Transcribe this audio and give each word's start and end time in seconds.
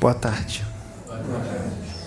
Boa 0.00 0.14
tarde. 0.14 0.64
Boa 1.06 1.18
tarde. 1.18 2.00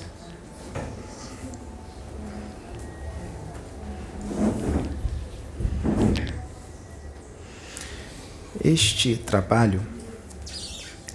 Este 8.63 9.15
trabalho, 9.15 9.85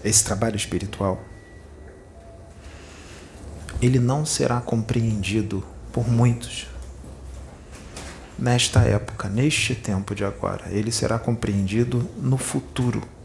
esse 0.04 0.22
trabalho 0.22 0.54
espiritual, 0.54 1.20
ele 3.82 3.98
não 3.98 4.24
será 4.24 4.60
compreendido 4.60 5.66
por 5.92 6.08
muitos 6.08 6.68
nesta 8.38 8.82
época, 8.82 9.28
neste 9.28 9.74
tempo 9.74 10.14
de 10.14 10.24
agora. 10.24 10.66
Ele 10.70 10.92
será 10.92 11.18
compreendido 11.18 12.08
no 12.18 12.38
futuro. 12.38 13.17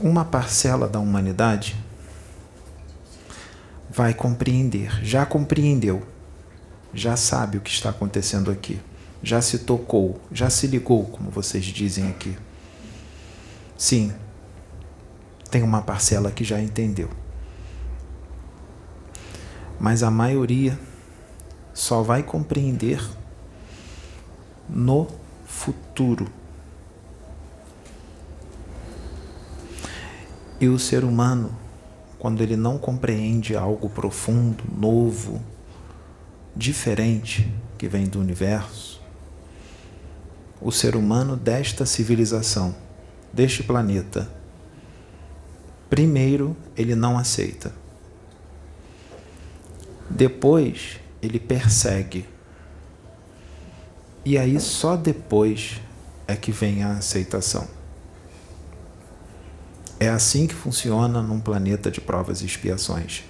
Uma 0.00 0.24
parcela 0.24 0.86
da 0.86 1.00
humanidade 1.00 1.76
vai 3.90 4.14
compreender, 4.14 5.04
já 5.04 5.26
compreendeu, 5.26 6.06
já 6.94 7.16
sabe 7.16 7.58
o 7.58 7.60
que 7.60 7.70
está 7.70 7.90
acontecendo 7.90 8.48
aqui, 8.48 8.80
já 9.22 9.42
se 9.42 9.58
tocou, 9.58 10.20
já 10.30 10.48
se 10.48 10.68
ligou, 10.68 11.04
como 11.06 11.30
vocês 11.30 11.64
dizem 11.64 12.08
aqui. 12.08 12.38
Sim, 13.76 14.12
tem 15.50 15.64
uma 15.64 15.82
parcela 15.82 16.30
que 16.30 16.44
já 16.44 16.60
entendeu. 16.60 17.10
Mas 19.80 20.04
a 20.04 20.12
maioria 20.12 20.78
só 21.74 22.02
vai 22.02 22.22
compreender 22.22 23.04
no 24.68 25.08
futuro. 25.44 26.28
E 30.60 30.68
o 30.68 30.78
ser 30.78 31.04
humano, 31.04 31.56
quando 32.18 32.42
ele 32.42 32.56
não 32.56 32.78
compreende 32.78 33.56
algo 33.56 33.88
profundo, 33.88 34.64
novo, 34.76 35.40
diferente 36.54 37.48
que 37.76 37.86
vem 37.86 38.06
do 38.06 38.18
universo, 38.18 39.00
o 40.60 40.72
ser 40.72 40.96
humano 40.96 41.36
desta 41.36 41.86
civilização, 41.86 42.74
deste 43.32 43.62
planeta, 43.62 44.28
primeiro 45.88 46.56
ele 46.76 46.96
não 46.96 47.16
aceita. 47.16 47.72
Depois 50.10 50.98
ele 51.22 51.38
persegue. 51.38 52.26
E 54.24 54.36
aí 54.36 54.58
só 54.58 54.96
depois 54.96 55.80
é 56.26 56.34
que 56.34 56.50
vem 56.50 56.82
a 56.82 56.92
aceitação. 56.92 57.77
É 60.00 60.08
assim 60.08 60.46
que 60.46 60.54
funciona 60.54 61.20
num 61.20 61.40
planeta 61.40 61.90
de 61.90 62.00
provas 62.00 62.40
e 62.40 62.46
expiações, 62.46 63.24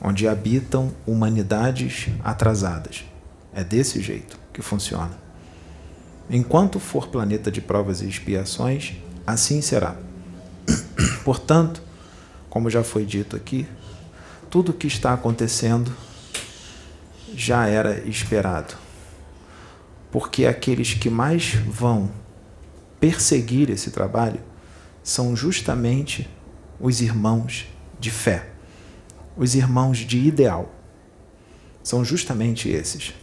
onde 0.00 0.28
habitam 0.28 0.92
humanidades 1.04 2.06
atrasadas. 2.22 3.04
É 3.52 3.64
desse 3.64 4.00
jeito 4.00 4.38
que 4.52 4.62
funciona. 4.62 5.18
Enquanto 6.30 6.78
for 6.78 7.08
planeta 7.08 7.50
de 7.50 7.60
provas 7.60 8.00
e 8.00 8.08
expiações, 8.08 8.94
assim 9.26 9.60
será. 9.60 9.96
Portanto, 11.24 11.82
como 12.48 12.70
já 12.70 12.84
foi 12.84 13.04
dito 13.04 13.34
aqui, 13.34 13.66
tudo 14.48 14.70
o 14.70 14.74
que 14.74 14.86
está 14.86 15.12
acontecendo 15.12 15.92
já 17.34 17.66
era 17.66 17.98
esperado. 18.08 18.74
Porque 20.12 20.46
aqueles 20.46 20.94
que 20.94 21.10
mais 21.10 21.54
vão 21.54 22.08
perseguir 23.00 23.68
esse 23.68 23.90
trabalho 23.90 24.40
são 25.04 25.36
justamente 25.36 26.28
os 26.80 27.00
irmãos 27.00 27.68
de 28.00 28.10
fé, 28.10 28.50
os 29.36 29.54
irmãos 29.54 29.98
de 29.98 30.18
ideal. 30.18 30.74
São 31.84 32.04
justamente 32.04 32.68
esses. 32.68 33.14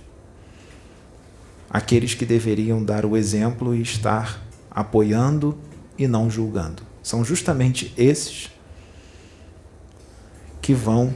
Aqueles 1.70 2.14
que 2.14 2.26
deveriam 2.26 2.82
dar 2.82 3.06
o 3.06 3.18
exemplo 3.18 3.76
e 3.76 3.82
estar 3.82 4.42
apoiando 4.70 5.58
e 5.98 6.08
não 6.08 6.30
julgando. 6.30 6.84
São 7.04 7.26
justamente 7.26 7.94
esses 7.98 8.50
que 10.62 10.74
vão 10.74 11.14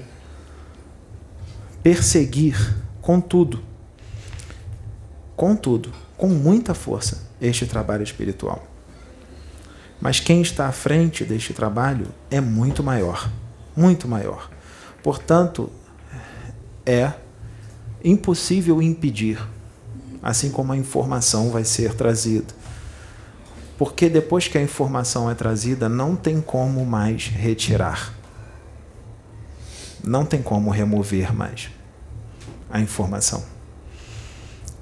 perseguir 1.82 2.84
Contudo, 3.06 3.62
contudo, 5.36 5.92
com 6.18 6.28
muita 6.28 6.74
força, 6.74 7.30
este 7.40 7.68
trabalho 7.68 8.02
espiritual. 8.02 8.66
Mas 10.00 10.20
quem 10.20 10.42
está 10.42 10.68
à 10.68 10.72
frente 10.72 11.24
deste 11.24 11.54
trabalho 11.54 12.08
é 12.30 12.40
muito 12.42 12.84
maior, 12.84 13.30
muito 13.76 14.08
maior. 14.08 14.50
Portanto, 15.02 15.72
é 16.86 17.14
impossível 18.04 18.82
impedir, 18.82 19.42
assim 20.22 20.52
como 20.52 20.74
a 20.74 20.78
informação 20.78 21.50
vai 21.50 21.64
ser 21.64 21.94
trazida. 21.94 22.54
Porque 23.78 24.08
depois 24.10 24.48
que 24.48 24.58
a 24.58 24.62
informação 24.62 25.30
é 25.30 25.36
trazida, 25.36 25.90
não 25.90 26.16
tem 26.16 26.40
como 26.40 26.86
mais 26.86 27.28
retirar. 27.28 28.14
Não 30.04 30.26
tem 30.26 30.42
como 30.42 30.70
remover 30.70 31.34
mais 31.34 31.70
a 32.70 32.80
informação. 32.80 33.44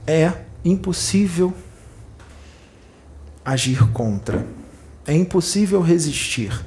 É 0.06 0.34
impossível 0.66 1.54
agir 3.44 3.90
contra. 3.92 4.46
É 5.06 5.14
impossível 5.14 5.82
resistir. 5.82 6.64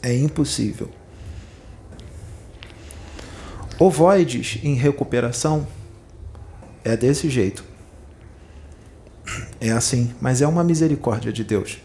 É 0.00 0.14
impossível. 0.14 0.90
Ovoides 3.78 4.60
em 4.62 4.74
recuperação 4.74 5.66
é 6.84 6.96
desse 6.96 7.28
jeito. 7.28 7.64
É 9.60 9.70
assim, 9.70 10.14
mas 10.20 10.42
é 10.42 10.46
uma 10.46 10.62
misericórdia 10.62 11.32
de 11.32 11.42
Deus. 11.42 11.78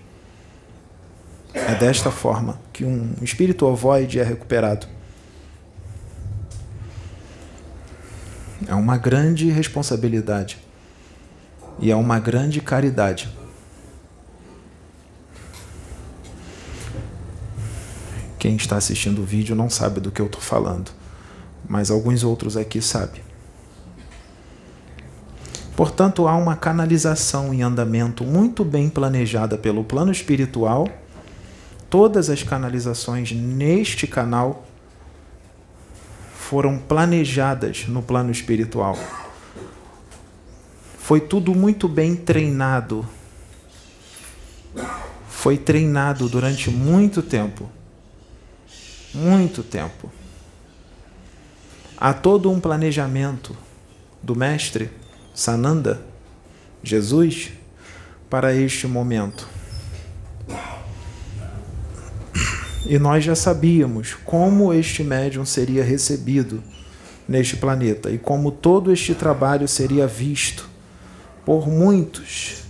É 1.53 1.74
desta 1.75 2.12
forma 2.12 2.59
que 2.72 2.86
um 2.86 3.13
espírito 3.22 3.66
ovoide 3.66 4.19
é 4.19 4.24
recuperado. 4.24 4.88
É 8.68 8.75
uma 8.75 8.97
grande 8.97 9.50
responsabilidade 9.50 10.67
e 11.80 11.92
é 11.92 11.96
uma 11.96 12.20
grande 12.20 12.62
caridade. 12.62 13.30
Quem 18.40 18.56
está 18.56 18.78
assistindo 18.78 19.22
o 19.22 19.26
vídeo 19.26 19.56
não 19.56 19.70
sabe 19.70 20.00
do 20.00 20.12
que 20.12 20.22
eu 20.22 20.28
estou 20.28 20.42
falando, 20.42 20.92
mas 21.68 21.90
alguns 21.90 22.24
outros 22.24 22.56
aqui 22.56 22.82
sabem. 22.82 23.22
Portanto, 25.76 26.28
há 26.28 26.36
uma 26.36 26.56
canalização 26.56 27.54
em 27.54 27.62
andamento 27.62 28.24
muito 28.24 28.64
bem 28.66 28.90
planejada 28.90 29.58
pelo 29.58 29.84
plano 29.84 30.12
espiritual 30.12 30.88
todas 31.90 32.30
as 32.30 32.44
canalizações 32.44 33.32
neste 33.32 34.08
canal 34.08 34.66
foram 36.34 36.78
planejadas 36.78 37.88
no 37.88 38.02
plano 38.02 38.32
espiritual. 38.32 38.98
Foi 41.07 41.22
tudo 41.22 41.56
muito 41.56 41.88
bem 41.88 42.18
treinado. 42.18 43.07
Foi 45.29 45.57
treinado 45.57 46.28
durante 46.28 46.69
muito 46.69 47.22
tempo. 47.22 47.69
Muito 49.13 49.63
tempo. 49.63 50.12
Há 51.97 52.13
todo 52.13 52.51
um 52.51 52.59
planejamento 52.59 53.56
do 54.21 54.36
Mestre 54.36 54.89
Sananda, 55.33 56.01
Jesus, 56.83 57.53
para 58.30 58.53
este 58.53 58.86
momento. 58.86 59.48
E 62.86 63.00
nós 63.00 63.24
já 63.24 63.33
sabíamos 63.33 64.13
como 64.25 64.74
este 64.74 65.06
médium 65.06 65.45
seria 65.45 65.86
recebido 65.86 66.62
neste 67.25 67.56
planeta 67.56 68.12
e 68.12 68.18
como 68.18 68.51
todo 68.51 68.92
este 68.92 69.15
trabalho 69.15 69.69
seria 69.69 70.06
visto 70.06 70.75
por 71.48 71.66
muitos 71.66 72.64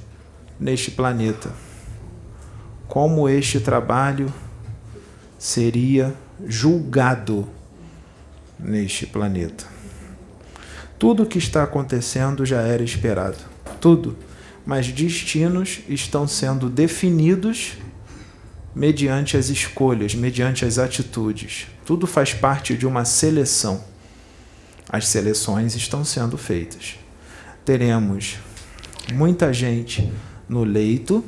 neste 0.59 0.91
planeta. 0.91 1.51
Como 2.87 3.27
este 3.27 3.59
trabalho 3.59 4.31
seria 5.39 6.13
julgado 6.45 7.49
neste 8.59 9.07
planeta. 9.07 9.65
Tudo 10.99 11.23
o 11.23 11.25
que 11.25 11.39
está 11.39 11.63
acontecendo 11.63 12.45
já 12.45 12.61
era 12.61 12.83
esperado. 12.83 13.39
Tudo. 13.81 14.15
Mas 14.63 14.89
destinos 14.89 15.79
estão 15.89 16.27
sendo 16.27 16.69
definidos 16.69 17.79
mediante 18.75 19.37
as 19.37 19.49
escolhas, 19.49 20.13
mediante 20.13 20.65
as 20.65 20.77
atitudes. 20.77 21.65
Tudo 21.83 22.05
faz 22.05 22.31
parte 22.31 22.77
de 22.77 22.85
uma 22.85 23.05
seleção. 23.05 23.83
As 24.87 25.07
seleções 25.07 25.75
estão 25.75 26.05
sendo 26.05 26.37
feitas. 26.37 26.99
Teremos 27.65 28.37
muita 29.13 29.53
gente 29.53 30.11
no 30.47 30.63
leito, 30.63 31.23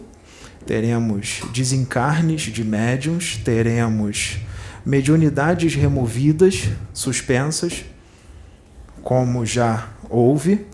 teremos 0.66 1.42
desencarnes 1.54 2.42
de 2.42 2.64
médiums, 2.64 3.38
teremos 3.38 4.40
mediunidades 4.86 5.76
removidas, 5.76 6.70
suspensas, 6.94 7.86
como 9.02 9.46
já 9.46 9.90
houve, 10.10 10.66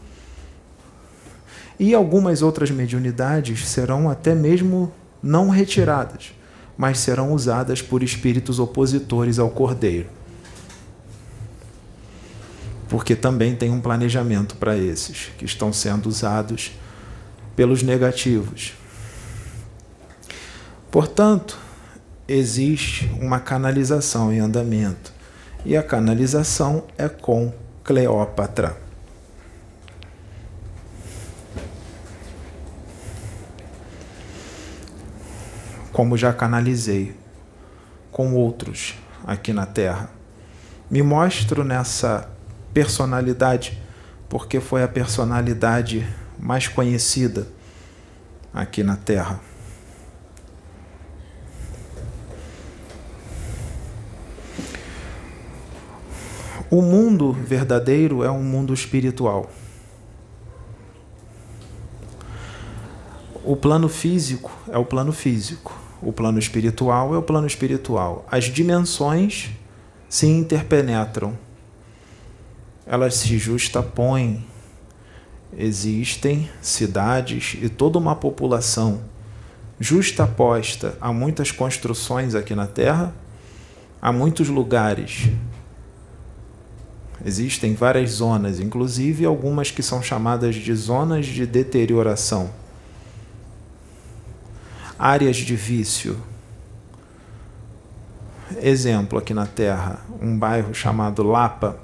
e 1.80 1.94
algumas 1.94 2.42
outras 2.42 2.72
mediunidades 2.72 3.68
serão 3.68 4.10
até 4.10 4.34
mesmo 4.34 4.92
não 5.22 5.50
retiradas, 5.50 6.34
mas 6.78 7.00
serão 7.00 7.34
usadas 7.34 7.82
por 7.82 8.02
espíritos 8.02 8.60
opositores 8.60 9.40
ao 9.40 9.50
Cordeiro. 9.50 10.08
Porque 12.88 13.16
também 13.16 13.56
tem 13.56 13.72
um 13.72 13.82
planejamento 13.82 14.56
para 14.56 14.78
esses 14.78 15.32
que 15.38 15.44
estão 15.44 15.74
sendo 15.74 16.08
usados 16.08 16.72
pelos 17.56 17.82
negativos. 17.82 18.74
Portanto, 20.92 21.58
existe 22.28 23.12
uma 23.20 23.40
canalização 23.40 24.32
em 24.32 24.40
andamento. 24.40 25.14
E 25.66 25.76
a 25.76 25.84
canalização 25.84 26.84
é 26.98 27.10
com 27.10 27.54
Cleópatra. 27.84 28.78
Como 35.92 36.18
já 36.18 36.34
canalizei 36.34 37.16
com 38.12 38.34
outros 38.34 38.96
aqui 39.26 39.54
na 39.54 39.66
Terra. 39.66 40.10
Me 40.90 41.02
mostro 41.02 41.64
nessa 41.64 42.30
personalidade 42.74 43.82
porque 44.30 44.60
foi 44.60 44.84
a 44.84 44.88
personalidade 44.88 46.08
mais 46.46 46.68
conhecida 46.68 47.48
aqui 48.54 48.84
na 48.84 48.96
Terra. 48.96 49.42
O 56.70 56.84
mundo 56.84 57.34
verdadeiro 57.34 58.24
é 58.24 58.30
um 58.30 58.44
mundo 58.44 58.76
espiritual. 58.76 59.50
O 63.44 63.56
plano 63.56 63.90
físico 63.90 64.52
é 64.70 64.78
o 64.78 64.86
plano 64.86 65.12
físico. 65.12 65.76
O 66.00 66.14
plano 66.14 66.38
espiritual 66.38 67.16
é 67.16 67.18
o 67.18 67.24
plano 67.24 67.48
espiritual. 67.48 68.24
As 68.30 68.44
dimensões 68.46 69.50
se 70.08 70.28
interpenetram. 70.28 71.36
Elas 72.86 73.16
se 73.16 73.36
justapõem. 73.40 74.46
Existem 75.58 76.50
cidades 76.62 77.58
e 77.62 77.70
toda 77.70 77.98
uma 77.98 78.16
população 78.16 79.02
justaposta 79.80 80.98
a 81.02 81.12
muitas 81.12 81.52
construções 81.52 82.36
aqui 82.36 82.56
na 82.56 82.68
Terra, 82.68 83.14
a 84.02 84.12
muitos 84.12 84.48
lugares 84.48 85.30
Existem 87.26 87.74
várias 87.74 88.12
zonas, 88.12 88.60
inclusive 88.60 89.26
algumas 89.26 89.72
que 89.72 89.82
são 89.82 90.00
chamadas 90.00 90.54
de 90.54 90.76
zonas 90.76 91.26
de 91.26 91.48
deterioração. 91.48 92.52
Áreas 94.98 95.38
de 95.38 95.56
vício. 95.56 96.20
Exemplo 98.62 99.18
aqui 99.18 99.34
na 99.34 99.48
Terra, 99.48 100.02
um 100.22 100.38
bairro 100.38 100.72
chamado 100.76 101.24
Lapa. 101.24 101.80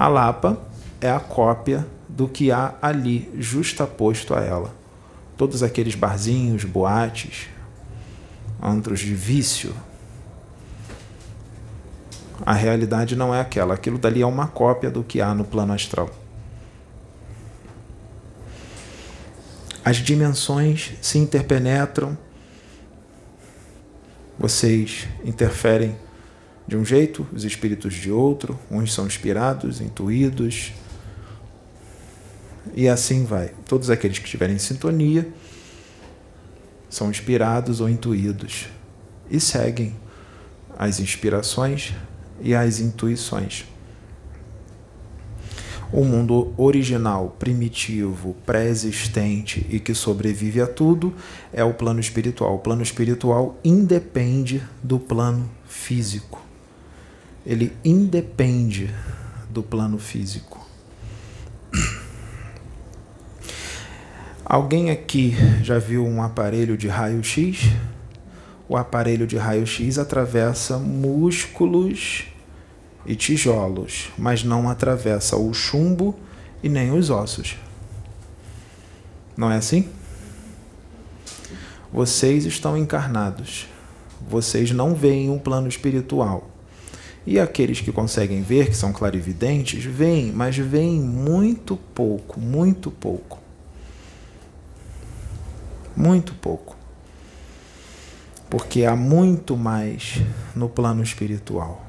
A 0.00 0.08
Lapa 0.08 0.58
é 0.98 1.10
a 1.10 1.20
cópia 1.20 1.86
do 2.08 2.26
que 2.26 2.50
há 2.50 2.72
ali, 2.80 3.30
justaposto 3.36 4.34
a 4.34 4.40
ela. 4.40 4.74
Todos 5.36 5.62
aqueles 5.62 5.94
barzinhos, 5.94 6.64
boates, 6.64 7.50
antros 8.62 9.00
de 9.00 9.14
vício, 9.14 9.74
a 12.46 12.54
realidade 12.54 13.14
não 13.14 13.34
é 13.34 13.42
aquela. 13.42 13.74
Aquilo 13.74 13.98
dali 13.98 14.22
é 14.22 14.26
uma 14.26 14.48
cópia 14.48 14.90
do 14.90 15.04
que 15.04 15.20
há 15.20 15.34
no 15.34 15.44
plano 15.44 15.74
astral. 15.74 16.08
As 19.84 19.98
dimensões 19.98 20.92
se 21.02 21.18
interpenetram, 21.18 22.16
vocês 24.38 25.06
interferem 25.26 25.94
de 26.70 26.76
um 26.76 26.84
jeito, 26.84 27.26
os 27.32 27.42
espíritos 27.42 27.92
de 27.94 28.12
outro, 28.12 28.56
uns 28.70 28.94
são 28.94 29.04
inspirados, 29.04 29.80
intuídos, 29.80 30.72
e 32.76 32.88
assim 32.88 33.24
vai. 33.24 33.52
Todos 33.66 33.90
aqueles 33.90 34.20
que 34.20 34.24
estiverem 34.24 34.54
em 34.54 34.60
sintonia 34.60 35.28
são 36.88 37.10
inspirados 37.10 37.80
ou 37.80 37.88
intuídos 37.88 38.68
e 39.28 39.40
seguem 39.40 39.96
as 40.78 41.00
inspirações 41.00 41.92
e 42.40 42.54
as 42.54 42.78
intuições. 42.78 43.64
O 45.92 46.04
mundo 46.04 46.54
original, 46.56 47.34
primitivo, 47.36 48.36
pré-existente 48.46 49.66
e 49.68 49.80
que 49.80 49.92
sobrevive 49.92 50.60
a 50.60 50.68
tudo 50.68 51.12
é 51.52 51.64
o 51.64 51.74
plano 51.74 51.98
espiritual. 51.98 52.54
O 52.54 52.60
plano 52.60 52.80
espiritual 52.80 53.58
independe 53.64 54.62
do 54.84 55.00
plano 55.00 55.50
físico. 55.66 56.49
Ele 57.44 57.72
independe 57.84 58.94
do 59.48 59.62
plano 59.62 59.98
físico. 59.98 60.60
Alguém 64.44 64.90
aqui 64.90 65.36
já 65.62 65.78
viu 65.78 66.04
um 66.04 66.22
aparelho 66.22 66.76
de 66.76 66.88
raio-x? 66.88 67.70
O 68.68 68.76
aparelho 68.76 69.26
de 69.26 69.36
raio-x 69.36 69.96
atravessa 69.96 70.76
músculos 70.76 72.24
e 73.06 73.14
tijolos, 73.14 74.10
mas 74.18 74.42
não 74.42 74.68
atravessa 74.68 75.36
o 75.36 75.54
chumbo 75.54 76.18
e 76.62 76.68
nem 76.68 76.90
os 76.92 77.10
ossos. 77.10 77.56
Não 79.36 79.50
é 79.50 79.56
assim? 79.56 79.88
Vocês 81.92 82.44
estão 82.44 82.76
encarnados. 82.76 83.68
Vocês 84.28 84.70
não 84.72 84.94
veem 84.94 85.30
um 85.30 85.38
plano 85.38 85.68
espiritual. 85.68 86.49
E 87.30 87.38
aqueles 87.38 87.80
que 87.80 87.92
conseguem 87.92 88.42
ver, 88.42 88.70
que 88.70 88.76
são 88.76 88.92
clarividentes, 88.92 89.84
veem, 89.84 90.32
mas 90.32 90.56
veem 90.56 91.00
muito 91.00 91.76
pouco, 91.76 92.40
muito 92.40 92.90
pouco. 92.90 93.38
Muito 95.96 96.34
pouco. 96.34 96.76
Porque 98.50 98.84
há 98.84 98.96
muito 98.96 99.56
mais 99.56 100.20
no 100.56 100.68
plano 100.68 101.04
espiritual 101.04 101.86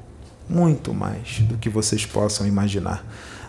muito 0.48 0.92
mais 0.92 1.38
do 1.40 1.56
que 1.56 1.68
vocês 1.68 2.04
possam 2.04 2.46
imaginar. 2.46 3.04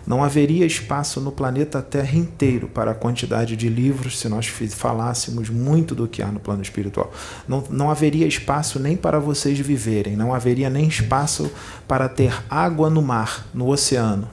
Não 0.05 0.21
haveria 0.21 0.65
espaço 0.65 1.21
no 1.21 1.31
planeta 1.31 1.81
Terra 1.81 2.17
inteiro 2.17 2.67
para 2.67 2.91
a 2.91 2.95
quantidade 2.95 3.55
de 3.55 3.69
livros 3.69 4.19
se 4.19 4.27
nós 4.27 4.47
falássemos 4.47 5.49
muito 5.49 5.95
do 5.95 6.07
que 6.07 6.21
há 6.21 6.27
no 6.27 6.41
plano 6.41 6.61
espiritual. 6.61 7.13
Não, 7.47 7.63
não 7.69 7.89
haveria 7.89 8.27
espaço 8.27 8.79
nem 8.79 8.97
para 8.97 9.17
vocês 9.17 9.57
viverem, 9.59 10.17
não 10.17 10.33
haveria 10.33 10.69
nem 10.69 10.87
espaço 10.87 11.49
para 11.87 12.09
ter 12.09 12.33
água 12.49 12.89
no 12.89 13.01
mar, 13.01 13.47
no 13.53 13.69
oceano. 13.69 14.27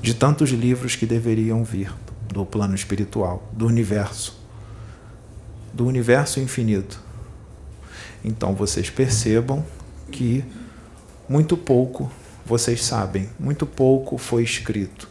De 0.00 0.14
tantos 0.14 0.50
livros 0.50 0.96
que 0.96 1.04
deveriam 1.04 1.62
vir 1.64 1.92
do 2.32 2.46
plano 2.46 2.74
espiritual, 2.74 3.46
do 3.52 3.66
universo, 3.66 4.40
do 5.72 5.86
universo 5.86 6.40
infinito. 6.40 6.98
Então 8.24 8.54
vocês 8.54 8.88
percebam 8.88 9.62
que 10.10 10.42
muito 11.28 11.56
pouco 11.56 12.10
vocês 12.46 12.84
sabem, 12.84 13.28
muito 13.40 13.66
pouco 13.66 14.16
foi 14.16 14.44
escrito. 14.44 15.08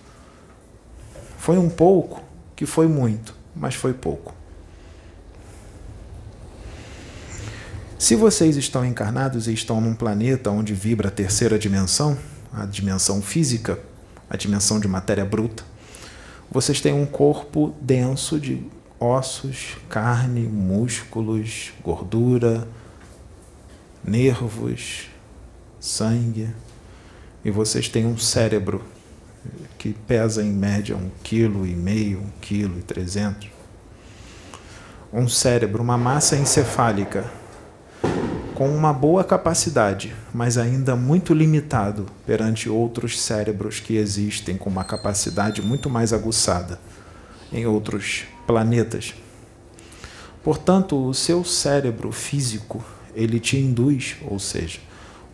Foi 1.37 1.57
um 1.57 1.69
pouco 1.69 2.23
que 2.55 2.65
foi 2.65 2.87
muito, 2.87 3.35
mas 3.53 3.75
foi 3.75 3.93
pouco. 3.93 4.33
Se 7.99 8.15
vocês 8.15 8.55
estão 8.55 8.85
encarnados 8.85 9.49
e 9.49 9.53
estão 9.53 9.81
num 9.81 9.93
planeta 9.93 10.49
onde 10.49 10.73
vibra 10.73 11.09
a 11.09 11.11
terceira 11.11 11.59
dimensão, 11.59 12.17
a 12.53 12.65
dimensão 12.65 13.21
física, 13.21 13.79
a 14.29 14.37
dimensão 14.37 14.79
de 14.79 14.87
matéria 14.87 15.25
bruta, 15.25 15.63
vocês 16.49 16.79
têm 16.79 16.93
um 16.93 17.05
corpo 17.05 17.75
denso 17.81 18.39
de 18.39 18.63
ossos, 18.97 19.75
carne, 19.89 20.41
músculos, 20.41 21.73
gordura, 21.83 22.65
nervos, 24.03 25.09
sangue, 25.81 26.49
e 27.45 27.51
vocês 27.51 27.87
têm 27.87 28.07
um 28.07 28.17
cérebro 28.17 28.83
que 29.77 29.93
pesa 29.93 30.43
em 30.43 30.51
média 30.51 30.97
um 30.97 31.11
quilo 31.23 31.67
e 31.67 31.75
meio, 31.75 32.19
um 32.19 32.29
quilo 32.41 32.79
e 32.79 32.81
trezentos. 32.81 33.49
Um 35.13 35.29
cérebro, 35.29 35.83
uma 35.83 35.97
massa 35.97 36.35
encefálica 36.35 37.23
com 38.55 38.69
uma 38.69 38.91
boa 38.91 39.23
capacidade, 39.23 40.15
mas 40.33 40.57
ainda 40.57 40.95
muito 40.95 41.33
limitado 41.33 42.07
perante 42.25 42.67
outros 42.69 43.21
cérebros 43.21 43.79
que 43.79 43.95
existem 43.95 44.57
com 44.57 44.69
uma 44.69 44.83
capacidade 44.83 45.61
muito 45.61 45.89
mais 45.89 46.11
aguçada. 46.11 46.79
em 47.53 47.65
outros 47.65 48.25
planetas. 48.47 49.13
Portanto, 50.43 51.07
o 51.07 51.13
seu 51.13 51.43
cérebro 51.45 52.11
físico, 52.11 52.83
ele 53.15 53.39
te 53.39 53.55
induz, 53.55 54.17
ou 54.25 54.39
seja, 54.39 54.79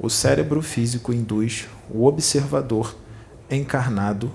o 0.02 0.10
cérebro 0.10 0.64
físico 0.64 1.14
induz 1.14 1.68
o 1.88 2.08
observador 2.08 2.96
encarnado 3.50 4.32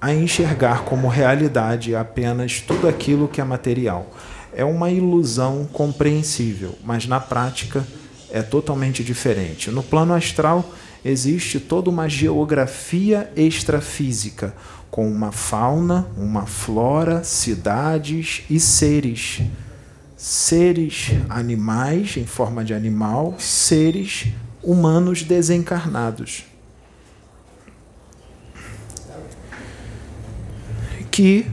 a 0.00 0.12
enxergar 0.12 0.82
como 0.82 1.06
realidade 1.06 1.94
apenas 1.94 2.60
tudo 2.60 2.88
aquilo 2.88 3.28
que 3.28 3.40
é 3.40 3.44
material. 3.44 4.12
É 4.52 4.64
uma 4.64 4.90
ilusão 4.90 5.68
compreensível, 5.72 6.76
mas 6.82 7.06
na 7.06 7.20
prática 7.20 7.86
é 8.30 8.42
totalmente 8.42 9.04
diferente. 9.04 9.70
No 9.70 9.82
plano 9.82 10.12
astral 10.12 10.68
existe 11.04 11.60
toda 11.60 11.88
uma 11.88 12.08
geografia 12.08 13.30
extrafísica, 13.36 14.54
com 14.90 15.08
uma 15.08 15.30
fauna, 15.30 16.08
uma 16.16 16.46
flora, 16.46 17.22
cidades 17.22 18.42
e 18.50 18.58
seres. 18.58 19.42
Seres 20.18 21.12
animais 21.28 22.16
em 22.16 22.26
forma 22.26 22.64
de 22.64 22.74
animal, 22.74 23.36
seres 23.38 24.26
humanos 24.60 25.22
desencarnados. 25.22 26.44
Que, 31.12 31.48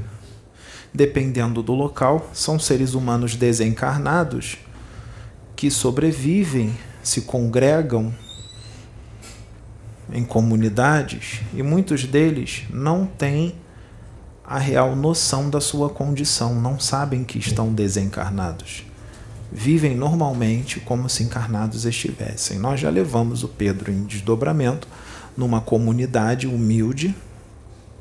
dependendo 0.92 1.62
do 1.62 1.74
local, 1.74 2.28
são 2.34 2.58
seres 2.58 2.96
humanos 2.96 3.36
desencarnados 3.36 4.58
que 5.56 5.70
sobrevivem, 5.70 6.76
se 7.04 7.22
congregam 7.22 8.12
em 10.12 10.26
comunidades 10.26 11.42
e 11.54 11.62
muitos 11.62 12.04
deles 12.06 12.64
não 12.72 13.06
têm 13.06 13.54
a 14.48 14.60
real 14.60 14.96
noção 14.96 15.50
da 15.50 15.60
sua 15.60 15.90
condição, 15.90 16.60
não 16.60 16.80
sabem 16.80 17.24
que 17.24 17.38
estão 17.40 17.74
desencarnados. 17.74 18.86
Vivem 19.52 19.96
normalmente 19.96 20.80
como 20.80 21.10
se 21.10 21.24
encarnados 21.24 21.86
estivessem. 21.86 22.60
Nós 22.60 22.80
já 22.80 22.90
levamos 22.90 23.44
o 23.44 23.48
Pedro 23.48 23.92
em 23.92 24.04
desdobramento 24.04 24.88
numa 25.36 25.62
comunidade 25.62 26.48
humilde, 26.48 27.16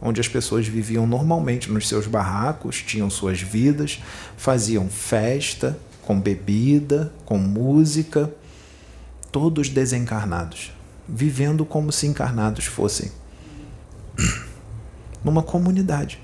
onde 0.00 0.20
as 0.20 0.28
pessoas 0.28 0.66
viviam 0.66 1.06
normalmente 1.06 1.70
nos 1.70 1.88
seus 1.88 2.06
barracos, 2.06 2.82
tinham 2.82 3.08
suas 3.08 3.40
vidas, 3.40 4.02
faziam 4.36 4.88
festa 4.88 5.78
com 6.02 6.20
bebida, 6.20 7.12
com 7.24 7.38
música, 7.38 8.30
todos 9.32 9.68
desencarnados 9.68 10.74
vivendo 11.08 11.64
como 11.64 11.92
se 11.92 12.06
encarnados 12.06 12.66
fossem. 12.66 13.10
Numa 15.22 15.42
comunidade, 15.42 16.20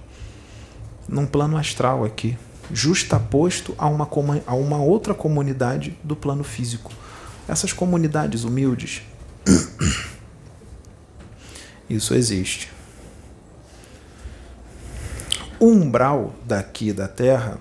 num 1.11 1.27
plano 1.27 1.57
astral 1.57 2.05
aqui, 2.05 2.39
justaposto 2.73 3.75
a 3.77 3.89
uma, 3.89 4.09
a 4.47 4.55
uma 4.55 4.79
outra 4.79 5.13
comunidade 5.13 5.99
do 6.05 6.15
plano 6.15 6.45
físico. 6.45 6.93
Essas 7.49 7.73
comunidades 7.73 8.45
humildes. 8.45 9.03
Isso 11.91 12.15
existe. 12.15 12.71
O 15.59 15.67
umbral 15.67 16.33
daqui 16.47 16.93
da 16.93 17.09
Terra, 17.09 17.59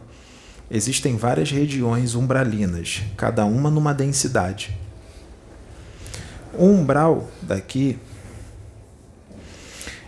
existem 0.69 1.17
várias 1.17 1.49
regiões 1.49 2.13
umbralinas, 2.13 3.01
cada 3.17 3.45
uma 3.45 3.71
numa 3.71 3.95
densidade. 3.95 4.77
O 6.53 6.65
umbral 6.65 7.27
daqui 7.41 7.97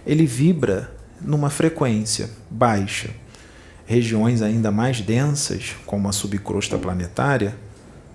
ele 0.06 0.28
vibra 0.28 0.96
numa 1.20 1.50
frequência 1.50 2.30
baixa. 2.50 3.21
Regiões 3.92 4.42
ainda 4.42 4.72
mais 4.72 5.02
densas, 5.02 5.76
como 5.86 6.08
a 6.08 6.14
subcrosta 6.14 6.78
planetária, 6.78 7.58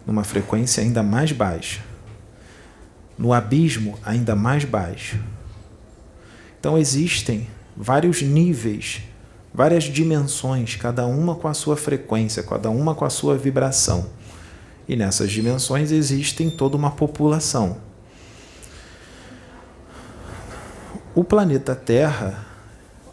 numa 0.06 0.24
frequência 0.24 0.82
ainda 0.82 1.02
mais 1.02 1.32
baixa. 1.32 1.82
No 3.18 3.30
abismo, 3.30 3.98
ainda 4.02 4.34
mais 4.34 4.64
baixo. 4.64 5.20
Então 6.58 6.78
existem 6.78 7.46
vários 7.76 8.22
níveis, 8.22 9.02
várias 9.52 9.84
dimensões, 9.84 10.76
cada 10.76 11.04
uma 11.04 11.34
com 11.34 11.46
a 11.46 11.52
sua 11.52 11.76
frequência, 11.76 12.42
cada 12.42 12.70
uma 12.70 12.94
com 12.94 13.04
a 13.04 13.10
sua 13.10 13.36
vibração. 13.36 14.06
E 14.88 14.96
nessas 14.96 15.30
dimensões 15.30 15.92
existem 15.92 16.48
toda 16.48 16.74
uma 16.74 16.92
população. 16.92 17.76
O 21.14 21.22
planeta 21.22 21.74
Terra, 21.74 22.46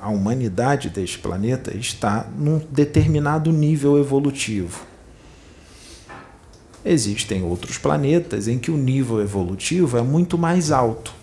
a 0.04 0.10
humanidade 0.10 0.90
deste 0.90 1.18
planeta, 1.18 1.76
está 1.78 2.28
num 2.38 2.60
determinado 2.70 3.54
nível 3.54 3.98
evolutivo. 3.98 4.86
Existem 6.84 7.42
outros 7.42 7.78
planetas 7.78 8.50
em 8.50 8.60
que 8.60 8.70
o 8.70 8.76
nível 8.76 9.22
evolutivo 9.22 9.98
é 9.98 10.02
muito 10.02 10.38
mais 10.38 10.72
alto. 10.72 11.14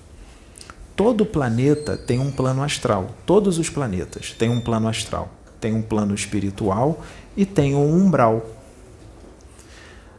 Todo 0.96 1.26
planeta 1.26 1.94
tem 1.94 2.18
um 2.18 2.30
plano 2.30 2.62
astral. 2.62 3.14
Todos 3.26 3.58
os 3.58 3.68
planetas 3.68 4.32
têm 4.32 4.48
um 4.48 4.62
plano 4.62 4.88
astral. 4.88 5.30
Tem 5.60 5.74
um 5.74 5.82
plano 5.82 6.14
espiritual 6.14 7.04
e 7.36 7.44
tem 7.44 7.74
um 7.74 7.94
umbral. 7.94 8.46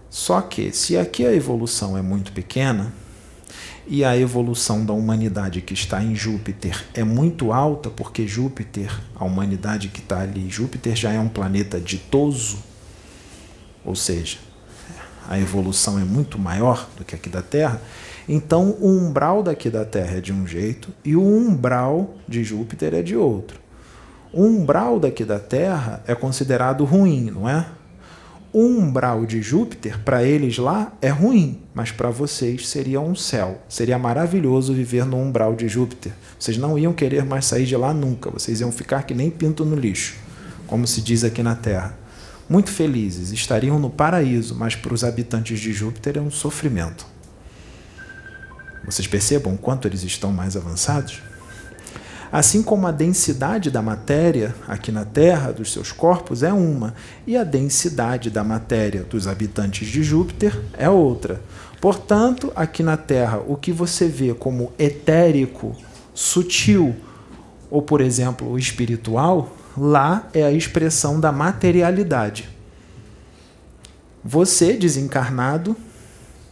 Só 0.08 0.40
que, 0.40 0.72
se 0.72 0.96
aqui 0.96 1.26
a 1.26 1.34
evolução 1.34 1.98
é 1.98 2.02
muito 2.04 2.32
pequena, 2.32 2.94
e 3.92 4.06
a 4.06 4.18
evolução 4.18 4.86
da 4.86 4.94
humanidade 4.94 5.60
que 5.60 5.74
está 5.74 6.02
em 6.02 6.16
Júpiter 6.16 6.82
é 6.94 7.04
muito 7.04 7.52
alta, 7.52 7.90
porque 7.90 8.26
Júpiter, 8.26 8.90
a 9.14 9.26
humanidade 9.26 9.90
que 9.90 10.00
está 10.00 10.22
ali, 10.22 10.50
Júpiter 10.50 10.96
já 10.96 11.12
é 11.12 11.20
um 11.20 11.28
planeta 11.28 11.78
ditoso, 11.78 12.60
ou 13.84 13.94
seja, 13.94 14.38
a 15.28 15.38
evolução 15.38 16.00
é 16.00 16.06
muito 16.06 16.40
maior 16.40 16.88
do 16.98 17.04
que 17.04 17.16
aqui 17.16 17.28
da 17.28 17.42
Terra. 17.42 17.82
Então, 18.30 18.78
o 18.80 18.88
umbral 18.88 19.44
daqui 19.44 19.70
da 19.70 19.84
Terra 19.84 20.20
é 20.20 20.22
de 20.22 20.32
um 20.32 20.48
jeito 20.48 20.88
e 21.04 21.18
o 21.18 21.22
umbral 21.22 22.16
de 22.26 22.46
Júpiter 22.46 22.94
é 22.94 23.02
de 23.02 23.18
outro. 23.18 23.60
O 24.32 24.46
umbral 24.46 25.02
daqui 25.02 25.26
da 25.26 25.38
Terra 25.38 26.02
é 26.08 26.16
considerado 26.16 26.86
ruim, 26.86 27.30
não 27.30 27.50
é? 27.50 27.66
Umbral 28.54 29.26
de 29.26 29.42
Júpiter, 29.42 30.00
para 30.00 30.24
eles 30.24 30.58
lá, 30.58 30.94
é 31.02 31.10
ruim, 31.10 31.62
mas 31.74 31.92
para 31.92 32.10
vocês 32.10 32.68
seria 32.68 33.00
um 33.00 33.16
céu. 33.16 33.62
Seria 33.70 33.98
maravilhoso 33.98 34.74
viver 34.74 35.06
no 35.06 35.18
umbral 35.18 35.56
de 35.56 35.68
Júpiter. 35.68 36.12
Vocês 36.38 36.58
não 36.58 36.78
iam 36.78 36.94
querer 36.94 37.24
mais 37.24 37.46
sair 37.46 37.66
de 37.66 37.76
lá 37.76 37.94
nunca, 37.94 38.30
vocês 38.30 38.60
iam 38.60 38.72
ficar 38.72 39.04
que 39.04 39.14
nem 39.14 39.30
pinto 39.30 39.64
no 39.64 39.76
lixo, 39.76 40.16
como 40.68 40.86
se 40.86 41.02
diz 41.02 41.24
aqui 41.24 41.42
na 41.42 41.56
Terra. 41.56 41.98
Muito 42.50 42.70
felizes, 42.70 43.32
estariam 43.32 43.80
no 43.80 43.90
paraíso, 43.90 44.56
mas 44.56 44.76
para 44.76 44.94
os 44.94 45.04
habitantes 45.04 45.60
de 45.60 45.72
Júpiter 45.72 46.18
é 46.18 46.22
um 46.22 46.32
sofrimento. 46.32 47.06
Vocês 48.86 49.08
percebam 49.08 49.56
quanto 49.56 49.88
eles 49.88 50.04
estão 50.04 50.34
mais 50.34 50.58
avançados? 50.58 51.22
Assim 52.32 52.64
como 52.64 52.88
a 52.88 52.92
densidade 52.92 53.70
da 53.70 53.82
matéria 53.82 54.56
aqui 54.66 54.90
na 54.90 55.04
Terra, 55.04 55.52
dos 55.52 55.74
seus 55.74 55.92
corpos, 55.92 56.44
é 56.44 56.54
uma, 56.54 56.94
e 57.28 57.36
a 57.36 57.44
densidade 57.44 58.30
da 58.30 58.42
matéria 58.42 59.04
dos 59.04 59.28
habitantes 59.28 59.90
de 59.90 60.02
Júpiter 60.02 60.58
é 60.78 60.90
outra. 60.90 61.42
Portanto, 61.82 62.54
aqui 62.56 62.84
na 62.84 62.96
Terra, 62.96 63.44
o 63.46 63.58
que 63.58 63.74
você 63.74 64.08
vê 64.08 64.34
como 64.34 64.72
etérico, 64.80 65.76
sutil, 66.14 66.96
ou, 67.70 67.82
por 67.82 68.00
exemplo, 68.00 68.58
espiritual, 68.58 69.58
lá 69.78 70.30
é 70.34 70.44
a 70.44 70.52
expressão 70.52 71.20
da 71.20 71.34
materialidade. 71.34 72.50
Você, 74.24 74.74
desencarnado, 74.74 75.76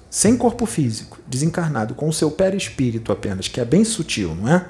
sem 0.09 0.35
corpo 0.35 0.65
físico, 0.65 1.19
desencarnado, 1.27 1.93
com 1.93 2.09
o 2.09 2.13
seu 2.13 2.31
perispírito 2.31 3.11
apenas, 3.11 3.47
que 3.47 3.61
é 3.61 3.65
bem 3.65 3.85
sutil, 3.85 4.35
não 4.35 4.49
é? 4.49 4.65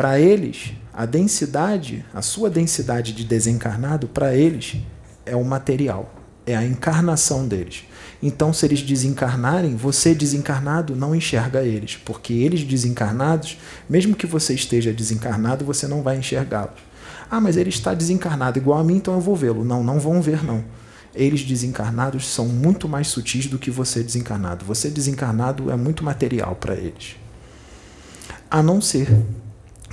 Para 0.00 0.18
eles, 0.18 0.72
a 0.94 1.04
densidade, 1.04 2.02
a 2.14 2.22
sua 2.22 2.48
densidade 2.48 3.12
de 3.12 3.22
desencarnado, 3.22 4.08
para 4.08 4.34
eles, 4.34 4.76
é 5.26 5.36
o 5.36 5.44
material, 5.44 6.14
é 6.46 6.56
a 6.56 6.64
encarnação 6.64 7.46
deles. 7.46 7.84
Então, 8.22 8.50
se 8.50 8.64
eles 8.64 8.80
desencarnarem, 8.80 9.76
você 9.76 10.14
desencarnado 10.14 10.96
não 10.96 11.14
enxerga 11.14 11.62
eles, 11.62 11.98
porque 12.02 12.32
eles 12.32 12.64
desencarnados, 12.64 13.58
mesmo 13.86 14.16
que 14.16 14.26
você 14.26 14.54
esteja 14.54 14.90
desencarnado, 14.90 15.66
você 15.66 15.86
não 15.86 16.00
vai 16.00 16.16
enxergá-los. 16.16 16.80
Ah, 17.30 17.38
mas 17.38 17.58
ele 17.58 17.68
está 17.68 17.92
desencarnado 17.92 18.58
igual 18.58 18.78
a 18.78 18.84
mim, 18.84 18.96
então 18.96 19.12
eu 19.12 19.20
vou 19.20 19.36
vê-lo. 19.36 19.66
Não, 19.66 19.84
não 19.84 20.00
vão 20.00 20.22
ver, 20.22 20.42
não. 20.42 20.64
Eles 21.14 21.42
desencarnados 21.42 22.26
são 22.26 22.48
muito 22.48 22.88
mais 22.88 23.08
sutis 23.08 23.48
do 23.48 23.58
que 23.58 23.70
você 23.70 24.02
desencarnado. 24.02 24.64
Você 24.64 24.88
desencarnado 24.88 25.70
é 25.70 25.76
muito 25.76 26.02
material 26.02 26.56
para 26.56 26.74
eles. 26.74 27.16
A 28.50 28.62
não 28.62 28.80
ser 28.80 29.06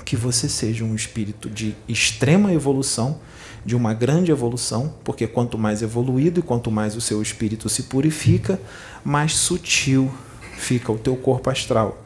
que 0.07 0.15
você 0.15 0.47
seja 0.47 0.85
um 0.85 0.95
espírito 0.95 1.49
de 1.49 1.75
extrema 1.85 2.53
evolução, 2.53 3.19
de 3.65 3.75
uma 3.75 3.93
grande 3.93 4.31
evolução, 4.31 4.93
porque 5.03 5.27
quanto 5.27 5.57
mais 5.57 5.81
evoluído 5.81 6.39
e 6.39 6.43
quanto 6.43 6.71
mais 6.71 6.95
o 6.95 7.01
seu 7.01 7.21
espírito 7.21 7.67
se 7.67 7.83
purifica, 7.83 8.57
mais 9.03 9.33
sutil 9.33 10.09
fica 10.57 10.93
o 10.93 10.97
teu 10.97 11.17
corpo 11.17 11.49
astral. 11.49 12.01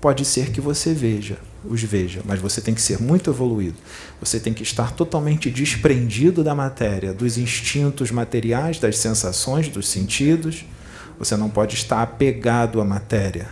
pode 0.00 0.24
ser 0.24 0.50
que 0.50 0.60
você 0.60 0.92
veja, 0.92 1.38
os 1.64 1.80
veja, 1.80 2.22
mas 2.24 2.40
você 2.40 2.60
tem 2.60 2.74
que 2.74 2.82
ser 2.82 3.00
muito 3.00 3.30
evoluído. 3.30 3.76
Você 4.18 4.40
tem 4.40 4.52
que 4.52 4.64
estar 4.64 4.90
totalmente 4.90 5.48
desprendido 5.48 6.42
da 6.42 6.56
matéria, 6.56 7.14
dos 7.14 7.38
instintos 7.38 8.10
materiais, 8.10 8.80
das 8.80 8.98
sensações, 8.98 9.68
dos 9.68 9.86
sentidos. 9.86 10.64
Você 11.20 11.36
não 11.36 11.48
pode 11.48 11.76
estar 11.76 12.02
apegado 12.02 12.80
à 12.80 12.84
matéria. 12.84 13.46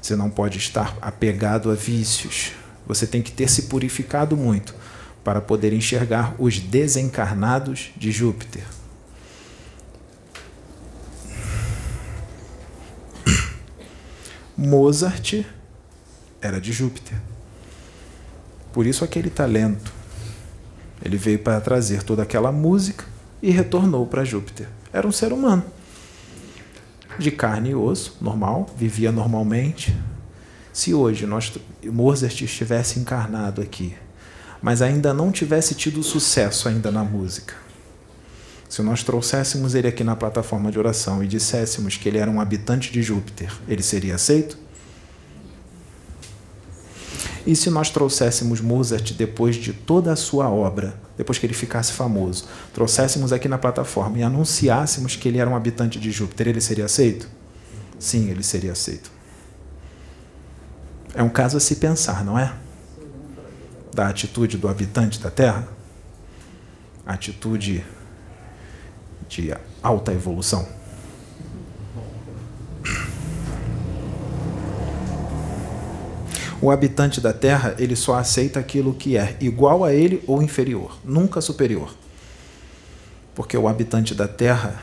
Você 0.00 0.14
não 0.14 0.30
pode 0.30 0.58
estar 0.58 0.96
apegado 1.02 1.72
a 1.72 1.74
vícios. 1.74 2.52
Você 2.86 3.06
tem 3.06 3.22
que 3.22 3.32
ter 3.32 3.48
se 3.48 3.62
purificado 3.62 4.36
muito 4.36 4.74
para 5.22 5.40
poder 5.40 5.72
enxergar 5.72 6.34
os 6.38 6.58
desencarnados 6.58 7.90
de 7.96 8.10
Júpiter. 8.10 8.64
Mozart 14.56 15.44
era 16.40 16.60
de 16.60 16.72
Júpiter. 16.72 17.18
Por 18.72 18.86
isso 18.86 19.04
aquele 19.04 19.30
talento. 19.30 19.92
Ele 21.04 21.16
veio 21.16 21.38
para 21.38 21.60
trazer 21.60 22.02
toda 22.02 22.22
aquela 22.22 22.52
música 22.52 23.04
e 23.42 23.50
retornou 23.50 24.06
para 24.06 24.24
Júpiter. 24.24 24.68
Era 24.92 25.06
um 25.06 25.12
ser 25.12 25.32
humano. 25.32 25.64
De 27.18 27.30
carne 27.30 27.70
e 27.70 27.74
osso, 27.74 28.16
normal, 28.20 28.70
vivia 28.76 29.10
normalmente. 29.10 29.94
Se 30.72 30.94
hoje 30.94 31.26
nós, 31.26 31.52
Mozart 31.84 32.40
estivesse 32.40 32.98
encarnado 32.98 33.60
aqui, 33.60 33.94
mas 34.62 34.80
ainda 34.80 35.12
não 35.12 35.30
tivesse 35.30 35.74
tido 35.74 36.02
sucesso 36.02 36.68
ainda 36.68 36.90
na 36.90 37.04
música, 37.04 37.54
se 38.68 38.80
nós 38.80 39.02
trouxéssemos 39.02 39.74
ele 39.74 39.86
aqui 39.86 40.02
na 40.02 40.16
plataforma 40.16 40.72
de 40.72 40.78
oração 40.78 41.22
e 41.22 41.28
disséssemos 41.28 41.98
que 41.98 42.08
ele 42.08 42.16
era 42.16 42.30
um 42.30 42.40
habitante 42.40 42.90
de 42.90 43.02
Júpiter, 43.02 43.52
ele 43.68 43.82
seria 43.82 44.14
aceito? 44.14 44.56
E 47.46 47.54
se 47.54 47.68
nós 47.68 47.90
trouxéssemos 47.90 48.62
Mozart 48.62 49.12
depois 49.12 49.56
de 49.56 49.74
toda 49.74 50.10
a 50.10 50.16
sua 50.16 50.48
obra, 50.48 50.98
depois 51.18 51.38
que 51.38 51.44
ele 51.44 51.52
ficasse 51.52 51.92
famoso, 51.92 52.46
trouxéssemos 52.72 53.30
aqui 53.30 53.46
na 53.46 53.58
plataforma 53.58 54.18
e 54.18 54.22
anunciássemos 54.22 55.16
que 55.16 55.28
ele 55.28 55.38
era 55.38 55.50
um 55.50 55.56
habitante 55.56 56.00
de 56.00 56.10
Júpiter, 56.10 56.48
ele 56.48 56.60
seria 56.62 56.86
aceito? 56.86 57.28
Sim, 57.98 58.30
ele 58.30 58.42
seria 58.42 58.72
aceito. 58.72 59.10
É 61.14 61.22
um 61.22 61.28
caso 61.28 61.56
a 61.56 61.60
se 61.60 61.76
pensar, 61.76 62.24
não 62.24 62.38
é? 62.38 62.54
Da 63.94 64.08
atitude 64.08 64.56
do 64.56 64.68
habitante 64.68 65.20
da 65.20 65.30
Terra, 65.30 65.68
atitude 67.04 67.84
de 69.28 69.54
alta 69.82 70.12
evolução. 70.12 70.66
O 76.62 76.70
habitante 76.70 77.20
da 77.20 77.32
Terra, 77.32 77.74
ele 77.76 77.96
só 77.96 78.14
aceita 78.14 78.60
aquilo 78.60 78.94
que 78.94 79.16
é 79.16 79.36
igual 79.40 79.84
a 79.84 79.92
ele 79.92 80.22
ou 80.28 80.40
inferior, 80.40 80.96
nunca 81.04 81.40
superior. 81.40 81.92
Porque 83.34 83.56
o 83.58 83.66
habitante 83.66 84.14
da 84.14 84.28
Terra, 84.28 84.80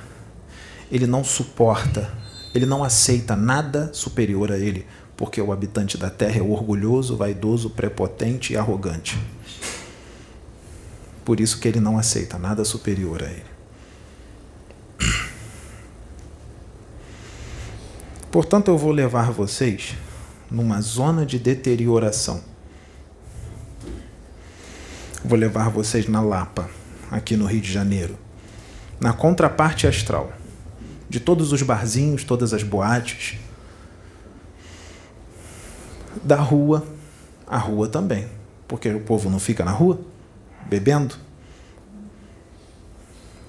ele 0.91 1.07
não 1.07 1.23
suporta, 1.23 2.11
ele 2.53 2.65
não 2.65 2.83
aceita 2.83 3.33
nada 3.33 3.91
superior 3.93 4.51
a 4.51 4.57
ele, 4.57 4.85
porque 5.19 5.41
o 5.41 5.51
habitante 5.51 5.97
da 5.97 6.09
Terra 6.09 6.39
é 6.39 6.41
orgulhoso, 6.41 7.17
vaidoso, 7.17 7.69
prepotente 7.71 8.53
e 8.53 8.55
arrogante. 8.55 9.19
Por 11.25 11.41
isso 11.41 11.59
que 11.59 11.67
ele 11.67 11.81
não 11.81 11.97
aceita 11.97 12.39
nada 12.39 12.63
superior 12.63 13.21
a 13.21 13.25
ele. 13.25 13.43
Portanto, 18.31 18.69
eu 18.69 18.77
vou 18.77 18.93
levar 18.93 19.29
vocês 19.29 19.93
numa 20.49 20.79
zona 20.79 21.25
de 21.25 21.37
deterioração. 21.37 22.41
Vou 25.25 25.37
levar 25.37 25.67
vocês 25.67 26.07
na 26.07 26.21
Lapa, 26.21 26.69
aqui 27.11 27.35
no 27.35 27.45
Rio 27.45 27.59
de 27.59 27.69
Janeiro, 27.69 28.17
na 29.01 29.11
contraparte 29.11 29.85
astral 29.85 30.31
de 31.09 31.19
todos 31.19 31.51
os 31.51 31.61
barzinhos, 31.61 32.23
todas 32.23 32.53
as 32.53 32.63
boates, 32.63 33.37
da 36.23 36.37
rua, 36.37 36.85
a 37.47 37.57
rua 37.57 37.87
também, 37.87 38.27
porque 38.67 38.89
o 38.89 39.01
povo 39.01 39.29
não 39.29 39.39
fica 39.39 39.63
na 39.63 39.71
rua 39.71 39.99
bebendo 40.67 41.15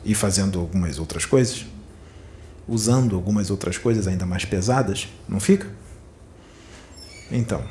e 0.04 0.14
fazendo 0.14 0.58
algumas 0.58 0.98
outras 0.98 1.24
coisas 1.24 1.66
usando 2.70 3.16
algumas 3.16 3.50
outras 3.50 3.76
coisas 3.76 4.06
ainda 4.06 4.24
mais 4.24 4.44
pesadas, 4.44 5.08
não 5.28 5.40
fica? 5.40 5.66
Então, 7.30 7.62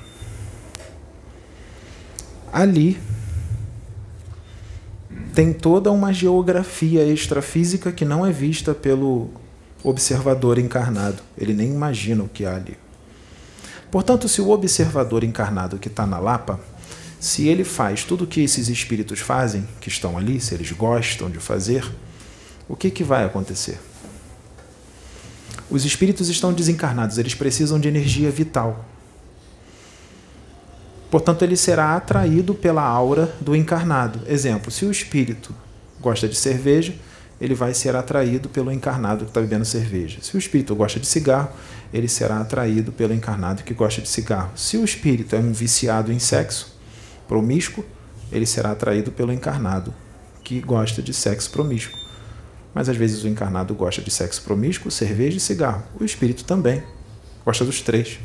ali 2.52 3.00
tem 5.34 5.54
toda 5.54 5.90
uma 5.90 6.12
geografia 6.12 7.06
extrafísica 7.06 7.94
que 7.94 8.04
não 8.04 8.26
é 8.26 8.32
vista 8.32 8.74
pelo 8.74 9.30
observador 9.82 10.60
encarnado. 10.60 11.24
Ele 11.38 11.54
nem 11.54 11.70
imagina 11.70 12.24
o 12.24 12.28
que 12.28 12.46
há 12.46 12.56
ali. 12.56 12.78
Portanto, 13.92 14.30
se 14.30 14.42
o 14.42 14.50
observador 14.50 15.24
encarnado 15.24 15.80
que 15.80 15.88
está 15.88 16.06
na 16.06 16.20
Lapa, 16.20 16.60
se 17.20 17.48
ele 17.48 17.64
faz 17.64 18.04
tudo 18.04 18.24
o 18.24 18.28
que 18.28 18.42
esses 18.42 18.70
espíritos 18.70 19.20
fazem, 19.20 19.68
que 19.82 19.90
estão 19.90 20.18
ali, 20.18 20.40
se 20.40 20.54
eles 20.54 20.72
gostam 20.72 21.30
de 21.30 21.40
fazer, 21.40 21.90
o 22.68 22.76
que, 22.76 22.90
que 22.90 23.04
vai 23.04 23.26
acontecer? 23.26 23.80
Os 25.70 25.86
espíritos 25.86 26.30
estão 26.30 26.54
desencarnados, 26.54 27.18
eles 27.18 27.36
precisam 27.36 27.80
de 27.80 27.88
energia 27.88 28.32
vital. 28.32 28.86
Portanto, 31.12 31.44
ele 31.44 31.56
será 31.56 31.96
atraído 31.96 32.54
pela 32.54 32.84
aura 32.84 33.34
do 33.42 33.56
encarnado. 33.56 34.22
Exemplo: 34.28 34.72
se 34.72 34.86
o 34.86 34.92
espírito 34.92 35.54
gosta 36.00 36.28
de 36.28 36.36
cerveja, 36.36 36.94
ele 37.40 37.56
vai 37.56 37.74
ser 37.74 37.96
atraído 37.96 38.50
pelo 38.50 38.72
encarnado 38.72 39.24
que 39.24 39.32
está 39.32 39.40
bebendo 39.40 39.66
cerveja. 39.66 40.20
Se 40.22 40.36
o 40.36 40.38
espírito 40.38 40.76
gosta 40.76 41.00
de 41.00 41.08
cigarro, 41.08 41.50
ele 41.94 42.08
será 42.08 42.40
atraído 42.40 42.92
pelo 42.92 43.14
encarnado 43.14 43.64
que 43.64 43.74
gosta 43.74 44.02
de 44.02 44.10
cigarro. 44.10 44.52
Se 44.56 44.78
o 44.78 44.84
espírito 44.84 45.36
é 45.36 45.40
um 45.40 45.54
viciado 45.54 46.12
em 46.12 46.20
sexo 46.20 46.78
promíscuo, 47.28 47.86
ele 48.32 48.46
será 48.46 48.72
atraído 48.72 49.12
pelo 49.12 49.32
encarnado 49.32 49.94
que 50.44 50.60
gosta 50.60 51.02
de 51.02 51.14
sexo 51.14 51.50
promíscuo. 51.50 51.98
Mas 52.74 52.90
às 52.90 52.98
vezes 52.98 53.24
o 53.24 53.28
encarnado 53.28 53.74
gosta 53.74 54.02
de 54.02 54.12
sexo 54.12 54.42
promíscuo, 54.44 54.92
cerveja 54.92 55.38
e 55.38 55.40
cigarro. 55.40 55.84
O 56.00 56.04
espírito 56.04 56.44
também. 56.44 56.84
Gosta 57.46 57.66
dos 57.66 57.82
três. 57.82 58.20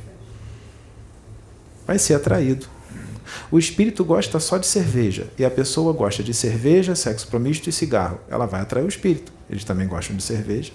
Vai 1.87 1.99
ser 1.99 2.15
atraído. 2.15 2.67
O 3.51 3.59
espírito 3.59 4.05
gosta 4.05 4.41
só 4.41 4.59
de 4.59 4.67
cerveja 4.67 5.29
e 5.39 5.45
a 5.45 5.51
pessoa 5.51 5.93
gosta 5.93 6.23
de 6.23 6.33
cerveja, 6.35 6.95
sexo 6.95 7.29
promíscuo 7.29 7.69
e 7.69 7.73
cigarro. 7.73 8.19
Ela 8.29 8.47
vai 8.47 8.61
atrair 8.61 8.85
o 8.85 8.89
espírito. 8.89 9.33
Eles 9.49 9.65
também 9.65 9.87
gostam 9.87 10.17
de 10.17 10.23
cerveja. 10.23 10.73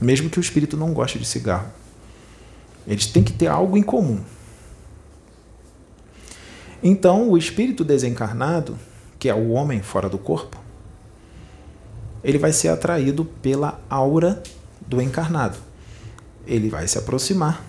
Mesmo 0.00 0.30
que 0.30 0.38
o 0.38 0.40
espírito 0.40 0.76
não 0.76 0.92
goste 0.92 1.18
de 1.18 1.24
cigarro. 1.24 1.70
Eles 2.86 3.06
têm 3.06 3.22
que 3.22 3.32
ter 3.32 3.48
algo 3.48 3.76
em 3.76 3.82
comum. 3.82 4.20
Então, 6.82 7.28
o 7.28 7.36
espírito 7.36 7.84
desencarnado, 7.84 8.78
que 9.18 9.28
é 9.28 9.34
o 9.34 9.50
homem 9.50 9.82
fora 9.82 10.08
do 10.08 10.16
corpo, 10.16 10.56
ele 12.22 12.38
vai 12.38 12.52
ser 12.52 12.68
atraído 12.68 13.24
pela 13.24 13.80
aura 13.90 14.42
do 14.86 15.02
encarnado. 15.02 15.58
Ele 16.46 16.68
vai 16.68 16.86
se 16.86 16.96
aproximar 16.96 17.67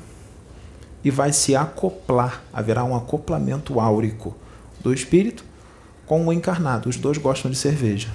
e 1.04 1.10
vai 1.10 1.32
se 1.32 1.56
acoplar, 1.56 2.44
haverá 2.52 2.84
um 2.84 2.96
acoplamento 2.96 3.80
áurico 3.80 4.36
do 4.82 4.94
espírito 4.94 5.46
com 6.06 6.26
o 6.26 6.34
encarnado. 6.34 6.90
Os 6.90 6.98
dois 6.98 7.18
gostam 7.18 7.50
de 7.50 7.58
cerveja. 7.58 8.10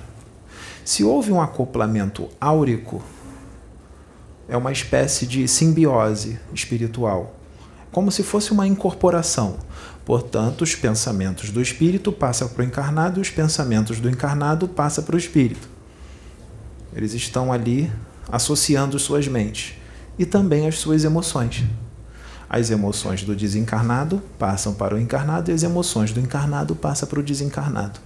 Se 0.84 1.02
houve 1.02 1.32
um 1.32 1.40
acoplamento 1.40 2.28
áurico, 2.40 3.02
é 4.48 4.56
uma 4.56 4.72
espécie 4.72 5.26
de 5.26 5.48
simbiose 5.48 6.38
espiritual, 6.52 7.34
como 7.90 8.10
se 8.12 8.22
fosse 8.22 8.52
uma 8.52 8.66
incorporação. 8.66 9.56
Portanto, 10.04 10.62
os 10.62 10.74
pensamentos 10.74 11.50
do 11.50 11.62
espírito 11.62 12.12
passam 12.12 12.48
para 12.48 12.62
o 12.62 12.66
encarnado 12.66 13.18
e 13.18 13.22
os 13.22 13.30
pensamentos 13.30 13.98
do 13.98 14.10
encarnado 14.10 14.68
passam 14.68 15.02
para 15.02 15.16
o 15.16 15.18
espírito. 15.18 15.66
Eles 16.94 17.14
estão 17.14 17.50
ali 17.50 17.90
associando 18.30 18.98
suas 18.98 19.26
mentes 19.26 19.74
e 20.18 20.26
também 20.26 20.66
as 20.68 20.78
suas 20.78 21.04
emoções. 21.04 21.64
As 22.48 22.70
emoções 22.70 23.22
do 23.22 23.34
desencarnado 23.34 24.22
passam 24.38 24.74
para 24.74 24.94
o 24.94 25.00
encarnado 25.00 25.50
e 25.50 25.54
as 25.54 25.62
emoções 25.62 26.12
do 26.12 26.20
encarnado 26.20 26.74
passam 26.74 27.08
para 27.08 27.20
o 27.20 27.22
desencarnado. 27.22 28.00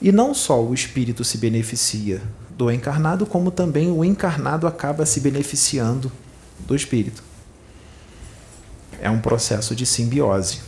E 0.00 0.10
não 0.10 0.34
só 0.34 0.62
o 0.62 0.74
espírito 0.74 1.24
se 1.24 1.38
beneficia 1.38 2.22
do 2.50 2.70
encarnado, 2.70 3.26
como 3.26 3.50
também 3.50 3.90
o 3.90 4.04
encarnado 4.04 4.66
acaba 4.66 5.06
se 5.06 5.20
beneficiando 5.20 6.10
do 6.60 6.74
espírito. 6.74 7.22
É 9.00 9.10
um 9.10 9.20
processo 9.20 9.74
de 9.74 9.86
simbiose. 9.86 10.60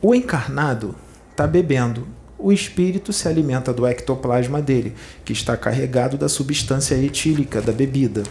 O 0.00 0.14
encarnado 0.14 0.94
está 1.32 1.46
bebendo 1.46 2.06
o 2.44 2.52
espírito 2.52 3.10
se 3.10 3.26
alimenta 3.26 3.72
do 3.72 3.86
ectoplasma 3.86 4.60
dele, 4.60 4.94
que 5.24 5.32
está 5.32 5.56
carregado 5.56 6.18
da 6.18 6.28
substância 6.28 6.94
etílica 6.94 7.62
da 7.62 7.72
bebida. 7.72 8.22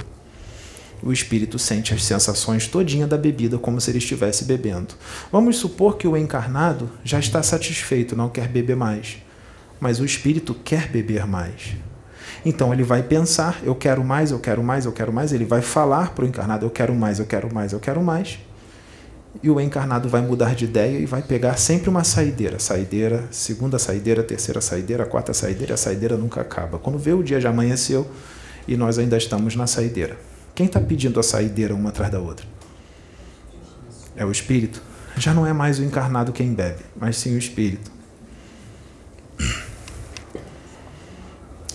O 1.03 1.11
espírito 1.11 1.59
sente 1.59 1.93
as 1.93 2.03
sensações 2.03 2.67
todinha 2.67 3.05
da 3.05 3.17
bebida 3.17 3.57
como 3.57 3.81
se 3.81 3.91
ele 3.91 3.97
estivesse 3.97 4.45
bebendo. 4.45 4.95
Vamos 5.31 5.57
supor 5.57 5.97
que 5.97 6.07
o 6.07 6.15
encarnado 6.15 6.89
já 7.03 7.19
está 7.19 7.43
satisfeito, 7.43 8.15
não 8.15 8.29
quer 8.29 8.47
beber 8.47 8.75
mais, 8.75 9.17
mas 9.79 9.99
o 9.99 10.05
espírito 10.05 10.53
quer 10.53 10.87
beber 10.87 11.27
mais. 11.27 11.75
Então 12.45 12.73
ele 12.73 12.83
vai 12.83 13.03
pensar, 13.03 13.59
eu 13.63 13.75
quero 13.75 14.03
mais, 14.03 14.31
eu 14.31 14.39
quero 14.39 14.63
mais, 14.63 14.85
eu 14.85 14.91
quero 14.91 15.11
mais, 15.11 15.33
ele 15.33 15.45
vai 15.45 15.61
falar 15.61 16.13
para 16.13 16.23
o 16.23 16.27
encarnado, 16.27 16.65
eu 16.65 16.69
quero 16.69 16.95
mais, 16.95 17.19
eu 17.19 17.25
quero 17.25 17.53
mais, 17.53 17.73
eu 17.73 17.79
quero 17.79 18.01
mais. 18.01 18.39
E 19.41 19.49
o 19.49 19.59
encarnado 19.59 20.07
vai 20.07 20.21
mudar 20.21 20.53
de 20.53 20.65
ideia 20.65 20.99
e 20.99 21.05
vai 21.05 21.21
pegar 21.21 21.57
sempre 21.57 21.89
uma 21.89 22.03
saideira. 22.03 22.59
Saideira, 22.59 23.27
segunda 23.31 23.79
saideira, 23.79 24.23
terceira 24.23 24.61
saideira, 24.61 25.05
quarta 25.05 25.33
saideira, 25.33 25.73
a 25.73 25.77
saideira 25.77 26.15
nunca 26.15 26.41
acaba. 26.41 26.77
Quando 26.77 26.99
vê 26.99 27.13
o 27.13 27.23
dia 27.23 27.41
já 27.41 27.49
amanheceu 27.49 28.09
e 28.67 28.77
nós 28.77 28.99
ainda 28.99 29.17
estamos 29.17 29.55
na 29.55 29.65
saideira. 29.65 30.17
Quem 30.55 30.67
está 30.67 30.79
pedindo 30.79 31.19
a 31.19 31.23
saideira 31.23 31.73
uma 31.73 31.89
atrás 31.89 32.11
da 32.11 32.19
outra? 32.19 32.45
É 34.15 34.25
o 34.25 34.31
espírito. 34.31 34.81
Já 35.17 35.33
não 35.33 35.45
é 35.45 35.53
mais 35.53 35.79
o 35.79 35.83
encarnado 35.83 36.31
quem 36.31 36.53
bebe, 36.53 36.83
mas 36.95 37.17
sim 37.17 37.35
o 37.35 37.37
espírito. 37.37 37.91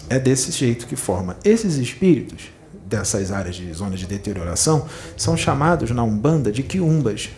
É 0.09 0.19
desse 0.19 0.51
jeito 0.53 0.87
que 0.87 0.97
forma. 0.97 1.37
Esses 1.45 1.75
espíritos 1.77 2.51
dessas 2.87 3.31
áreas 3.31 3.57
de 3.57 3.71
zonas 3.73 4.01
de 4.01 4.07
deterioração 4.07 4.89
são 5.17 5.37
chamados 5.37 5.91
na 5.91 6.03
Umbanda 6.03 6.51
de 6.51 6.63
quiumbas 6.63 7.31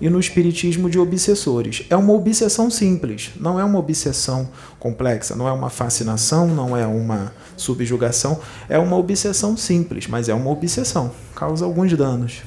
e 0.00 0.08
no 0.08 0.20
espiritismo 0.20 0.88
de 0.88 0.98
obsessores. 0.98 1.84
É 1.90 1.96
uma 1.96 2.12
obsessão 2.12 2.70
simples, 2.70 3.30
não 3.38 3.58
é 3.58 3.64
uma 3.64 3.78
obsessão 3.78 4.48
complexa, 4.78 5.34
não 5.34 5.48
é 5.48 5.52
uma 5.52 5.70
fascinação, 5.70 6.46
não 6.46 6.76
é 6.76 6.86
uma 6.86 7.32
subjugação, 7.56 8.40
é 8.68 8.78
uma 8.78 8.96
obsessão 8.96 9.56
simples, 9.56 10.06
mas 10.06 10.28
é 10.28 10.34
uma 10.34 10.50
obsessão, 10.50 11.12
causa 11.34 11.64
alguns 11.64 11.92
danos. 11.96 12.42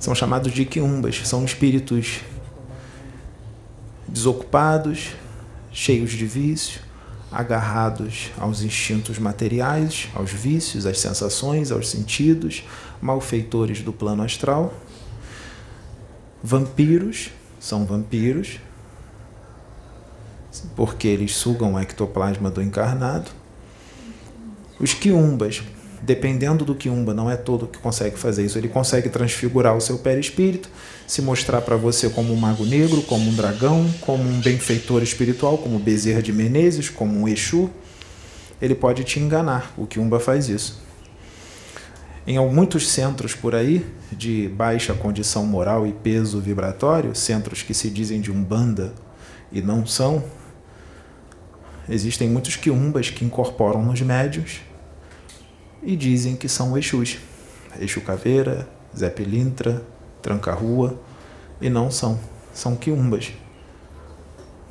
São 0.00 0.14
chamados 0.14 0.52
de 0.52 0.64
quiumbas, 0.64 1.22
são 1.24 1.44
espíritos 1.44 2.20
desocupados, 4.06 5.12
cheios 5.72 6.10
de 6.10 6.26
vício, 6.26 6.80
agarrados 7.32 8.30
aos 8.38 8.62
instintos 8.62 9.18
materiais, 9.18 10.08
aos 10.14 10.30
vícios, 10.30 10.86
às 10.86 11.00
sensações, 11.00 11.72
aos 11.72 11.88
sentidos, 11.88 12.64
malfeitores 13.00 13.80
do 13.80 13.92
plano 13.92 14.22
astral 14.22 14.72
Vampiros 16.46 17.30
são 17.58 17.86
vampiros, 17.86 18.60
porque 20.76 21.08
eles 21.08 21.34
sugam 21.34 21.72
o 21.72 21.80
ectoplasma 21.80 22.50
do 22.50 22.60
encarnado. 22.60 23.30
Os 24.78 24.92
quiumbas, 24.92 25.62
dependendo 26.02 26.62
do 26.62 26.74
quiumba, 26.74 27.14
não 27.14 27.30
é 27.30 27.36
todo 27.38 27.66
que 27.66 27.78
consegue 27.78 28.18
fazer 28.18 28.44
isso. 28.44 28.58
Ele 28.58 28.68
consegue 28.68 29.08
transfigurar 29.08 29.74
o 29.74 29.80
seu 29.80 29.96
perispírito, 29.96 30.68
se 31.06 31.22
mostrar 31.22 31.62
para 31.62 31.76
você 31.76 32.10
como 32.10 32.34
um 32.34 32.36
mago 32.36 32.66
negro, 32.66 33.00
como 33.00 33.26
um 33.30 33.34
dragão, 33.34 33.90
como 34.02 34.22
um 34.22 34.40
benfeitor 34.42 35.02
espiritual, 35.02 35.56
como 35.56 35.78
Bezerra 35.78 36.20
de 36.20 36.30
Menezes, 36.30 36.90
como 36.90 37.20
um 37.20 37.26
Exu. 37.26 37.70
Ele 38.60 38.74
pode 38.74 39.02
te 39.02 39.18
enganar. 39.18 39.72
O 39.78 39.86
quiumba 39.86 40.20
faz 40.20 40.50
isso. 40.50 40.78
Em 42.26 42.38
muitos 42.48 42.88
centros 42.88 43.34
por 43.34 43.54
aí, 43.54 43.84
de 44.10 44.48
baixa 44.48 44.94
condição 44.94 45.44
moral 45.44 45.86
e 45.86 45.92
peso 45.92 46.40
vibratório, 46.40 47.14
centros 47.14 47.62
que 47.62 47.74
se 47.74 47.90
dizem 47.90 48.20
de 48.20 48.32
umbanda 48.32 48.94
e 49.52 49.60
não 49.60 49.84
são, 49.84 50.24
existem 51.86 52.28
muitos 52.28 52.56
quiumbas 52.56 53.10
que 53.10 53.26
incorporam 53.26 53.84
nos 53.84 54.00
médios 54.00 54.62
e 55.82 55.94
dizem 55.94 56.34
que 56.34 56.48
são 56.48 56.78
Exus. 56.78 57.18
Exu 57.78 58.00
Caveira, 58.00 58.66
Zé 58.96 59.10
Pilintra, 59.10 59.82
Tranca-Rua, 60.22 60.98
e 61.60 61.68
não 61.68 61.90
são. 61.90 62.18
São 62.54 62.74
quiumbas. 62.74 63.32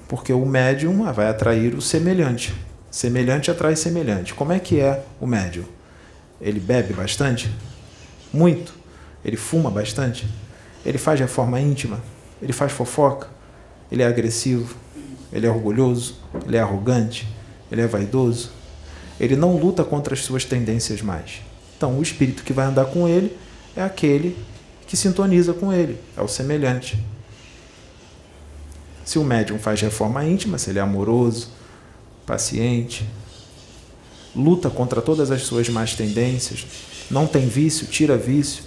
Porque 0.08 0.34
o 0.34 0.46
médium 0.46 1.12
vai 1.12 1.28
atrair 1.28 1.76
o 1.76 1.82
semelhante. 1.82 2.54
Semelhante 2.90 3.52
atrai 3.52 3.76
semelhante. 3.76 4.34
Como 4.34 4.54
é 4.54 4.60
que 4.60 4.80
é 4.80 5.04
o 5.20 5.28
médium? 5.28 5.66
Ele 6.44 6.60
bebe 6.60 6.94
bastante? 6.94 7.50
Muito? 8.32 8.74
Ele 9.24 9.38
fuma 9.38 9.72
bastante? 9.72 10.28
Ele 10.86 10.98
faz 10.98 11.18
reforma 11.18 11.60
íntima? 11.60 12.02
Ele 12.42 12.52
faz 12.52 12.74
fofoca? 12.74 13.30
Ele 13.90 14.04
é 14.04 14.06
agressivo? 14.06 14.76
Ele 15.32 15.48
é 15.48 15.50
orgulhoso? 15.50 16.18
Ele 16.46 16.58
é 16.58 16.60
arrogante? 16.60 17.26
Ele 17.72 17.82
é 17.82 17.88
vaidoso? 17.88 18.52
Ele 19.18 19.38
não 19.38 19.56
luta 19.56 19.86
contra 19.86 20.14
as 20.14 20.20
suas 20.20 20.44
tendências 20.44 21.02
mais. 21.02 21.42
Então, 21.78 21.98
o 21.98 22.04
espírito 22.04 22.44
que 22.44 22.52
vai 22.52 22.66
andar 22.66 22.86
com 22.86 23.08
ele 23.08 23.38
é 23.76 23.82
aquele 23.82 24.38
que 24.86 24.98
sintoniza 24.98 25.54
com 25.54 25.72
ele, 25.72 25.98
é 26.16 26.22
o 26.22 26.28
semelhante. 26.28 27.02
Se 29.06 29.18
o 29.18 29.24
médium 29.24 29.58
faz 29.58 29.82
reforma 29.82 30.24
íntima, 30.26 30.58
se 30.58 30.70
ele 30.70 30.80
é 30.80 30.82
amoroso, 30.82 31.50
paciente, 32.26 33.08
luta 34.36 34.70
contra 34.70 35.02
todas 35.02 35.32
as 35.32 35.44
suas 35.44 35.70
más 35.70 35.96
tendências, 35.96 36.66
não 37.10 37.28
tem 37.28 37.48
vício, 37.48 37.88
tira 37.88 38.18
vício, 38.18 38.64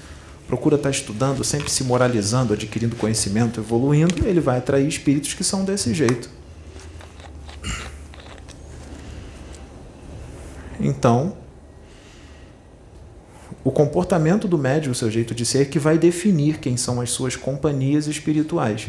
procura 0.46 0.76
estar 0.76 0.90
estudando, 0.90 1.42
sempre 1.42 1.70
se 1.70 1.82
moralizando, 1.84 2.52
adquirindo 2.52 2.96
conhecimento, 2.96 3.60
evoluindo, 3.60 4.26
ele 4.26 4.40
vai 4.40 4.58
atrair 4.58 4.86
espíritos 4.86 5.34
que 5.34 5.42
são 5.42 5.64
desse 5.64 5.92
jeito. 5.92 6.30
Então, 10.78 11.36
o 13.64 13.72
comportamento 13.72 14.46
do 14.46 14.56
médium, 14.56 14.92
o 14.92 14.94
seu 14.94 15.10
jeito 15.10 15.34
de 15.34 15.44
ser, 15.44 15.62
é 15.62 15.64
que 15.64 15.78
vai 15.78 15.98
definir 15.98 16.58
quem 16.58 16.76
são 16.76 17.00
as 17.00 17.10
suas 17.10 17.34
companhias 17.34 18.06
espirituais. 18.06 18.86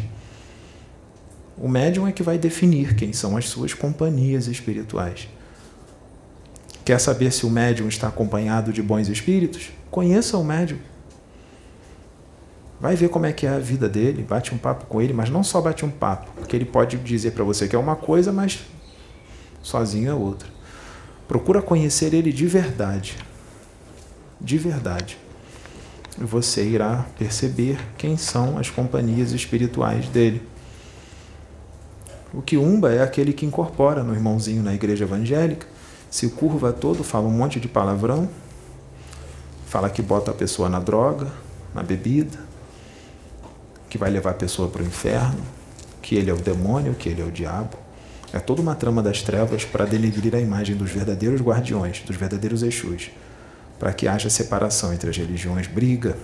O 1.58 1.68
médium 1.68 2.08
é 2.08 2.12
que 2.12 2.22
vai 2.22 2.38
definir 2.38 2.96
quem 2.96 3.12
são 3.12 3.36
as 3.36 3.50
suas 3.50 3.74
companhias 3.74 4.46
espirituais. 4.46 5.28
Quer 6.88 7.02
saber 7.02 7.34
se 7.34 7.46
o 7.46 7.50
médium 7.50 7.90
está 7.90 8.08
acompanhado 8.08 8.72
de 8.72 8.82
bons 8.82 9.10
espíritos? 9.10 9.72
Conheça 9.92 10.38
o 10.38 10.44
médium. 10.46 10.78
Vai 12.80 12.96
ver 12.96 13.10
como 13.10 13.26
é 13.26 13.34
que 13.34 13.46
é 13.46 13.50
a 13.50 13.60
vida 13.60 13.90
dele, 13.90 14.24
bate 14.24 14.56
um 14.56 14.58
papo 14.58 14.86
com 14.86 15.02
ele, 15.02 15.12
mas 15.12 15.30
não 15.30 15.44
só 15.44 15.60
bate 15.60 15.84
um 15.84 15.90
papo, 15.90 16.32
porque 16.34 16.56
ele 16.56 16.64
pode 16.64 16.96
dizer 16.96 17.32
para 17.32 17.44
você 17.44 17.68
que 17.68 17.76
é 17.76 17.78
uma 17.78 17.98
coisa, 17.98 18.32
mas 18.32 18.62
sozinho 19.62 20.10
é 20.10 20.14
outra. 20.14 20.48
Procura 21.28 21.62
conhecer 21.62 22.14
ele 22.14 22.32
de 22.32 22.48
verdade. 22.48 23.18
De 24.40 24.58
verdade. 24.58 25.18
E 26.18 26.24
você 26.24 26.64
irá 26.64 27.06
perceber 27.20 27.78
quem 27.98 28.16
são 28.16 28.58
as 28.58 28.70
companhias 28.70 29.34
espirituais 29.34 30.08
dele. 30.08 30.42
O 32.34 32.42
quiumba 32.42 32.94
é 32.94 33.04
aquele 33.04 33.34
que 33.34 33.46
incorpora 33.46 34.06
no 34.06 34.14
irmãozinho 34.14 34.64
na 34.64 34.74
igreja 34.74 35.04
evangélica 35.04 35.76
se 36.10 36.30
curva 36.30 36.72
todo, 36.72 37.04
fala 37.04 37.28
um 37.28 37.32
monte 37.32 37.60
de 37.60 37.68
palavrão, 37.68 38.30
fala 39.68 39.90
que 39.90 40.02
bota 40.02 40.32
a 40.32 40.34
pessoa 40.34 40.70
na 40.70 40.80
droga, 40.80 41.28
na 41.74 41.84
bebida, 41.84 42.38
que 43.90 43.98
vai 43.98 44.10
levar 44.10 44.32
a 44.32 44.36
pessoa 44.36 44.70
para 44.70 44.82
o 44.82 44.86
inferno, 44.86 45.42
que 46.02 46.16
ele 46.16 46.30
é 46.30 46.34
o 46.34 46.38
demônio, 46.38 46.94
que 46.94 47.10
ele 47.10 47.22
é 47.22 47.26
o 47.26 47.32
diabo. 47.32 47.78
É 48.34 48.40
toda 48.40 48.62
uma 48.62 48.76
trama 48.76 49.02
das 49.02 49.22
trevas 49.22 49.64
para 49.64 49.86
denegrir 49.86 50.36
a 50.36 50.40
imagem 50.40 50.76
dos 50.76 50.92
verdadeiros 50.92 51.42
guardiões, 51.42 52.02
dos 52.02 52.16
verdadeiros 52.16 52.64
Exus, 52.64 53.12
para 53.80 53.94
que 53.94 54.08
haja 54.08 54.30
separação 54.30 54.94
entre 54.94 55.10
as 55.10 55.18
religiões, 55.18 55.68
briga, 55.68 56.18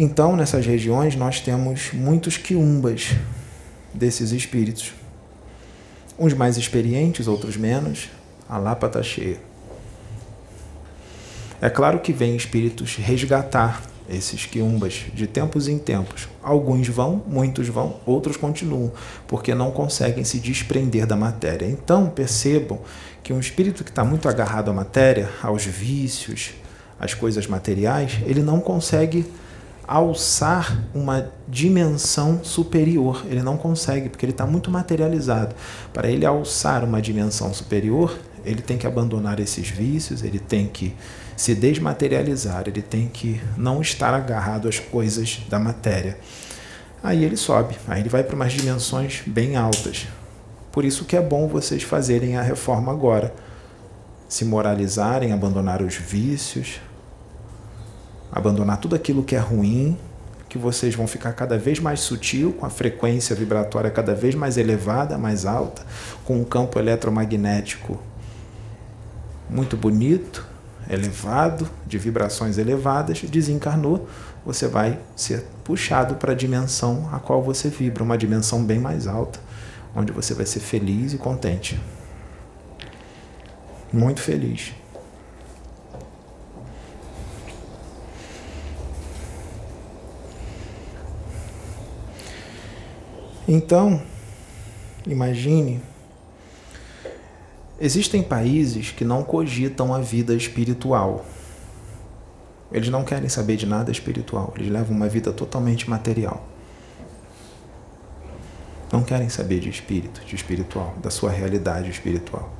Então, 0.00 0.36
nessas 0.36 0.64
regiões, 0.64 1.16
nós 1.16 1.40
temos 1.40 1.92
muitos 1.92 2.36
quiumbas 2.36 3.16
desses 3.92 4.30
espíritos. 4.30 4.92
Uns 6.16 6.32
mais 6.34 6.56
experientes, 6.56 7.26
outros 7.26 7.56
menos. 7.56 8.08
A 8.48 8.58
Lapa 8.58 8.86
está 8.86 9.02
cheia. 9.02 9.38
É 11.60 11.68
claro 11.68 11.98
que 11.98 12.12
vem 12.12 12.36
espíritos 12.36 12.94
resgatar 12.94 13.82
esses 14.08 14.46
quiumbas 14.46 15.06
de 15.12 15.26
tempos 15.26 15.66
em 15.66 15.80
tempos. 15.80 16.28
Alguns 16.44 16.86
vão, 16.86 17.20
muitos 17.26 17.66
vão, 17.66 17.96
outros 18.06 18.36
continuam, 18.36 18.92
porque 19.26 19.52
não 19.52 19.72
conseguem 19.72 20.22
se 20.22 20.38
desprender 20.38 21.06
da 21.08 21.16
matéria. 21.16 21.66
Então 21.66 22.08
percebam 22.08 22.78
que 23.20 23.32
um 23.32 23.40
espírito 23.40 23.82
que 23.82 23.90
está 23.90 24.04
muito 24.04 24.28
agarrado 24.28 24.70
à 24.70 24.72
matéria, 24.72 25.28
aos 25.42 25.64
vícios, 25.64 26.52
às 27.00 27.14
coisas 27.14 27.48
materiais, 27.48 28.20
ele 28.24 28.42
não 28.44 28.60
consegue 28.60 29.26
alçar 29.88 30.84
uma 30.94 31.30
dimensão 31.48 32.44
superior. 32.44 33.24
Ele 33.26 33.42
não 33.42 33.56
consegue, 33.56 34.10
porque 34.10 34.26
ele 34.26 34.32
está 34.32 34.46
muito 34.46 34.70
materializado. 34.70 35.54
Para 35.94 36.10
ele 36.10 36.26
alçar 36.26 36.84
uma 36.84 37.00
dimensão 37.00 37.54
superior, 37.54 38.16
ele 38.44 38.60
tem 38.60 38.76
que 38.76 38.86
abandonar 38.86 39.40
esses 39.40 39.68
vícios, 39.68 40.22
ele 40.22 40.38
tem 40.38 40.66
que 40.66 40.94
se 41.34 41.54
desmaterializar, 41.54 42.64
ele 42.66 42.82
tem 42.82 43.08
que 43.08 43.40
não 43.56 43.80
estar 43.80 44.12
agarrado 44.12 44.68
às 44.68 44.78
coisas 44.78 45.40
da 45.48 45.58
matéria. 45.58 46.18
Aí 47.02 47.24
ele 47.24 47.36
sobe, 47.36 47.76
aí 47.86 48.00
ele 48.00 48.08
vai 48.08 48.22
para 48.22 48.36
umas 48.36 48.52
dimensões 48.52 49.22
bem 49.26 49.56
altas. 49.56 50.06
Por 50.70 50.84
isso 50.84 51.04
que 51.04 51.16
é 51.16 51.20
bom 51.22 51.48
vocês 51.48 51.82
fazerem 51.82 52.36
a 52.36 52.42
reforma 52.42 52.92
agora. 52.92 53.32
Se 54.28 54.44
moralizarem, 54.44 55.32
abandonar 55.32 55.80
os 55.80 55.94
vícios, 55.94 56.80
abandonar 58.30 58.78
tudo 58.78 58.94
aquilo 58.94 59.22
que 59.22 59.34
é 59.34 59.38
ruim, 59.38 59.96
que 60.48 60.58
vocês 60.58 60.94
vão 60.94 61.06
ficar 61.06 61.32
cada 61.32 61.58
vez 61.58 61.78
mais 61.78 62.00
sutil, 62.00 62.52
com 62.52 62.64
a 62.64 62.70
frequência 62.70 63.36
vibratória 63.36 63.90
cada 63.90 64.14
vez 64.14 64.34
mais 64.34 64.56
elevada, 64.56 65.18
mais 65.18 65.44
alta, 65.44 65.82
com 66.24 66.40
um 66.40 66.44
campo 66.44 66.78
eletromagnético 66.78 67.98
muito 69.48 69.76
bonito, 69.76 70.46
elevado, 70.90 71.68
de 71.86 71.98
vibrações 71.98 72.58
elevadas, 72.58 73.22
desencarnou, 73.22 74.08
você 74.44 74.66
vai 74.66 74.98
ser 75.16 75.44
puxado 75.64 76.14
para 76.14 76.32
a 76.32 76.34
dimensão 76.34 77.08
a 77.12 77.18
qual 77.18 77.42
você 77.42 77.68
vibra, 77.68 78.02
uma 78.02 78.16
dimensão 78.16 78.64
bem 78.64 78.78
mais 78.78 79.06
alta, 79.06 79.40
onde 79.94 80.12
você 80.12 80.34
vai 80.34 80.46
ser 80.46 80.60
feliz 80.60 81.12
e 81.12 81.18
contente. 81.18 81.80
Muito 83.92 84.20
feliz. 84.20 84.72
Então, 93.50 94.02
imagine, 95.06 95.80
existem 97.80 98.22
países 98.22 98.90
que 98.90 99.06
não 99.06 99.24
cogitam 99.24 99.94
a 99.94 100.00
vida 100.00 100.34
espiritual. 100.34 101.24
Eles 102.70 102.90
não 102.90 103.02
querem 103.04 103.30
saber 103.30 103.56
de 103.56 103.64
nada 103.64 103.90
espiritual, 103.90 104.52
eles 104.54 104.70
levam 104.70 104.94
uma 104.94 105.08
vida 105.08 105.32
totalmente 105.32 105.88
material. 105.88 106.46
Não 108.92 109.02
querem 109.02 109.30
saber 109.30 109.60
de 109.60 109.70
espírito, 109.70 110.22
de 110.26 110.34
espiritual, 110.34 110.94
da 111.02 111.08
sua 111.08 111.30
realidade 111.30 111.90
espiritual. 111.90 112.52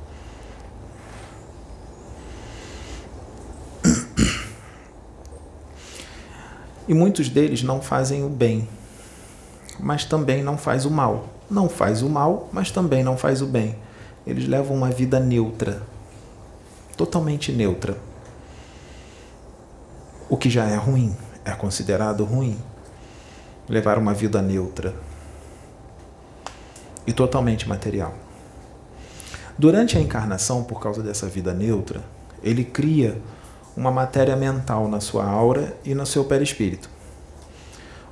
E 6.87 6.93
muitos 6.95 7.29
deles 7.29 7.61
não 7.61 7.79
fazem 7.79 8.23
o 8.23 8.29
bem, 8.29 8.67
mas 9.79 10.05
também 10.05 10.43
não 10.43 10.57
faz 10.57 10.85
o 10.85 10.91
mal. 10.91 11.27
Não 11.49 11.67
faz 11.67 12.01
o 12.01 12.09
mal, 12.09 12.49
mas 12.51 12.69
também 12.69 13.03
não 13.03 13.17
faz 13.17 13.41
o 13.41 13.47
bem. 13.47 13.75
Eles 14.25 14.47
levam 14.47 14.75
uma 14.75 14.89
vida 14.89 15.19
neutra, 15.19 15.81
totalmente 16.95 17.51
neutra. 17.51 17.97
O 20.29 20.37
que 20.37 20.49
já 20.49 20.65
é 20.65 20.75
ruim, 20.75 21.15
é 21.43 21.51
considerado 21.51 22.23
ruim. 22.23 22.57
Levar 23.67 23.97
uma 23.97 24.13
vida 24.13 24.41
neutra 24.41 24.93
e 27.07 27.13
totalmente 27.13 27.67
material. 27.67 28.13
Durante 29.57 29.97
a 29.97 30.01
encarnação, 30.01 30.63
por 30.63 30.79
causa 30.79 31.01
dessa 31.01 31.27
vida 31.27 31.53
neutra, 31.53 32.01
ele 32.43 32.63
cria 32.63 33.19
uma 33.75 33.91
matéria 33.91 34.35
mental 34.35 34.87
na 34.87 34.99
sua 34.99 35.25
aura 35.25 35.75
e 35.83 35.95
no 35.95 36.05
seu 36.05 36.25
perispírito. 36.25 36.89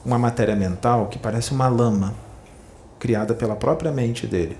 Uma 0.06 0.18
matéria 0.18 0.56
mental 0.56 1.08
que 1.08 1.20
parece 1.20 1.52
uma 1.52 1.68
lama 1.68 2.14
criada 3.00 3.34
pela 3.34 3.56
própria 3.56 3.92
mente 3.92 4.26
dele. 4.26 4.58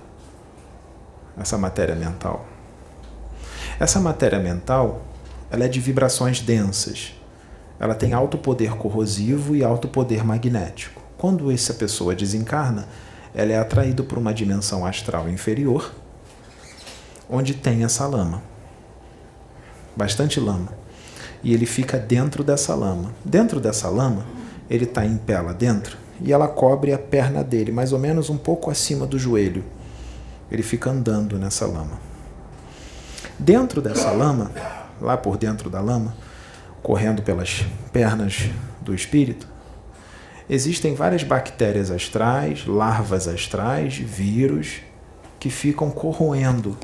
Essa 1.38 1.56
matéria 1.56 1.94
mental. 1.94 2.44
Essa 3.80 4.00
matéria 4.00 4.38
mental, 4.38 5.02
ela 5.50 5.64
é 5.64 5.68
de 5.68 5.80
vibrações 5.80 6.40
densas 6.40 7.18
ela 7.80 7.94
tem 7.94 8.12
alto 8.12 8.36
poder 8.36 8.72
corrosivo 8.72 9.54
e 9.54 9.62
alto 9.62 9.86
poder 9.86 10.24
magnético. 10.24 11.00
Quando 11.16 11.50
essa 11.50 11.74
pessoa 11.74 12.14
desencarna, 12.14 12.88
ela 13.34 13.52
é 13.52 13.58
atraída 13.58 14.02
por 14.02 14.18
uma 14.18 14.34
dimensão 14.34 14.84
astral 14.84 15.28
inferior, 15.28 15.92
onde 17.30 17.54
tem 17.54 17.84
essa 17.84 18.06
lama. 18.06 18.42
Bastante 19.96 20.40
lama. 20.40 20.72
E 21.42 21.54
ele 21.54 21.66
fica 21.66 21.98
dentro 21.98 22.42
dessa 22.42 22.74
lama. 22.74 23.12
Dentro 23.24 23.60
dessa 23.60 23.88
lama, 23.88 24.26
ele 24.68 24.84
está 24.84 25.04
em 25.04 25.16
pé 25.16 25.40
lá 25.40 25.52
dentro 25.52 25.96
e 26.20 26.32
ela 26.32 26.48
cobre 26.48 26.92
a 26.92 26.98
perna 26.98 27.44
dele, 27.44 27.70
mais 27.70 27.92
ou 27.92 27.98
menos 27.98 28.28
um 28.28 28.36
pouco 28.36 28.70
acima 28.70 29.06
do 29.06 29.18
joelho. 29.18 29.64
Ele 30.50 30.62
fica 30.62 30.90
andando 30.90 31.38
nessa 31.38 31.66
lama. 31.66 31.98
Dentro 33.38 33.80
dessa 33.80 34.10
lama, 34.10 34.50
lá 35.00 35.16
por 35.16 35.36
dentro 35.36 35.70
da 35.70 35.80
lama, 35.80 36.14
correndo 36.82 37.22
pelas 37.22 37.64
pernas 37.92 38.50
do 38.80 38.94
espírito, 38.94 39.46
existem 40.48 40.94
várias 40.94 41.22
bactérias 41.22 41.90
astrais, 41.90 42.66
larvas 42.66 43.28
astrais, 43.28 43.94
vírus 43.96 44.80
que 45.38 45.50
ficam 45.50 45.90
corroendo, 45.90 46.76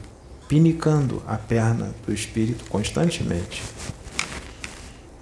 pinicando 0.47 1.23
a 1.27 1.37
perna 1.37 1.92
do 2.07 2.12
espírito 2.12 2.64
constantemente. 2.68 3.62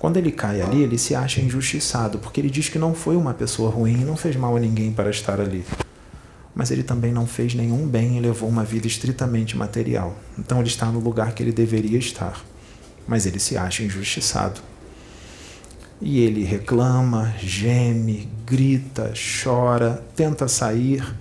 Quando 0.03 0.17
ele 0.17 0.33
cai 0.33 0.61
ali, 0.61 0.83
ele 0.83 0.99
se 0.99 1.15
acha 1.15 1.41
injustiçado, 1.41 2.19
porque 2.19 2.41
ele 2.41 2.51
diz 2.51 2.69
que 2.69 2.79
não 2.79 2.93
foi 2.93 3.15
uma 3.17 3.33
pessoa 3.33 3.71
ruim, 3.71 4.05
não 4.05 4.17
fez 4.17 4.35
mal 4.35 4.57
a 4.57 4.61
ninguém 4.61 4.93
para 4.93 5.09
estar 5.09 5.41
ali. 5.41 5.65
Mas 6.53 6.73
ele 6.73 6.83
também 6.83 7.13
não 7.13 7.27
fez 7.27 7.55
nenhum 7.55 7.87
bem 7.87 8.19
e 8.19 8.21
levou 8.21 8.49
uma 8.49 8.65
vida 8.65 8.89
estritamente 8.89 9.57
material. 9.57 10.17
Então 10.37 10.59
ele 10.59 10.69
está 10.69 10.87
no 10.87 10.99
lugar 10.99 11.33
que 11.33 11.43
ele 11.43 11.53
deveria 11.53 11.99
estar 11.99 12.43
mas 13.07 13.27
ele 13.27 13.39
se 13.39 13.57
acha 13.57 13.83
injustiçado. 13.83 14.61
E 16.01 16.21
ele 16.21 16.43
reclama, 16.43 17.33
geme, 17.39 18.29
grita, 18.45 19.13
chora, 19.43 20.05
tenta 20.17 20.49
sair. 20.49 21.15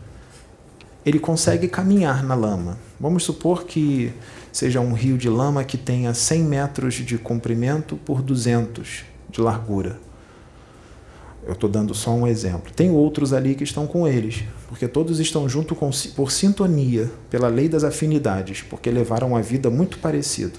Ele 1.05 1.19
consegue 1.19 1.67
caminhar 1.67 2.23
na 2.23 2.33
lama. 2.33 2.77
Vamos 2.99 3.23
supor 3.23 3.65
que 3.65 4.11
seja 4.51 4.79
um 4.79 4.93
rio 4.93 5.17
de 5.17 5.29
lama 5.29 5.63
que 5.63 5.77
tenha 5.77 6.13
100 6.13 6.43
metros 6.43 6.93
de 6.95 7.17
comprimento 7.17 7.95
por 7.97 8.21
200 8.21 9.05
de 9.29 9.41
largura. 9.41 9.99
Eu 11.43 11.53
estou 11.53 11.69
dando 11.69 11.95
só 11.95 12.11
um 12.11 12.27
exemplo. 12.27 12.71
Tem 12.71 12.91
outros 12.91 13.33
ali 13.33 13.55
que 13.55 13.63
estão 13.63 13.87
com 13.87 14.07
eles, 14.07 14.43
porque 14.67 14.87
todos 14.87 15.19
estão 15.19 15.49
juntos 15.49 15.77
por 16.15 16.31
sintonia, 16.31 17.09
pela 17.29 17.47
lei 17.47 17.67
das 17.67 17.83
afinidades, 17.83 18.61
porque 18.61 18.91
levaram 18.91 19.35
a 19.35 19.41
vida 19.41 19.69
muito 19.69 19.97
parecida. 19.97 20.53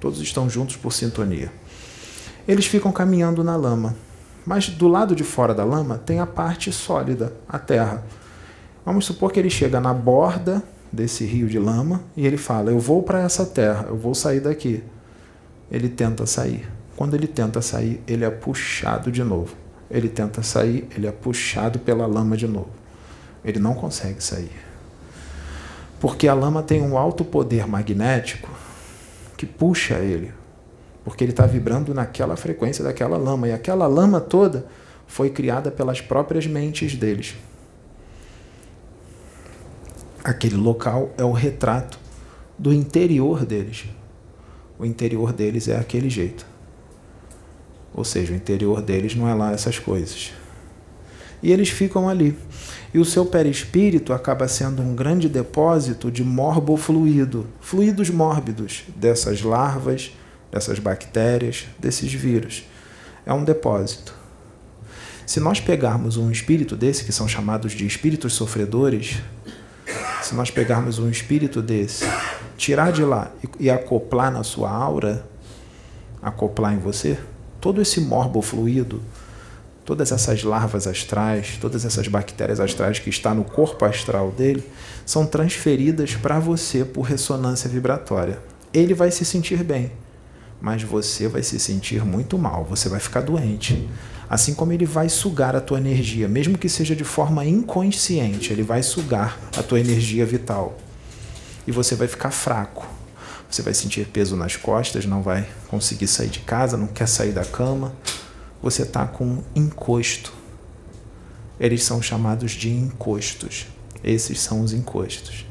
Todos 0.00 0.20
estão 0.20 0.48
juntos 0.48 0.76
por 0.76 0.92
sintonia. 0.92 1.52
Eles 2.48 2.66
ficam 2.66 2.92
caminhando 2.92 3.44
na 3.44 3.56
lama, 3.56 3.94
mas 4.46 4.68
do 4.68 4.88
lado 4.88 5.14
de 5.14 5.24
fora 5.24 5.52
da 5.52 5.64
lama 5.64 5.98
tem 5.98 6.20
a 6.20 6.26
parte 6.26 6.72
sólida, 6.72 7.34
a 7.46 7.58
terra. 7.58 8.04
Vamos 8.84 9.04
supor 9.04 9.32
que 9.32 9.40
ele 9.40 9.50
chega 9.50 9.80
na 9.80 9.92
borda 9.92 10.62
desse 10.96 11.24
rio 11.24 11.46
de 11.46 11.58
lama 11.58 12.02
e 12.16 12.26
ele 12.26 12.36
fala: 12.36 12.70
Eu 12.70 12.80
vou 12.80 13.02
para 13.02 13.22
essa 13.22 13.46
terra, 13.46 13.86
eu 13.88 13.96
vou 13.96 14.14
sair 14.14 14.40
daqui. 14.40 14.82
Ele 15.70 15.88
tenta 15.88 16.26
sair. 16.26 16.66
Quando 16.96 17.14
ele 17.14 17.26
tenta 17.26 17.60
sair, 17.60 18.02
ele 18.08 18.24
é 18.24 18.30
puxado 18.30 19.12
de 19.12 19.22
novo. 19.22 19.54
Ele 19.90 20.08
tenta 20.08 20.42
sair, 20.42 20.88
ele 20.96 21.06
é 21.06 21.12
puxado 21.12 21.78
pela 21.78 22.06
lama 22.06 22.36
de 22.36 22.48
novo. 22.48 22.70
Ele 23.44 23.58
não 23.58 23.74
consegue 23.74 24.22
sair. 24.24 24.50
Porque 26.00 26.26
a 26.26 26.34
lama 26.34 26.62
tem 26.62 26.82
um 26.82 26.96
alto 26.96 27.24
poder 27.24 27.66
magnético 27.66 28.50
que 29.36 29.46
puxa 29.46 29.94
ele, 29.98 30.32
porque 31.04 31.22
ele 31.22 31.32
está 31.32 31.46
vibrando 31.46 31.92
naquela 31.92 32.36
frequência 32.36 32.82
daquela 32.82 33.16
lama, 33.16 33.48
e 33.48 33.52
aquela 33.52 33.86
lama 33.86 34.20
toda 34.20 34.66
foi 35.06 35.30
criada 35.30 35.70
pelas 35.70 36.00
próprias 36.00 36.46
mentes 36.46 36.96
deles. 36.96 37.36
Aquele 40.26 40.56
local 40.56 41.14
é 41.16 41.22
o 41.22 41.30
retrato 41.30 42.00
do 42.58 42.74
interior 42.74 43.46
deles. 43.46 43.84
O 44.76 44.84
interior 44.84 45.32
deles 45.32 45.68
é 45.68 45.76
aquele 45.76 46.10
jeito. 46.10 46.44
Ou 47.94 48.02
seja, 48.02 48.32
o 48.32 48.34
interior 48.34 48.82
deles 48.82 49.14
não 49.14 49.28
é 49.28 49.34
lá 49.34 49.52
essas 49.52 49.78
coisas. 49.78 50.32
E 51.40 51.52
eles 51.52 51.68
ficam 51.68 52.08
ali 52.08 52.36
e 52.92 52.98
o 52.98 53.04
seu 53.04 53.24
perispírito 53.24 54.12
acaba 54.12 54.48
sendo 54.48 54.82
um 54.82 54.96
grande 54.96 55.28
depósito 55.28 56.10
de 56.10 56.24
morbofluido, 56.24 57.46
fluidos 57.60 58.10
mórbidos 58.10 58.82
dessas 58.96 59.42
larvas, 59.42 60.10
dessas 60.50 60.80
bactérias, 60.80 61.66
desses 61.78 62.12
vírus. 62.12 62.64
É 63.24 63.32
um 63.32 63.44
depósito. 63.44 64.12
Se 65.24 65.38
nós 65.38 65.60
pegarmos 65.60 66.16
um 66.16 66.32
espírito 66.32 66.74
desse, 66.74 67.04
que 67.04 67.12
são 67.12 67.28
chamados 67.28 67.70
de 67.70 67.86
espíritos 67.86 68.32
sofredores, 68.32 69.20
se 70.26 70.34
nós 70.34 70.50
pegarmos 70.50 70.98
um 70.98 71.08
espírito 71.08 71.62
desse, 71.62 72.04
tirar 72.56 72.90
de 72.90 73.04
lá 73.04 73.30
e 73.60 73.70
acoplar 73.70 74.32
na 74.32 74.42
sua 74.42 74.70
aura, 74.70 75.24
acoplar 76.20 76.74
em 76.74 76.78
você, 76.78 77.16
todo 77.60 77.80
esse 77.80 78.00
morbofluido, 78.00 79.00
todas 79.84 80.10
essas 80.10 80.42
larvas 80.42 80.88
astrais, 80.88 81.58
todas 81.60 81.84
essas 81.84 82.08
bactérias 82.08 82.58
astrais 82.58 82.98
que 82.98 83.08
está 83.08 83.32
no 83.32 83.44
corpo 83.44 83.84
astral 83.84 84.32
dele, 84.32 84.68
são 85.04 85.24
transferidas 85.24 86.16
para 86.16 86.40
você 86.40 86.84
por 86.84 87.02
ressonância 87.02 87.70
vibratória. 87.70 88.40
Ele 88.74 88.94
vai 88.94 89.12
se 89.12 89.24
sentir 89.24 89.62
bem, 89.62 89.92
mas 90.60 90.82
você 90.82 91.28
vai 91.28 91.44
se 91.44 91.60
sentir 91.60 92.04
muito 92.04 92.36
mal, 92.36 92.64
você 92.64 92.88
vai 92.88 92.98
ficar 92.98 93.20
doente. 93.20 93.88
Assim 94.28 94.54
como 94.54 94.72
ele 94.72 94.84
vai 94.84 95.08
sugar 95.08 95.54
a 95.54 95.60
tua 95.60 95.78
energia, 95.78 96.26
mesmo 96.26 96.58
que 96.58 96.68
seja 96.68 96.96
de 96.96 97.04
forma 97.04 97.44
inconsciente, 97.44 98.52
ele 98.52 98.62
vai 98.62 98.82
sugar 98.82 99.38
a 99.56 99.62
tua 99.62 99.78
energia 99.78 100.26
vital. 100.26 100.76
E 101.66 101.70
você 101.70 101.94
vai 101.94 102.08
ficar 102.08 102.30
fraco. 102.30 102.86
Você 103.48 103.62
vai 103.62 103.72
sentir 103.72 104.06
peso 104.08 104.36
nas 104.36 104.56
costas, 104.56 105.06
não 105.06 105.22
vai 105.22 105.48
conseguir 105.68 106.08
sair 106.08 106.28
de 106.28 106.40
casa, 106.40 106.76
não 106.76 106.88
quer 106.88 107.06
sair 107.06 107.32
da 107.32 107.44
cama. 107.44 107.92
Você 108.60 108.82
está 108.82 109.06
com 109.06 109.42
encosto. 109.54 110.32
Eles 111.58 111.84
são 111.84 112.02
chamados 112.02 112.52
de 112.52 112.70
encostos. 112.70 113.66
Esses 114.02 114.40
são 114.40 114.60
os 114.60 114.72
encostos. 114.72 115.46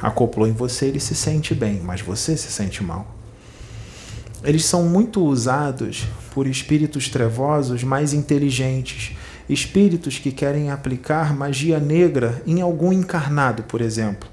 Acoplou 0.00 0.46
em 0.46 0.52
você, 0.52 0.86
ele 0.86 1.00
se 1.00 1.14
sente 1.14 1.54
bem, 1.54 1.80
mas 1.80 2.00
você 2.00 2.36
se 2.36 2.50
sente 2.50 2.82
mal 2.82 3.18
eles 4.42 4.64
são 4.64 4.84
muito 4.84 5.24
usados 5.24 6.06
por 6.38 6.46
espíritos 6.46 7.08
trevosos 7.08 7.82
mais 7.82 8.12
inteligentes, 8.14 9.16
espíritos 9.48 10.20
que 10.20 10.30
querem 10.30 10.70
aplicar 10.70 11.34
magia 11.34 11.80
negra 11.80 12.40
em 12.46 12.60
algum 12.60 12.92
encarnado, 12.92 13.64
por 13.64 13.80
exemplo, 13.80 14.28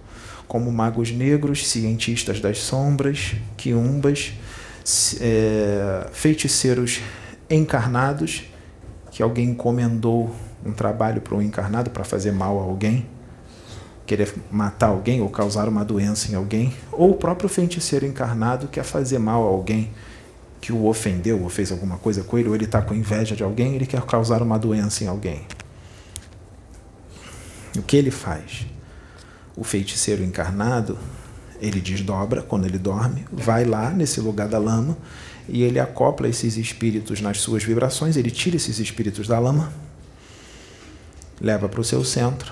como 0.47 0.71
magos 0.71 1.09
negros, 1.09 1.67
cientistas 1.67 2.39
das 2.39 2.59
sombras, 2.59 3.33
quiumbas, 3.57 4.33
é, 5.19 6.05
feiticeiros 6.11 7.01
encarnados, 7.49 8.43
que 9.09 9.23
alguém 9.23 9.49
encomendou 9.49 10.31
um 10.63 10.73
trabalho 10.73 11.21
para 11.21 11.33
um 11.33 11.41
encarnado 11.41 11.89
para 11.89 12.03
fazer 12.03 12.31
mal 12.31 12.59
a 12.59 12.61
alguém, 12.61 13.07
querer 14.05 14.31
matar 14.51 14.89
alguém 14.89 15.21
ou 15.21 15.29
causar 15.31 15.67
uma 15.67 15.83
doença 15.83 16.31
em 16.31 16.35
alguém, 16.35 16.71
ou 16.91 17.09
o 17.09 17.15
próprio 17.15 17.49
feiticeiro 17.49 18.05
encarnado 18.05 18.67
quer 18.67 18.83
fazer 18.83 19.17
mal 19.17 19.43
a 19.43 19.47
alguém 19.49 19.89
que 20.65 20.73
o 20.73 20.87
ofendeu 20.87 21.43
ou 21.43 21.47
fez 21.47 21.71
alguma 21.71 21.99
coisa 21.99 22.23
com 22.23 22.39
ele, 22.39 22.49
ou 22.49 22.55
ele 22.55 22.65
está 22.65 22.81
com 22.81 22.95
inveja 22.95 23.35
de 23.35 23.43
alguém, 23.43 23.75
ele 23.75 23.85
quer 23.85 24.01
causar 24.01 24.41
uma 24.41 24.57
doença 24.57 25.03
em 25.03 25.07
alguém. 25.07 25.45
O 27.77 27.83
que 27.83 27.95
ele 27.95 28.09
faz? 28.09 28.65
O 29.55 29.63
feiticeiro 29.63 30.23
encarnado, 30.23 30.97
ele 31.61 31.79
desdobra 31.79 32.41
quando 32.41 32.65
ele 32.65 32.79
dorme, 32.79 33.27
vai 33.31 33.63
lá 33.63 33.91
nesse 33.91 34.19
lugar 34.19 34.47
da 34.47 34.57
lama 34.57 34.97
e 35.47 35.61
ele 35.61 35.79
acopla 35.79 36.27
esses 36.27 36.57
espíritos 36.57 37.21
nas 37.21 37.37
suas 37.41 37.63
vibrações, 37.63 38.17
ele 38.17 38.31
tira 38.31 38.55
esses 38.55 38.79
espíritos 38.79 39.27
da 39.27 39.37
lama, 39.37 39.71
leva 41.39 41.69
para 41.69 41.79
o 41.79 41.83
seu 41.83 42.03
centro 42.03 42.51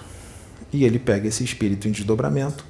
e 0.71 0.85
ele 0.85 0.99
pega 0.99 1.27
esse 1.27 1.43
espírito 1.43 1.87
em 1.87 1.91
desdobramento 1.91 2.63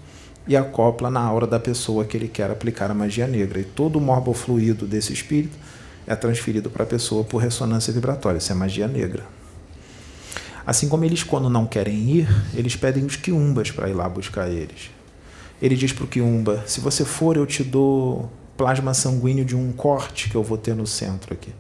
e 0.47 0.57
acopla 0.57 1.09
na 1.09 1.21
aura 1.21 1.47
da 1.47 1.59
pessoa 1.59 2.05
que 2.05 2.17
ele 2.17 2.27
quer 2.27 2.51
aplicar 2.51 2.91
a 2.91 2.93
magia 2.93 3.27
negra. 3.27 3.59
E 3.59 3.63
todo 3.63 3.97
o 3.97 4.01
morbo 4.01 4.33
fluido 4.33 4.85
desse 4.85 5.13
espírito 5.13 5.57
é 6.05 6.15
transferido 6.15 6.69
para 6.69 6.83
a 6.83 6.87
pessoa 6.87 7.23
por 7.23 7.37
ressonância 7.37 7.93
vibratória. 7.93 8.37
Isso 8.37 8.51
é 8.51 8.55
magia 8.55 8.87
negra. 8.87 9.23
Assim 10.65 10.87
como 10.87 11.03
eles, 11.03 11.23
quando 11.23 11.49
não 11.49 11.65
querem 11.65 12.09
ir, 12.09 12.27
eles 12.53 12.75
pedem 12.75 13.05
os 13.05 13.15
quiumbas 13.15 13.71
para 13.71 13.89
ir 13.89 13.93
lá 13.93 14.07
buscar 14.07 14.49
eles. 14.49 14.91
Ele 15.61 15.75
diz 15.75 15.91
para 15.91 16.05
o 16.05 16.07
quiumba: 16.07 16.63
se 16.65 16.79
você 16.79 17.03
for, 17.03 17.35
eu 17.35 17.45
te 17.45 17.63
dou 17.63 18.29
plasma 18.57 18.93
sanguíneo 18.93 19.43
de 19.43 19.55
um 19.55 19.71
corte 19.71 20.29
que 20.29 20.35
eu 20.35 20.43
vou 20.43 20.57
ter 20.57 20.75
no 20.75 20.87
centro 20.87 21.33
aqui. 21.33 21.53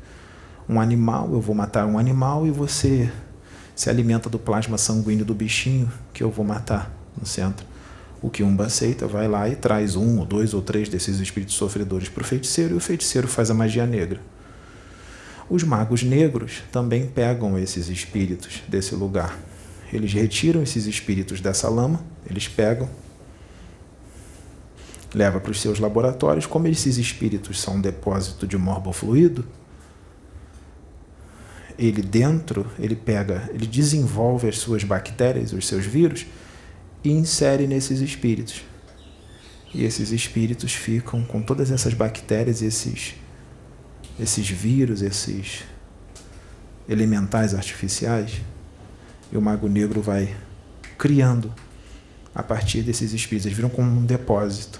Um 0.69 0.79
animal, 0.79 1.29
eu 1.31 1.41
vou 1.41 1.53
matar 1.53 1.85
um 1.85 1.97
animal 1.97 2.47
e 2.47 2.51
você 2.51 3.11
se 3.75 3.89
alimenta 3.89 4.29
do 4.29 4.39
plasma 4.39 4.77
sanguíneo 4.77 5.25
do 5.25 5.33
bichinho 5.33 5.91
que 6.13 6.23
eu 6.23 6.29
vou 6.29 6.45
matar 6.45 6.91
no 7.19 7.25
centro. 7.25 7.65
O 8.23 8.29
Kiumba 8.29 8.67
aceita, 8.67 9.05
vai 9.05 9.27
lá 9.27 9.49
e 9.49 9.55
traz 9.55 9.97
um, 9.97 10.17
ou 10.19 10.25
dois 10.25 10.53
ou 10.53 10.61
três 10.61 10.87
desses 10.87 11.19
espíritos 11.19 11.55
sofredores 11.55 12.07
para 12.07 12.21
o 12.21 12.25
feiticeiro 12.25 12.73
e 12.73 12.77
o 12.77 12.79
feiticeiro 12.79 13.27
faz 13.27 13.51
a 13.51 13.53
magia 13.53 13.85
negra. 13.85 14.21
Os 15.49 15.61
magos 15.61 16.03
negros 16.03 16.63
também 16.71 17.05
pegam 17.05 17.59
esses 17.59 17.89
espíritos 17.89 18.63
desse 18.65 18.95
lugar. 18.95 19.37
Eles 19.91 20.13
retiram 20.13 20.63
esses 20.63 20.85
espíritos 20.85 21.41
dessa 21.41 21.67
lama, 21.67 22.01
eles 22.25 22.47
pegam, 22.47 22.89
leva 25.13 25.41
para 25.41 25.51
os 25.51 25.59
seus 25.59 25.77
laboratórios. 25.77 26.45
Como 26.45 26.65
esses 26.67 26.97
espíritos 26.97 27.59
são 27.59 27.75
um 27.75 27.81
depósito 27.81 28.47
de 28.47 28.57
morbofluido, 28.57 29.45
ele 31.77 32.01
dentro, 32.01 32.65
ele 32.79 32.95
pega, 32.95 33.49
ele 33.53 33.67
desenvolve 33.67 34.47
as 34.47 34.59
suas 34.59 34.85
bactérias, 34.85 35.51
os 35.51 35.67
seus 35.67 35.85
vírus 35.85 36.25
e 37.03 37.11
insere 37.11 37.67
nesses 37.67 37.99
espíritos. 37.99 38.63
E 39.73 39.83
esses 39.83 40.11
espíritos 40.11 40.73
ficam 40.73 41.23
com 41.23 41.41
todas 41.41 41.71
essas 41.71 41.93
bactérias, 41.93 42.61
esses 42.61 43.15
esses 44.19 44.47
vírus, 44.47 45.01
esses 45.01 45.63
elementais 46.87 47.55
artificiais, 47.55 48.41
e 49.31 49.37
o 49.37 49.41
mago 49.41 49.67
negro 49.67 50.01
vai 50.01 50.35
criando 50.97 51.51
a 52.35 52.43
partir 52.43 52.81
desses 52.81 53.13
espíritos. 53.13 53.45
Eles 53.47 53.57
viram 53.57 53.69
como 53.69 53.89
um 53.89 54.05
depósito. 54.05 54.79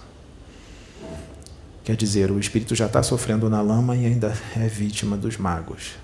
Quer 1.83 1.95
dizer, 1.95 2.31
o 2.31 2.39
espírito 2.39 2.75
já 2.75 2.85
está 2.85 3.01
sofrendo 3.03 3.49
na 3.49 3.61
lama 3.61 3.95
e 3.95 4.05
ainda 4.05 4.37
é 4.55 4.67
vítima 4.67 5.17
dos 5.17 5.37
magos. 5.37 5.95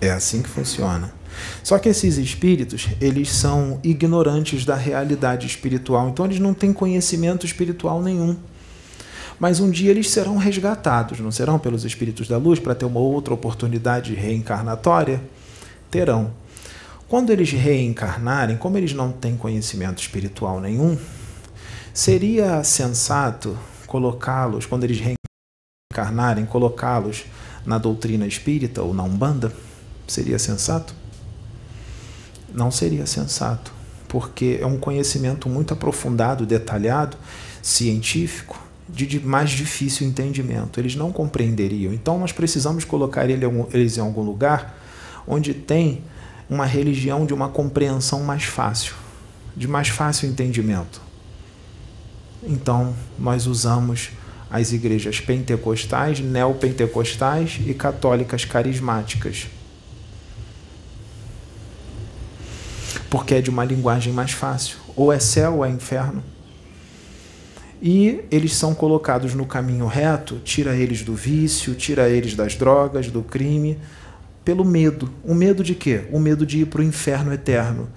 É 0.00 0.10
assim 0.10 0.42
que 0.42 0.48
funciona. 0.48 1.12
Só 1.62 1.78
que 1.78 1.88
esses 1.88 2.18
espíritos, 2.18 2.88
eles 3.00 3.30
são 3.30 3.80
ignorantes 3.82 4.64
da 4.64 4.74
realidade 4.74 5.46
espiritual, 5.46 6.08
então 6.08 6.24
eles 6.24 6.38
não 6.38 6.54
têm 6.54 6.72
conhecimento 6.72 7.44
espiritual 7.44 8.02
nenhum. 8.02 8.36
Mas 9.38 9.60
um 9.60 9.70
dia 9.70 9.90
eles 9.90 10.10
serão 10.10 10.36
resgatados, 10.36 11.20
não 11.20 11.30
serão 11.30 11.58
pelos 11.58 11.84
espíritos 11.84 12.26
da 12.26 12.36
luz 12.36 12.58
para 12.58 12.74
ter 12.74 12.84
uma 12.84 12.98
outra 12.98 13.34
oportunidade 13.34 14.14
reencarnatória? 14.14 15.20
Terão. 15.90 16.32
Quando 17.08 17.30
eles 17.30 17.50
reencarnarem, 17.50 18.56
como 18.56 18.76
eles 18.76 18.92
não 18.92 19.12
têm 19.12 19.36
conhecimento 19.36 20.00
espiritual 20.00 20.60
nenhum, 20.60 20.98
seria 21.94 22.62
sensato 22.64 23.56
colocá-los, 23.86 24.66
quando 24.66 24.84
eles 24.84 25.00
reencarnarem, 25.94 26.44
colocá-los 26.44 27.24
na 27.64 27.78
doutrina 27.78 28.26
espírita 28.26 28.82
ou 28.82 28.92
na 28.92 29.04
Umbanda? 29.04 29.52
Seria 30.08 30.38
sensato? 30.38 30.94
Não 32.52 32.70
seria 32.70 33.04
sensato, 33.04 33.70
porque 34.08 34.58
é 34.60 34.66
um 34.66 34.78
conhecimento 34.78 35.50
muito 35.50 35.74
aprofundado, 35.74 36.46
detalhado, 36.46 37.18
científico, 37.62 38.58
de 38.88 39.20
mais 39.20 39.50
difícil 39.50 40.06
entendimento. 40.06 40.80
Eles 40.80 40.96
não 40.96 41.12
compreenderiam. 41.12 41.92
Então 41.92 42.18
nós 42.18 42.32
precisamos 42.32 42.84
colocar 42.84 43.28
eles 43.28 43.98
em 43.98 44.00
algum 44.00 44.22
lugar 44.22 44.78
onde 45.26 45.52
tem 45.52 46.02
uma 46.48 46.64
religião 46.64 47.26
de 47.26 47.34
uma 47.34 47.50
compreensão 47.50 48.24
mais 48.24 48.44
fácil, 48.44 48.94
de 49.54 49.68
mais 49.68 49.88
fácil 49.88 50.26
entendimento. 50.26 51.02
Então 52.42 52.94
nós 53.18 53.46
usamos 53.46 54.08
as 54.50 54.72
igrejas 54.72 55.20
pentecostais, 55.20 56.20
neopentecostais 56.20 57.60
e 57.66 57.74
católicas 57.74 58.46
carismáticas 58.46 59.48
porque 63.08 63.34
é 63.34 63.40
de 63.40 63.50
uma 63.50 63.64
linguagem 63.64 64.12
mais 64.12 64.32
fácil. 64.32 64.76
Ou 64.96 65.12
é 65.12 65.18
céu 65.18 65.56
ou 65.56 65.64
é 65.64 65.70
inferno. 65.70 66.22
E 67.80 68.20
eles 68.30 68.54
são 68.54 68.74
colocados 68.74 69.34
no 69.34 69.46
caminho 69.46 69.86
reto, 69.86 70.40
tira 70.44 70.74
eles 70.74 71.02
do 71.02 71.14
vício, 71.14 71.74
tira 71.74 72.08
eles 72.08 72.34
das 72.34 72.56
drogas, 72.56 73.08
do 73.08 73.22
crime, 73.22 73.78
pelo 74.44 74.64
medo. 74.64 75.08
O 75.22 75.32
medo 75.32 75.62
de 75.62 75.74
quê? 75.74 76.02
O 76.10 76.18
medo 76.18 76.44
de 76.44 76.60
ir 76.60 76.66
para 76.66 76.80
o 76.80 76.84
inferno 76.84 77.32
eterno. 77.32 77.88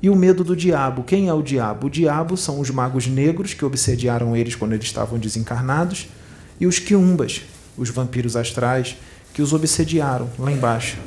E 0.00 0.08
o 0.08 0.14
medo 0.14 0.44
do 0.44 0.54
diabo. 0.54 1.02
Quem 1.02 1.28
é 1.28 1.34
o 1.34 1.42
diabo? 1.42 1.88
O 1.88 1.90
diabo 1.90 2.36
são 2.36 2.60
os 2.60 2.70
magos 2.70 3.06
negros 3.06 3.54
que 3.54 3.64
obsediaram 3.64 4.36
eles 4.36 4.54
quando 4.54 4.74
eles 4.74 4.84
estavam 4.84 5.18
desencarnados, 5.18 6.08
e 6.60 6.66
os 6.66 6.78
quiumbas, 6.78 7.42
os 7.76 7.90
vampiros 7.90 8.36
astrais, 8.36 8.96
que 9.32 9.42
os 9.42 9.52
obsediaram 9.52 10.30
lá 10.38 10.52
embaixo. 10.52 10.98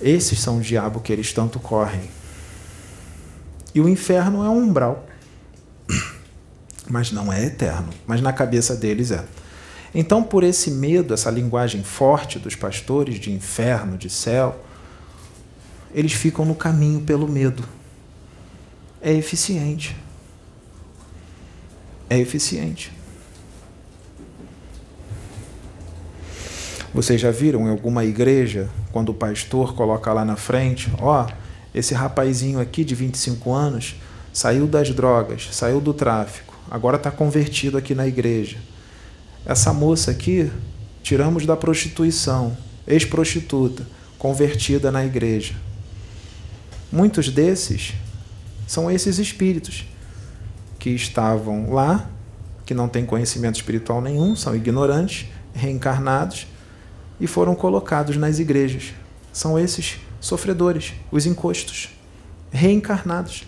Esses 0.00 0.38
são 0.38 0.58
o 0.58 0.60
diabo 0.60 1.00
que 1.00 1.12
eles 1.12 1.32
tanto 1.32 1.58
correm. 1.58 2.08
E 3.74 3.80
o 3.80 3.88
inferno 3.88 4.44
é 4.44 4.48
um 4.48 4.58
umbral. 4.58 5.06
Mas 6.88 7.12
não 7.12 7.32
é 7.32 7.44
eterno. 7.44 7.90
Mas 8.06 8.20
na 8.20 8.32
cabeça 8.32 8.74
deles 8.74 9.10
é. 9.10 9.24
Então, 9.94 10.22
por 10.22 10.44
esse 10.44 10.70
medo, 10.70 11.12
essa 11.12 11.30
linguagem 11.30 11.82
forte 11.82 12.38
dos 12.38 12.54
pastores 12.54 13.18
de 13.18 13.32
inferno, 13.32 13.98
de 13.98 14.08
céu, 14.08 14.64
eles 15.92 16.12
ficam 16.12 16.44
no 16.44 16.54
caminho 16.54 17.00
pelo 17.00 17.28
medo. 17.28 17.64
É 19.00 19.12
eficiente. 19.12 19.96
É 22.08 22.18
eficiente. 22.18 22.92
Vocês 26.92 27.20
já 27.20 27.30
viram 27.30 27.68
em 27.68 27.70
alguma 27.70 28.04
igreja, 28.04 28.68
quando 28.90 29.10
o 29.10 29.14
pastor 29.14 29.74
coloca 29.74 30.12
lá 30.12 30.24
na 30.24 30.34
frente, 30.34 30.92
ó, 30.98 31.24
oh, 31.24 31.32
esse 31.72 31.94
rapazinho 31.94 32.58
aqui 32.58 32.82
de 32.82 32.96
25 32.96 33.52
anos 33.52 33.94
saiu 34.32 34.66
das 34.66 34.90
drogas, 34.90 35.48
saiu 35.52 35.80
do 35.80 35.94
tráfico, 35.94 36.52
agora 36.68 36.96
está 36.96 37.08
convertido 37.08 37.78
aqui 37.78 37.94
na 37.94 38.08
igreja. 38.08 38.58
essa 39.46 39.72
moça 39.72 40.10
aqui, 40.10 40.50
tiramos 41.00 41.46
da 41.46 41.56
prostituição, 41.56 42.56
ex-prostituta, 42.88 43.86
convertida 44.18 44.90
na 44.90 45.04
igreja. 45.04 45.54
Muitos 46.90 47.28
desses 47.28 47.94
são 48.66 48.90
esses 48.90 49.18
espíritos 49.18 49.86
que 50.76 50.90
estavam 50.90 51.72
lá, 51.72 52.10
que 52.66 52.74
não 52.74 52.88
têm 52.88 53.06
conhecimento 53.06 53.54
espiritual 53.54 54.02
nenhum, 54.02 54.34
são 54.34 54.56
ignorantes, 54.56 55.28
reencarnados 55.54 56.48
e 57.20 57.26
foram 57.26 57.54
colocados 57.54 58.16
nas 58.16 58.38
igrejas. 58.38 58.94
São 59.32 59.58
esses 59.58 60.00
sofredores, 60.20 60.94
os 61.12 61.26
encostos, 61.26 61.90
reencarnados. 62.50 63.44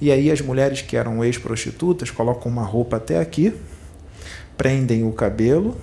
E 0.00 0.10
aí 0.10 0.30
as 0.30 0.40
mulheres 0.40 0.82
que 0.82 0.96
eram 0.96 1.24
ex-prostitutas 1.24 2.10
colocam 2.10 2.50
uma 2.50 2.64
roupa 2.64 2.96
até 2.96 3.20
aqui, 3.20 3.54
prendem 4.56 5.04
o 5.04 5.12
cabelo, 5.12 5.76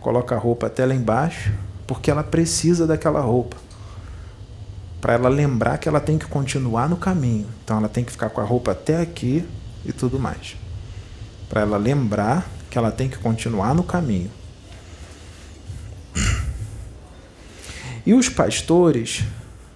colocam 0.00 0.36
a 0.36 0.40
roupa 0.40 0.66
até 0.66 0.86
lá 0.86 0.94
embaixo, 0.94 1.52
porque 1.86 2.10
ela 2.10 2.22
precisa 2.22 2.86
daquela 2.86 3.20
roupa. 3.20 3.56
Para 5.00 5.14
ela 5.14 5.28
lembrar 5.28 5.78
que 5.78 5.88
ela 5.88 6.00
tem 6.00 6.18
que 6.18 6.26
continuar 6.26 6.88
no 6.88 6.96
caminho. 6.96 7.46
Então 7.64 7.78
ela 7.78 7.88
tem 7.88 8.04
que 8.04 8.12
ficar 8.12 8.28
com 8.30 8.40
a 8.40 8.44
roupa 8.44 8.72
até 8.72 9.00
aqui 9.00 9.44
e 9.84 9.92
tudo 9.92 10.18
mais. 10.18 10.56
Para 11.48 11.62
ela 11.62 11.78
lembrar 11.78 12.46
que 12.70 12.78
ela 12.78 12.92
tem 12.92 13.08
que 13.08 13.18
continuar 13.18 13.74
no 13.74 13.82
caminho. 13.82 14.30
E 18.04 18.14
os 18.14 18.28
pastores, 18.28 19.24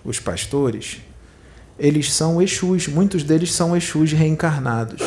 os 0.04 0.18
pastores, 0.18 1.00
eles 1.78 2.12
são 2.12 2.40
Exus, 2.40 2.86
muitos 2.86 3.22
deles 3.22 3.52
são 3.52 3.76
Exus 3.76 4.12
reencarnados. 4.12 5.02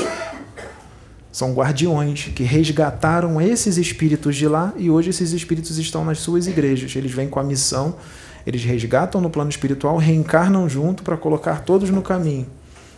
São 1.31 1.53
guardiões 1.53 2.31
que 2.35 2.43
resgataram 2.43 3.39
esses 3.39 3.77
espíritos 3.77 4.35
de 4.35 4.47
lá 4.47 4.73
e 4.75 4.89
hoje 4.89 5.11
esses 5.11 5.33
espíritos 5.33 5.77
estão 5.77 6.03
nas 6.03 6.19
suas 6.19 6.47
igrejas. 6.47 6.95
Eles 6.95 7.11
vêm 7.11 7.29
com 7.29 7.39
a 7.39 7.43
missão, 7.43 7.95
eles 8.45 8.63
resgatam 8.63 9.21
no 9.21 9.29
plano 9.29 9.49
espiritual, 9.49 9.97
reencarnam 9.97 10.67
junto 10.67 11.03
para 11.03 11.15
colocar 11.15 11.61
todos 11.61 11.89
no 11.89 12.01
caminho, 12.01 12.47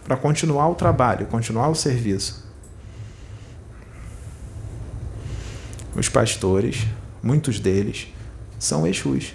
para 0.05 0.15
continuar 0.15 0.69
o 0.69 0.75
trabalho, 0.75 1.25
continuar 1.25 1.67
o 1.69 1.75
serviço. 1.75 2.47
Os 5.95 6.07
pastores, 6.07 6.85
muitos 7.21 7.59
deles, 7.59 8.07
são 8.57 8.87
Exus. 8.87 9.33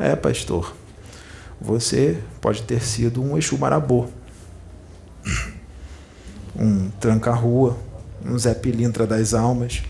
É, 0.00 0.16
pastor, 0.16 0.74
você 1.60 2.18
pode 2.40 2.62
ter 2.62 2.82
sido 2.82 3.22
um 3.22 3.36
Exu 3.36 3.58
Marabô, 3.58 4.08
um 6.56 6.88
tranca-rua, 6.92 7.76
um 8.24 8.38
Zé 8.38 8.54
Pilintra 8.54 9.06
das 9.06 9.34
almas, 9.34 9.82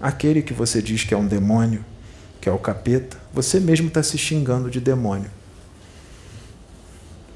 aquele 0.00 0.40
que 0.40 0.54
você 0.54 0.80
diz 0.80 1.04
que 1.04 1.12
é 1.12 1.16
um 1.16 1.26
demônio, 1.26 1.84
que 2.40 2.48
é 2.48 2.52
o 2.52 2.58
capeta, 2.58 3.18
você 3.34 3.60
mesmo 3.60 3.88
está 3.88 4.02
se 4.02 4.16
xingando 4.16 4.70
de 4.70 4.80
demônio. 4.80 5.30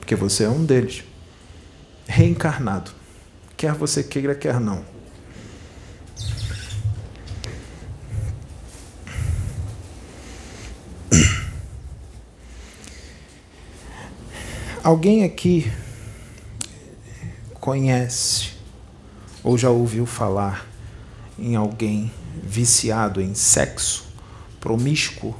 Porque 0.01 0.16
você 0.16 0.45
é 0.45 0.49
um 0.49 0.64
deles, 0.64 1.05
reencarnado, 2.07 2.91
quer 3.55 3.74
você 3.74 4.03
queira, 4.03 4.35
quer 4.35 4.59
não. 4.59 4.83
Alguém 14.87 15.24
aqui 15.24 15.68
conhece 17.55 18.51
ou 19.43 19.59
já 19.59 19.68
ouviu 19.68 20.07
falar 20.07 20.64
em 21.37 21.57
alguém 21.57 22.09
viciado 22.41 23.20
em 23.20 23.34
sexo, 23.34 24.05
promíscuo 24.61 25.34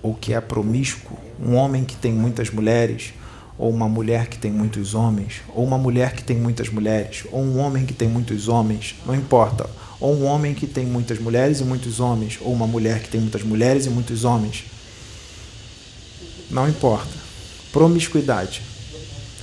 ou 0.00 0.14
que 0.14 0.32
é 0.32 0.40
promíscuo, 0.40 1.18
um 1.44 1.56
homem 1.56 1.84
que 1.84 1.96
tem 1.96 2.12
muitas 2.12 2.48
mulheres, 2.48 3.12
ou 3.58 3.70
uma 3.70 3.88
mulher 3.88 4.28
que 4.28 4.38
tem 4.38 4.52
muitos 4.52 4.94
homens, 4.94 5.42
ou 5.48 5.64
uma 5.64 5.78
mulher 5.78 6.14
que 6.14 6.22
tem 6.22 6.36
muitas 6.36 6.68
mulheres, 6.68 7.24
ou 7.32 7.42
um 7.42 7.58
homem 7.58 7.84
que 7.84 7.92
tem 7.92 8.06
muitos 8.06 8.46
homens, 8.46 8.94
não 9.04 9.16
importa, 9.16 9.68
ou 9.98 10.14
um 10.14 10.26
homem 10.26 10.54
que 10.54 10.68
tem 10.68 10.86
muitas 10.86 11.18
mulheres 11.18 11.58
e 11.58 11.64
muitos 11.64 11.98
homens, 11.98 12.38
ou 12.40 12.52
uma 12.52 12.68
mulher 12.68 13.02
que 13.02 13.08
tem 13.08 13.20
muitas 13.20 13.42
mulheres 13.42 13.84
e 13.84 13.90
muitos 13.90 14.22
homens. 14.22 14.62
Não 16.48 16.68
importa. 16.68 17.10
Promiscuidade. 17.72 18.70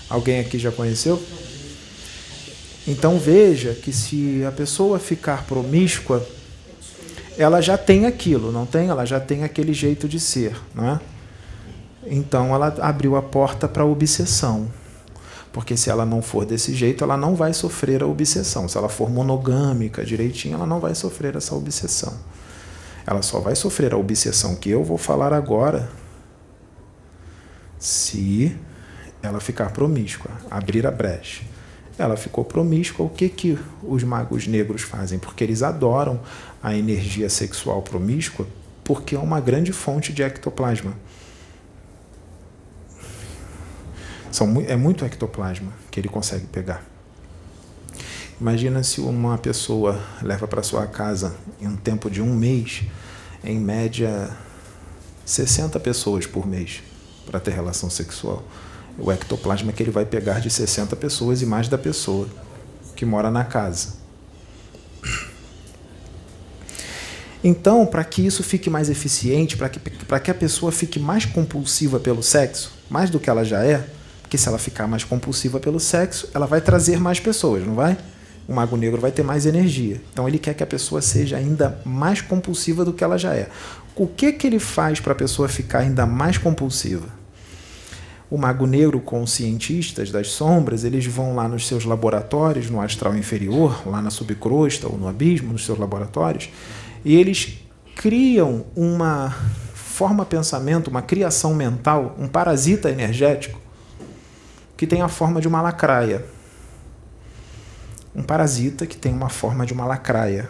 Alguém 0.10 0.40
aqui 0.40 0.58
já 0.58 0.72
conheceu? 0.72 1.22
Então 2.88 3.20
veja 3.20 3.74
que 3.74 3.94
se 3.94 4.44
a 4.44 4.52
pessoa 4.52 4.98
ficar 4.98 5.46
promíscua, 5.46 6.26
ela 7.38 7.62
já 7.62 7.78
tem 7.78 8.06
aquilo, 8.06 8.52
não 8.52 8.66
tem? 8.66 8.90
Ela 8.90 9.06
já 9.06 9.20
tem 9.20 9.44
aquele 9.44 9.74
jeito 9.74 10.10
de 10.10 10.20
ser, 10.20 10.60
não 10.74 10.90
é? 10.90 11.00
Então 12.08 12.56
ela 12.56 12.76
abriu 12.82 13.16
a 13.16 13.22
porta 13.22 13.68
para 13.68 13.84
a 13.84 13.86
obsessão. 13.86 14.68
Porque 15.52 15.76
se 15.78 15.90
ela 15.90 16.06
não 16.06 16.22
for 16.22 16.46
desse 16.46 16.74
jeito, 16.74 17.04
ela 17.04 17.18
não 17.18 17.36
vai 17.36 17.54
sofrer 17.54 18.02
a 18.04 18.08
obsessão. 18.08 18.68
Se 18.68 18.78
ela 18.78 18.90
for 18.90 19.10
monogâmica 19.10 20.04
direitinho, 20.04 20.56
ela 20.56 20.66
não 20.66 20.80
vai 20.80 20.96
sofrer 20.96 21.36
essa 21.36 21.56
obsessão. 21.56 22.14
Ela 23.06 23.22
só 23.22 23.40
vai 23.40 23.56
sofrer 23.56 23.94
a 23.94 23.98
obsessão 23.98 24.56
que 24.56 24.70
eu 24.70 24.84
vou 24.84 24.98
falar 24.98 25.34
agora 25.34 25.90
se 27.80 28.56
ela 29.22 29.40
ficar 29.40 29.72
promíscua, 29.72 30.32
abrir 30.50 30.86
a 30.88 30.92
brecha. 30.92 31.44
Ela 31.98 32.16
ficou 32.16 32.46
promíscua, 32.46 33.06
o 33.06 33.10
que, 33.10 33.28
que 33.28 33.60
os 33.84 34.04
magos 34.04 34.48
negros 34.48 34.82
fazem? 34.82 35.20
Porque 35.20 35.44
eles 35.44 35.62
adoram 35.62 36.22
a 36.64 36.74
energia 36.74 37.30
sexual 37.30 37.82
promíscua, 37.82 38.48
porque 38.84 39.16
é 39.16 39.20
uma 39.20 39.42
grande 39.42 39.74
fonte 39.74 40.14
de 40.14 40.24
ectoplasma. 40.24 40.94
São, 44.32 44.62
é 44.62 44.76
muito 44.76 45.04
ectoplasma 45.04 45.74
que 45.92 46.00
ele 46.00 46.08
consegue 46.08 46.46
pegar. 46.48 46.84
Imagina 48.40 48.82
se 48.84 49.02
uma 49.02 49.38
pessoa 49.38 50.02
leva 50.22 50.48
para 50.48 50.64
sua 50.64 50.88
casa, 50.88 51.36
em 51.60 51.68
um 51.68 51.76
tempo 51.76 52.10
de 52.10 52.22
um 52.22 52.34
mês, 52.34 52.84
em 53.44 53.60
média 53.60 54.30
60 55.26 55.78
pessoas 55.82 56.26
por 56.26 56.48
mês 56.48 56.82
para 57.26 57.40
ter 57.40 57.52
relação 57.52 57.90
sexual 57.90 58.44
o 58.98 59.12
ectoplasma 59.12 59.72
que 59.72 59.84
ele 59.84 59.92
vai 59.92 60.06
pegar 60.06 60.40
de 60.40 60.50
60 60.50 60.96
pessoas 60.96 61.42
e 61.42 61.46
mais 61.46 61.68
da 61.68 61.78
pessoa 61.78 62.28
que 62.96 63.06
mora 63.06 63.32
na 63.32 63.44
casa. 63.44 64.00
Então, 67.44 67.86
para 67.86 68.04
que 68.04 68.26
isso 68.26 68.44
fique 68.44 68.70
mais 68.70 68.90
eficiente, 68.90 69.56
para 69.56 69.70
que, 69.70 69.80
que 69.80 70.32
a 70.32 70.34
pessoa 70.34 70.72
fique 70.72 71.00
mais 71.00 71.26
compulsiva 71.26 72.00
pelo 72.00 72.22
sexo, 72.22 72.74
mais 72.90 73.10
do 73.10 73.20
que 73.20 73.30
ela 73.30 73.46
já 73.46 73.64
é, 73.64 73.88
porque 74.22 74.38
se 74.38 74.48
ela 74.48 74.60
ficar 74.60 74.88
mais 74.88 75.04
compulsiva 75.04 75.60
pelo 75.60 75.80
sexo, 75.80 76.30
ela 76.34 76.46
vai 76.46 76.62
trazer 76.62 77.00
mais 77.00 77.20
pessoas, 77.20 77.66
não 77.66 77.76
vai? 77.76 77.98
O 78.48 78.54
mago 78.54 78.76
negro 78.76 79.00
vai 79.00 79.12
ter 79.12 79.24
mais 79.24 79.46
energia. 79.46 80.02
Então 80.12 80.28
ele 80.28 80.38
quer 80.38 80.54
que 80.54 80.62
a 80.62 80.68
pessoa 80.68 81.02
seja 81.02 81.38
ainda 81.38 81.80
mais 81.86 82.22
compulsiva 82.22 82.84
do 82.84 82.92
que 82.92 83.04
ela 83.04 83.18
já 83.18 83.34
é. 83.34 83.48
O 83.96 84.06
que, 84.06 84.32
que 84.32 84.46
ele 84.46 84.60
faz 84.60 85.00
para 85.00 85.14
a 85.14 85.16
pessoa 85.16 85.48
ficar 85.48 85.80
ainda 85.80 86.06
mais 86.06 86.38
compulsiva? 86.38 87.19
O 88.30 88.38
Mago 88.38 88.68
Negro 88.68 89.00
com 89.00 89.24
os 89.24 89.32
cientistas 89.32 90.12
das 90.12 90.28
sombras, 90.30 90.84
eles 90.84 91.06
vão 91.06 91.36
lá 91.36 91.48
nos 91.48 91.68
seus 91.68 91.84
laboratórios, 91.84 92.70
no 92.70 92.80
astral 92.80 93.16
inferior, 93.16 93.88
lá 93.88 94.02
na 94.02 94.12
subcrosta 94.12 94.88
ou 94.88 94.98
no 94.98 95.08
abismo, 95.08 95.52
nos 95.54 95.66
seus 95.66 95.80
laboratórios, 95.80 96.50
e 97.04 97.16
eles 97.16 97.60
criam 97.96 98.66
uma 98.76 99.36
forma 99.74 100.26
pensamento, 100.26 100.90
uma 100.90 101.02
criação 101.02 101.54
mental, 101.54 102.16
um 102.20 102.28
parasita 102.28 102.90
energético 102.90 103.60
que 104.78 104.88
tem 104.88 105.02
a 105.02 105.10
forma 105.10 105.42
de 105.42 105.48
uma 105.48 105.62
lacraia. 105.62 106.24
Um 108.16 108.24
parasita 108.24 108.86
que 108.86 108.96
tem 108.96 109.14
uma 109.14 109.28
forma 109.28 109.66
de 109.66 109.74
uma 109.74 109.86
lacraia. 109.86 110.50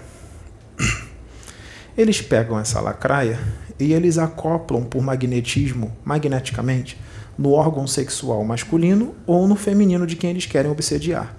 Eles 1.97 2.21
pegam 2.21 2.59
essa 2.59 2.79
lacraia 2.79 3.39
e 3.79 3.91
eles 3.91 4.19
acoplam 4.19 4.83
por 4.83 5.01
magnetismo, 5.01 5.97
magneticamente, 6.05 6.95
no 7.39 7.53
órgão 7.53 7.87
sexual 7.87 8.43
masculino 8.43 9.15
ou 9.25 9.47
no 9.47 9.55
feminino 9.55 10.05
de 10.05 10.17
quem 10.17 10.31
eles 10.31 10.45
querem 10.45 10.69
obsediar. 10.69 11.33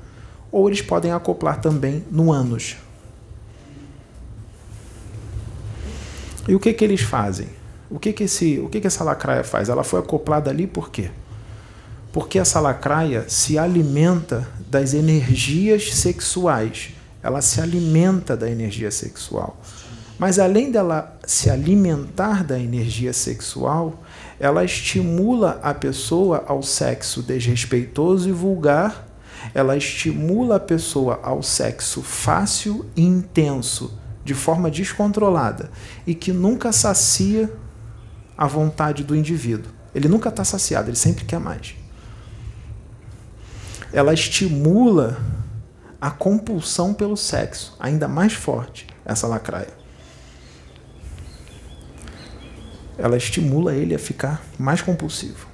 Ou 0.51 0.67
eles 0.67 0.81
podem 0.81 1.13
acoplar 1.13 1.61
também 1.61 2.03
no 2.11 2.33
ânus. 2.33 2.79
E 6.49 6.55
o 6.55 6.59
que, 6.59 6.73
que 6.73 6.83
eles 6.83 7.03
fazem? 7.03 7.49
O 7.91 7.99
que, 7.99 8.15
que, 8.15 8.25
esse, 8.25 8.59
o 8.61 8.71
que, 8.71 8.81
que 8.81 8.87
essa 8.87 9.05
lacraia 9.05 9.45
faz? 9.45 9.69
Ela 9.69 9.85
foi 9.85 10.01
acoplada 10.01 10.49
ali 10.51 10.67
por 10.67 10.91
quê? 10.91 11.11
Porque 12.11 12.39
essa 12.39 12.61
lacraia 12.61 13.27
se 13.29 13.59
alimenta 13.59 14.49
das 14.71 14.95
energias 14.95 15.93
sexuais. 15.95 16.95
Ela 17.23 17.43
se 17.43 17.61
alimenta 17.61 18.35
da 18.35 18.51
energia 18.51 18.91
sexual. 18.91 19.61
Mas 20.19 20.39
além 20.39 20.71
dela 20.71 21.19
se 21.27 21.51
alimentar 21.51 22.43
da 22.43 22.59
energia 22.59 23.13
sexual, 23.13 24.03
ela 24.41 24.65
estimula 24.65 25.61
a 25.63 25.75
pessoa 25.75 26.43
ao 26.47 26.63
sexo 26.63 27.23
desrespeitoso 27.23 28.27
e 28.27 28.33
vulgar, 28.33 29.07
ela 29.55 29.77
estimula 29.77 30.57
a 30.57 30.61
pessoa 30.61 31.21
ao 31.23 31.43
sexo 31.43 32.03
fácil 32.03 32.87
e 32.97 33.03
intenso, 33.03 33.93
de 34.25 34.33
forma 34.33 34.71
descontrolada 34.71 35.71
e 36.07 36.15
que 36.15 36.33
nunca 36.33 36.73
sacia 36.73 37.53
a 38.37 38.47
vontade 38.47 39.05
do 39.05 39.15
indivíduo. 39.15 39.71
Ele 39.95 40.09
nunca 40.09 40.31
está 40.31 40.45
saciado, 40.45 40.89
ele 40.89 40.97
sempre 40.97 41.25
quer 41.25 41.39
mais. 41.39 41.75
Ela 43.93 44.15
estimula 44.15 45.21
a 46.01 46.11
compulsão 46.11 46.95
pelo 46.95 47.17
sexo, 47.17 47.77
ainda 47.79 48.09
mais 48.09 48.33
forte, 48.33 48.87
essa 49.05 49.27
lacraia. 49.27 49.80
Ela 53.01 53.17
estimula 53.17 53.75
ele 53.75 53.95
a 53.95 53.99
ficar 53.99 54.45
mais 54.59 54.83
compulsivo. 54.83 55.49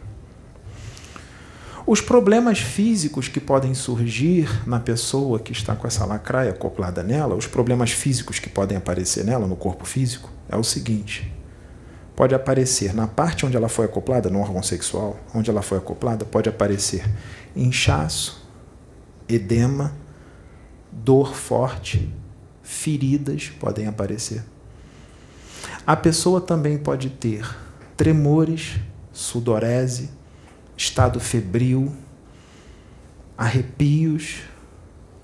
Os 1.87 2.01
problemas 2.01 2.59
físicos 2.59 3.29
que 3.29 3.39
podem 3.39 3.73
surgir 3.73 4.51
na 4.67 4.81
pessoa 4.81 5.39
que 5.39 5.53
está 5.53 5.77
com 5.77 5.87
essa 5.87 6.05
lacraia 6.05 6.51
acoplada 6.51 7.05
nela, 7.05 7.37
os 7.37 7.47
problemas 7.47 7.93
físicos 7.93 8.41
que 8.41 8.49
podem 8.49 8.77
aparecer 8.77 9.25
nela, 9.25 9.47
no 9.47 9.55
corpo 9.55 9.85
físico, 9.85 10.29
é 10.49 10.57
o 10.57 10.65
seguinte: 10.65 11.33
pode 12.17 12.35
aparecer 12.35 12.93
na 12.93 13.07
parte 13.07 13.47
onde 13.47 13.57
ela 13.57 13.69
foi 13.69 13.85
acoplada, 13.85 14.29
no 14.29 14.41
órgão 14.41 14.65
sexual, 14.65 15.17
onde 15.33 15.49
ela 15.49 15.63
foi 15.63 15.79
acoplada, 15.79 16.25
pode 16.25 16.49
aparecer 16.49 17.09
inchaço, 17.55 18.45
edema, 19.29 19.95
dor 20.91 21.37
forte, 21.37 22.13
feridas 22.65 23.53
podem 23.61 23.87
aparecer. 23.87 24.43
A 25.87 25.95
pessoa 25.95 26.41
também 26.41 26.77
pode 26.77 27.11
ter 27.11 27.49
tremores, 27.97 28.75
sudorese, 29.13 30.11
estado 30.77 31.21
febril, 31.21 31.95
arrepios. 33.39 34.41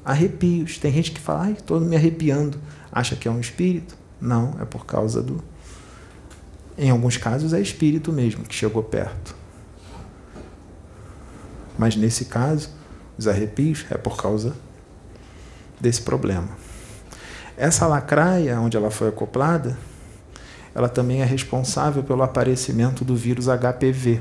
Arrepios. 0.05 0.79
Tem 0.79 0.93
gente 0.93 1.11
que 1.11 1.21
fala, 1.21 1.47
ai, 1.47 1.53
estou 1.53 1.81
me 1.81 1.97
arrepiando. 1.97 2.61
Acha 2.93 3.17
que 3.17 3.27
é 3.27 3.31
um 3.31 3.41
espírito? 3.41 3.97
Não, 4.21 4.57
é 4.61 4.65
por 4.65 4.87
causa 4.87 5.21
do. 5.21 5.43
Em 6.79 6.91
alguns 6.91 7.17
casos 7.17 7.53
é 7.53 7.61
espírito 7.61 8.13
mesmo 8.13 8.45
que 8.45 8.55
chegou 8.55 8.85
perto. 8.85 9.35
Mas 11.77 11.97
nesse 11.97 12.27
caso, 12.27 12.71
os 13.19 13.27
arrepios 13.27 13.85
é 13.91 13.99
por 13.99 14.17
causa 14.17 14.55
desse 15.81 16.03
problema. 16.03 16.51
Essa 17.57 17.87
lacraia, 17.87 18.61
onde 18.61 18.77
ela 18.77 18.91
foi 18.91 19.09
acoplada, 19.09 19.77
ela 20.75 20.89
também 20.89 21.21
é 21.21 21.25
responsável 21.25 22.03
pelo 22.03 22.23
aparecimento 22.23 23.05
do 23.05 23.15
vírus 23.15 23.47
HPV, 23.47 24.21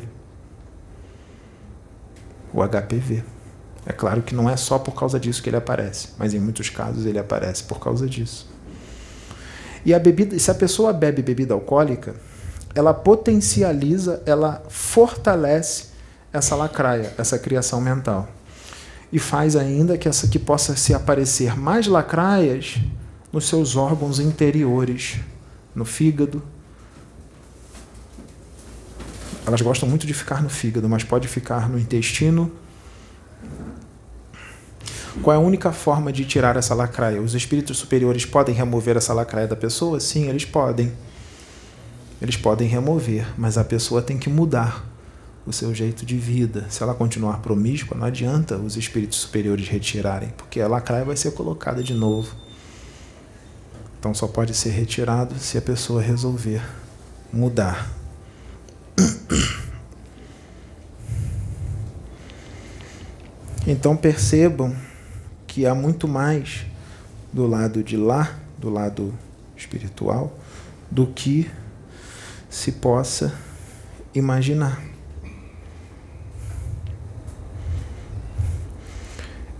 o 2.54 2.62
HPV. 2.62 3.24
É 3.86 3.94
claro 3.94 4.22
que 4.22 4.36
não 4.36 4.50
é 4.50 4.56
só 4.56 4.78
por 4.78 4.94
causa 4.94 5.20
disso 5.20 5.42
que 5.42 5.50
ele 5.50 5.58
aparece, 5.58 6.10
mas 6.18 6.34
em 6.34 6.40
muitos 6.40 6.70
casos 6.70 7.06
ele 7.06 7.18
aparece 7.18 7.64
por 7.64 7.80
causa 7.80 8.08
disso. 8.08 8.48
E 9.84 9.94
a 9.94 10.00
bebida, 10.00 10.38
se 10.38 10.52
a 10.52 10.56
pessoa 10.56 10.94
bebe 10.94 11.24
bebida 11.24 11.54
alcoólica, 11.54 12.16
ela 12.76 12.94
potencializa, 12.94 14.22
ela 14.26 14.62
fortalece 14.70 15.86
essa 16.32 16.56
lacraia, 16.56 17.14
essa 17.18 17.40
criação 17.40 17.82
mental. 17.82 18.28
E 19.12 19.20
faz 19.20 19.56
ainda 19.56 19.98
que 19.98 20.08
essa 20.08 20.28
que 20.28 20.40
possa 20.40 20.76
se 20.76 20.94
aparecer 20.94 21.58
mais 21.58 21.88
lacraias 21.88 22.80
nos 23.34 23.48
seus 23.48 23.76
órgãos 23.76 24.20
interiores, 24.20 25.20
no 25.76 25.86
fígado, 25.86 26.42
elas 29.46 29.62
gostam 29.62 29.90
muito 29.90 30.06
de 30.06 30.14
ficar 30.14 30.42
no 30.42 30.50
fígado, 30.50 30.88
mas 30.88 31.04
pode 31.04 31.28
ficar 31.28 31.68
no 31.68 31.80
intestino. 31.80 32.52
Qual 35.22 35.36
é 35.36 35.38
a 35.38 35.42
única 35.42 35.72
forma 35.72 36.12
de 36.12 36.24
tirar 36.24 36.56
essa 36.56 36.74
lacraia? 36.74 37.22
Os 37.22 37.34
espíritos 37.34 37.78
superiores 37.78 38.26
podem 38.26 38.56
remover 38.56 38.96
essa 38.96 39.14
lacraia 39.14 39.48
da 39.48 39.56
pessoa? 39.56 40.00
Sim, 40.00 40.30
eles 40.30 40.46
podem. 40.46 40.92
Eles 42.22 42.38
podem 42.38 42.68
remover, 42.68 43.28
mas 43.38 43.58
a 43.58 43.64
pessoa 43.64 44.02
tem 44.02 44.18
que 44.18 44.30
mudar 44.30 44.86
o 45.46 45.52
seu 45.52 45.74
jeito 45.74 46.06
de 46.06 46.18
vida. 46.18 46.68
Se 46.70 46.84
ela 46.84 46.94
continuar 46.94 47.40
promíscua, 47.40 47.98
não 47.98 48.06
adianta 48.06 48.58
os 48.58 48.78
espíritos 48.78 49.20
superiores 49.20 49.68
retirarem, 49.68 50.30
porque 50.38 50.62
a 50.62 50.68
lacraia 50.68 51.04
vai 51.04 51.18
ser 51.18 51.32
colocada 51.32 51.84
de 51.84 51.94
novo. 51.94 52.36
Então 54.02 54.16
só 54.16 54.28
pode 54.28 54.56
ser 54.56 54.72
retirado 54.72 55.38
se 55.38 55.60
a 55.60 55.62
pessoa 55.62 56.02
resolver 56.02 56.68
mudar. 57.32 57.88
Então 63.68 63.96
percebam 63.96 64.76
que 65.46 65.68
há 65.68 65.76
muito 65.76 66.08
mais 66.08 66.66
do 67.32 67.46
lado 67.46 67.84
de 67.84 67.96
lá, 67.96 68.40
do 68.58 68.72
lado 68.72 69.14
espiritual, 69.56 70.36
do 70.90 71.06
que 71.06 71.48
se 72.50 72.72
possa 72.72 73.32
imaginar. 74.16 74.82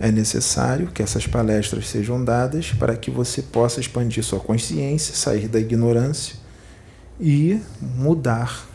É 0.02 0.10
necessário 0.10 0.88
que 0.88 1.00
essas 1.00 1.28
palestras 1.28 1.88
sejam 1.88 2.24
dadas 2.24 2.72
para 2.72 2.96
que 2.96 3.08
você 3.08 3.40
possa 3.40 3.78
expandir 3.78 4.24
sua 4.24 4.40
consciência, 4.40 5.14
sair 5.14 5.46
da 5.46 5.60
ignorância 5.60 6.34
e 7.20 7.60
mudar 7.80 8.66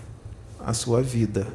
a 0.65 0.73
sua 0.73 1.03
vida, 1.03 1.45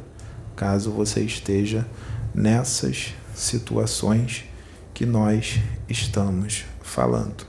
caso 0.55 0.91
você 0.91 1.23
esteja 1.23 1.87
nessas 2.35 3.15
situações 3.35 4.45
que 4.93 5.07
nós 5.07 5.59
estamos 5.89 6.67
falando. 6.83 7.47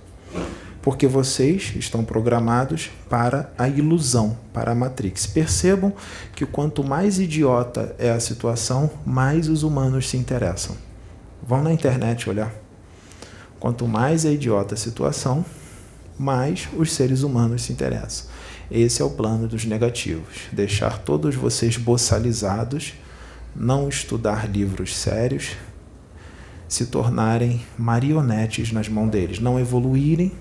Porque 0.82 1.08
vocês 1.08 1.74
estão 1.76 2.06
programados 2.06 2.90
para 3.10 3.52
a 3.58 3.68
ilusão, 3.68 4.38
para 4.54 4.72
a 4.72 4.76
Matrix. 4.76 5.26
Percebam 5.26 5.92
que 6.34 6.46
quanto 6.46 6.86
mais 6.86 7.20
idiota 7.20 7.94
é 8.00 8.12
a 8.12 8.20
situação, 8.22 8.90
mais 9.06 9.50
os 9.50 9.62
humanos 9.64 10.10
se 10.10 10.16
interessam. 10.16 10.93
Vão 11.46 11.62
na 11.62 11.74
internet 11.74 12.30
olhar. 12.30 12.54
Quanto 13.60 13.88
mais 13.88 14.26
é 14.26 14.32
idiota 14.32 14.76
a 14.76 14.78
situação, 14.78 15.46
mais 16.18 16.70
os 16.78 16.94
seres 16.94 17.24
humanos 17.24 17.64
se 17.64 17.74
interessam. 17.74 18.28
Esse 18.72 19.02
é 19.02 19.06
o 19.06 19.10
plano 19.10 19.48
dos 19.48 19.66
negativos: 19.66 20.48
deixar 20.52 21.00
todos 21.00 21.36
vocês 21.36 21.78
boçalizados, 21.78 22.94
não 23.56 23.90
estudar 23.90 24.50
livros 24.50 24.96
sérios, 24.96 25.52
se 26.68 26.88
tornarem 26.88 27.62
marionetes 27.78 28.72
nas 28.72 28.88
mãos 28.88 29.10
deles, 29.10 29.40
não 29.40 29.60
evoluírem, 29.60 30.32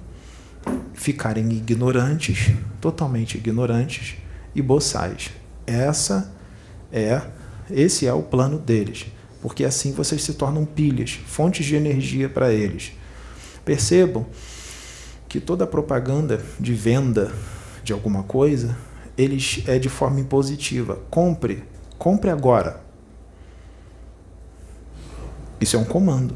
ficarem 0.95 1.51
ignorantes, 1.53 2.53
totalmente 2.81 3.37
ignorantes 3.37 4.17
e 4.55 4.63
boçais. 4.63 5.31
Essa 5.67 6.33
é 6.93 7.23
esse 7.71 8.07
é 8.07 8.13
o 8.13 8.23
plano 8.23 8.59
deles, 8.59 9.07
porque 9.43 9.65
assim 9.65 9.93
vocês 9.93 10.23
se 10.23 10.35
tornam 10.35 10.65
pilhas, 10.65 11.19
fontes 11.27 11.67
de 11.67 11.75
energia 11.75 12.29
para 12.29 12.53
eles. 12.53 12.93
Percebam 13.65 14.25
que 15.29 15.41
toda 15.41 15.67
propaganda 15.67 16.41
de 16.61 16.73
venda 16.73 17.33
de 17.83 17.93
alguma 17.93 18.23
coisa, 18.23 18.77
eles 19.19 19.65
é 19.67 19.81
de 19.81 19.89
forma 19.89 20.21
impositiva. 20.21 21.01
Compre, 21.11 21.65
compre 21.99 22.31
agora. 22.31 22.81
Isso 25.61 25.75
é 25.77 25.79
um 25.79 25.85
comando. 25.85 26.35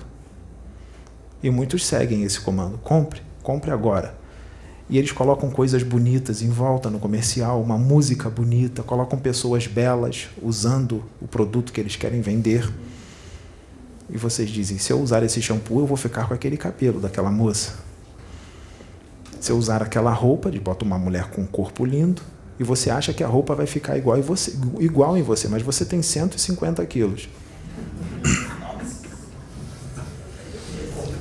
E 1.43 1.49
muitos 1.49 1.87
seguem 1.87 2.25
esse 2.25 2.41
comando. 2.41 2.77
Compre, 2.79 3.23
compre 3.43 3.71
agora. 3.71 4.19
E 4.89 4.99
eles 4.99 5.13
colocam 5.13 5.51
coisas 5.51 5.83
bonitas 5.83 6.43
em 6.43 6.49
volta 6.49 6.91
no 6.91 6.99
comercial, 6.99 7.61
uma 7.61 7.77
música 7.77 8.31
bonita, 8.31 8.83
colocam 8.83 9.19
pessoas 9.19 9.67
belas 9.67 10.29
usando 10.43 11.05
o 11.21 11.29
produto 11.29 11.73
que 11.73 11.81
eles 11.81 11.97
querem 11.97 12.21
vender. 12.21 12.69
E 14.09 14.17
vocês 14.17 14.49
dizem: 14.49 14.79
se 14.79 14.93
eu 14.93 15.01
usar 15.01 15.23
esse 15.23 15.41
shampoo, 15.43 15.81
eu 15.81 15.87
vou 15.87 15.97
ficar 15.97 16.29
com 16.29 16.35
aquele 16.35 16.57
cabelo 16.57 17.01
daquela 17.01 17.31
moça. 17.31 17.75
Se 19.41 19.53
eu 19.53 19.57
usar 19.57 19.83
aquela 19.83 20.13
roupa, 20.13 20.51
de 20.51 20.59
bota 20.59 20.85
uma 20.85 20.99
mulher 20.99 21.31
com 21.31 21.43
um 21.43 21.47
corpo 21.47 21.85
lindo, 21.85 22.23
e 22.59 22.65
você 22.65 22.91
acha 22.91 23.13
que 23.13 23.23
a 23.23 23.27
roupa 23.27 23.55
vai 23.55 23.67
ficar 23.67 23.97
igual 23.97 24.19
em 24.19 24.23
você, 24.23 24.57
igual 24.81 25.17
em 25.17 25.23
você 25.23 25.47
mas 25.49 25.63
você 25.63 25.85
tem 25.85 26.03
150 26.03 26.85
quilos. 26.87 27.29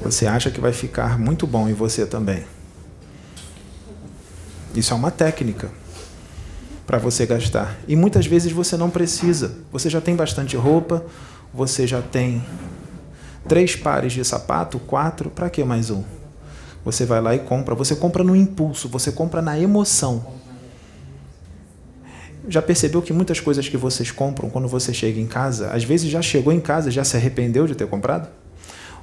Você 0.02 0.28
acha 0.28 0.52
que 0.52 0.62
vai 0.62 0.72
ficar 0.72 1.18
muito 1.18 1.48
bom 1.48 1.68
em 1.68 1.74
você 1.74 2.06
também. 2.06 2.46
Isso 4.76 4.94
é 4.94 4.96
uma 4.96 5.10
técnica 5.10 5.72
para 6.86 7.00
você 7.00 7.26
gastar. 7.26 7.76
E 7.88 7.96
muitas 7.96 8.28
vezes 8.28 8.52
você 8.52 8.78
não 8.78 8.90
precisa. 8.90 9.56
Você 9.72 9.90
já 9.90 10.00
tem 10.00 10.16
bastante 10.16 10.56
roupa, 10.56 11.04
você 11.56 11.88
já 11.88 12.02
tem 12.02 12.44
três 13.48 13.78
pares 13.78 14.12
de 14.12 14.26
sapato, 14.26 14.78
quatro, 14.78 15.30
para 15.30 15.50
que 15.50 15.64
mais 15.64 15.90
um? 15.90 16.04
Você 16.84 17.06
vai 17.06 17.22
lá 17.22 17.34
e 17.34 17.40
compra. 17.40 17.74
Você 17.74 17.96
compra 17.96 18.24
no 18.24 18.36
impulso, 18.36 18.90
você 18.90 19.10
compra 19.10 19.42
na 19.42 19.58
emoção. 19.58 20.26
Já 22.50 22.62
percebeu 22.62 23.02
que 23.02 23.14
muitas 23.14 23.40
coisas 23.40 23.70
que 23.70 23.78
vocês 23.78 24.12
compram 24.12 24.50
quando 24.50 24.68
você 24.68 24.94
chega 24.94 25.20
em 25.20 25.26
casa, 25.26 25.72
às 25.72 25.84
vezes 25.84 26.12
já 26.12 26.22
chegou 26.22 26.52
em 26.52 26.60
casa, 26.60 26.92
já 26.92 27.06
se 27.06 27.16
arrependeu 27.16 27.66
de 27.66 27.74
ter 27.74 27.88
comprado? 27.88 28.28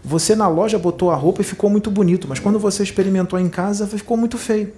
Você 0.05 0.37
na 0.37 0.47
loja 0.47 0.79
botou 0.79 1.11
a 1.11 1.17
roupa 1.17 1.41
e 1.41 1.45
ficou 1.45 1.71
muito 1.71 1.91
bonito, 1.91 2.29
mas 2.29 2.39
quando 2.39 2.59
você 2.59 2.83
experimentou 2.83 3.39
em 3.39 3.49
casa, 3.49 3.87
ficou 3.87 4.17
muito 4.17 4.37
feio. 4.37 4.75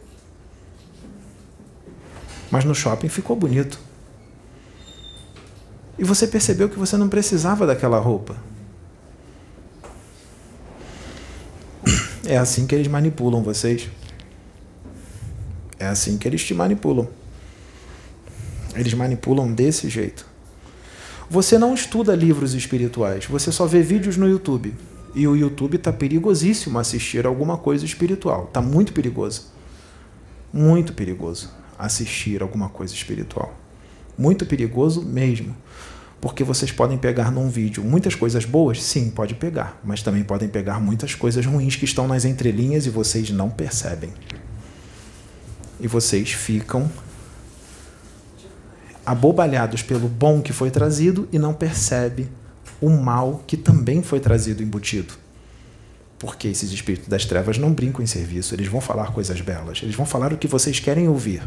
Mas 2.51 2.65
no 2.65 2.75
shopping 2.75 3.09
ficou 3.09 3.35
bonito. 3.35 3.81
E 5.99 6.05
você 6.05 6.27
percebeu 6.27 6.69
que 6.69 6.79
você 6.79 6.97
não 6.97 7.09
precisava 7.09 7.67
daquela 7.67 7.99
roupa. 7.99 8.37
É 12.27 12.39
assim 12.39 12.67
que 12.67 12.75
eles 12.75 12.89
manipulam 12.89 13.43
vocês. 13.43 13.91
É 15.79 15.87
assim 15.87 16.17
que 16.17 16.27
eles 16.27 16.43
te 16.43 16.55
manipulam. 16.55 17.07
Eles 18.75 18.95
manipulam 18.95 19.53
desse 19.53 19.91
jeito. 19.91 20.27
Você 21.29 21.59
não 21.59 21.75
estuda 21.75 22.17
livros 22.17 22.55
espirituais, 22.55 23.27
você 23.27 23.53
só 23.53 23.67
vê 23.67 23.83
vídeos 23.83 24.17
no 24.17 24.27
YouTube. 24.27 24.75
E 25.15 25.29
o 25.29 25.37
YouTube 25.37 25.77
está 25.77 25.93
perigosíssimo 25.93 26.79
assistir 26.79 27.27
alguma 27.27 27.59
coisa 27.59 27.85
espiritual. 27.85 28.45
Está 28.45 28.63
muito 28.63 28.93
perigoso. 28.95 29.53
Muito 30.53 30.95
perigoso 30.95 31.51
assistir 31.79 32.43
alguma 32.43 32.69
coisa 32.69 32.95
espiritual. 32.95 33.55
Muito 34.17 34.47
perigoso 34.47 35.03
mesmo. 35.03 35.55
Porque 36.21 36.43
vocês 36.43 36.73
podem 36.73 36.97
pegar 36.97 37.31
num 37.31 37.49
vídeo 37.51 37.85
muitas 37.85 38.15
coisas 38.15 38.45
boas, 38.45 38.83
sim, 38.83 39.11
pode 39.11 39.35
pegar, 39.35 39.79
mas 39.85 40.03
também 40.03 40.25
podem 40.25 40.49
pegar 40.49 40.81
muitas 40.81 41.15
coisas 41.15 41.45
ruins 41.45 41.77
que 41.77 41.85
estão 41.85 42.09
nas 42.09 42.25
entrelinhas 42.25 42.87
e 42.87 42.91
vocês 42.91 43.29
não 43.31 43.51
percebem. 43.51 44.11
E 45.79 45.87
vocês 45.87 46.33
ficam 46.33 46.91
abobalhados 49.05 49.83
pelo 49.83 50.09
bom 50.09 50.41
que 50.41 50.53
foi 50.53 50.71
trazido 50.71 51.29
e 51.31 51.39
não 51.39 51.53
percebe 51.53 52.29
o 52.81 52.89
mal 52.89 53.43
que 53.47 53.57
também 53.57 54.03
foi 54.03 54.19
trazido 54.19 54.63
embutido. 54.63 55.24
Porque 56.25 56.49
esses 56.49 56.73
espíritos 56.73 57.07
das 57.07 57.27
trevas 57.27 57.59
não 57.59 57.71
brincam 57.71 58.03
em 58.03 58.07
serviço, 58.07 58.55
eles 58.55 58.67
vão 58.67 58.81
falar 58.81 59.13
coisas 59.13 59.39
belas, 59.43 59.81
eles 59.83 59.95
vão 59.95 60.07
falar 60.07 60.33
o 60.33 60.39
que 60.39 60.49
vocês 60.49 60.81
querem 60.81 61.07
ouvir, 61.07 61.43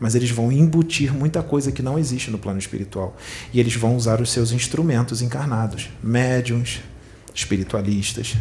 mas 0.00 0.14
eles 0.14 0.30
vão 0.30 0.50
embutir 0.50 1.12
muita 1.12 1.42
coisa 1.42 1.70
que 1.70 1.82
não 1.82 1.98
existe 1.98 2.30
no 2.30 2.38
plano 2.38 2.58
espiritual. 2.58 3.14
E 3.52 3.60
eles 3.60 3.74
vão 3.74 3.94
usar 3.94 4.22
os 4.22 4.32
seus 4.32 4.50
instrumentos 4.50 5.20
encarnados, 5.20 5.90
médiums, 6.02 6.80
espiritualistas, 7.34 8.34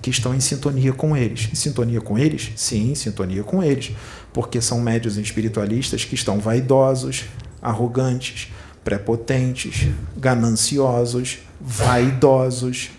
que 0.00 0.08
estão 0.08 0.32
em 0.32 0.38
sintonia 0.38 0.92
com 0.92 1.16
eles. 1.16 1.48
Em 1.50 1.56
sintonia 1.56 2.00
com 2.00 2.16
eles? 2.16 2.52
Sim, 2.54 2.92
em 2.92 2.94
sintonia 2.94 3.42
com 3.42 3.60
eles, 3.60 3.90
porque 4.32 4.60
são 4.60 4.80
médios 4.80 5.16
espiritualistas 5.16 6.04
que 6.04 6.14
estão 6.14 6.38
vaidosos, 6.38 7.24
arrogantes, 7.60 8.52
prepotentes, 8.84 9.88
gananciosos, 10.16 11.38
vaidosos. 11.60 12.90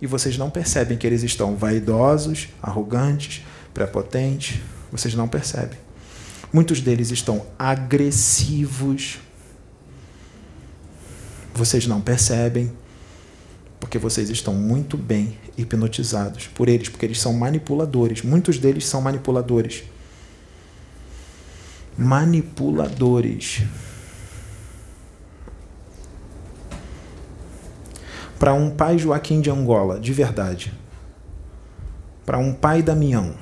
E 0.00 0.06
vocês 0.06 0.38
não 0.38 0.48
percebem 0.48 0.96
que 0.96 1.06
eles 1.06 1.22
estão 1.22 1.56
vaidosos, 1.56 2.48
arrogantes, 2.62 3.42
prepotentes. 3.74 4.60
Vocês 4.90 5.14
não 5.14 5.28
percebem. 5.28 5.78
Muitos 6.52 6.80
deles 6.80 7.10
estão 7.10 7.46
agressivos. 7.58 9.18
Vocês 11.54 11.86
não 11.86 12.00
percebem, 12.00 12.72
porque 13.78 13.98
vocês 13.98 14.30
estão 14.30 14.54
muito 14.54 14.96
bem 14.96 15.38
hipnotizados 15.56 16.46
por 16.46 16.68
eles, 16.68 16.88
porque 16.88 17.04
eles 17.04 17.20
são 17.20 17.34
manipuladores. 17.34 18.22
Muitos 18.22 18.58
deles 18.58 18.86
são 18.86 19.00
manipuladores. 19.00 19.84
Manipuladores. 21.96 23.62
Para 28.40 28.54
um 28.54 28.70
pai 28.70 28.96
Joaquim 28.96 29.42
de 29.42 29.50
Angola, 29.50 30.00
de 30.00 30.14
verdade. 30.14 30.72
Para 32.24 32.38
um 32.38 32.54
pai 32.54 32.82
Damião. 32.82 33.34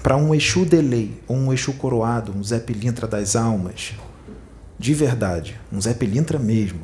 Para 0.00 0.16
um 0.16 0.32
Exu 0.32 0.64
Delay 0.64 1.20
ou 1.26 1.36
um 1.36 1.52
Exu 1.52 1.72
coroado, 1.72 2.30
um 2.30 2.40
Zé 2.40 2.60
Pilintra 2.60 3.08
das 3.08 3.34
almas, 3.34 3.94
de 4.78 4.94
verdade, 4.94 5.60
um 5.72 5.80
Zé 5.80 5.92
Pilintra 5.92 6.38
mesmo, 6.38 6.82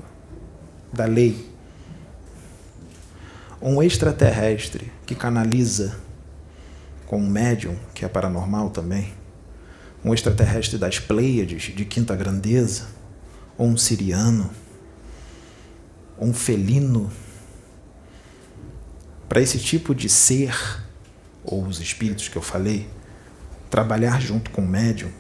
da 0.92 1.04
lei, 1.04 1.48
um 3.62 3.80
extraterrestre 3.80 4.90
que 5.06 5.14
canaliza 5.14 5.96
com 7.06 7.18
um 7.18 7.30
médium, 7.30 7.76
que 7.94 8.04
é 8.04 8.08
paranormal 8.08 8.70
também, 8.70 9.14
um 10.04 10.12
extraterrestre 10.12 10.76
das 10.76 10.98
Pleiades, 10.98 11.72
de 11.72 11.84
quinta 11.84 12.16
grandeza, 12.16 12.88
ou 13.56 13.68
um 13.68 13.76
siriano, 13.76 14.50
um 16.20 16.32
felino. 16.32 17.10
Para 19.28 19.40
esse 19.40 19.58
tipo 19.58 19.94
de 19.94 20.08
ser, 20.08 20.56
ou 21.44 21.64
os 21.64 21.80
espíritos 21.80 22.28
que 22.28 22.36
eu 22.36 22.42
falei, 22.42 22.88
trabalhar 23.70 24.20
junto 24.20 24.50
com 24.50 24.62
o 24.62 24.68
médium, 24.68 25.10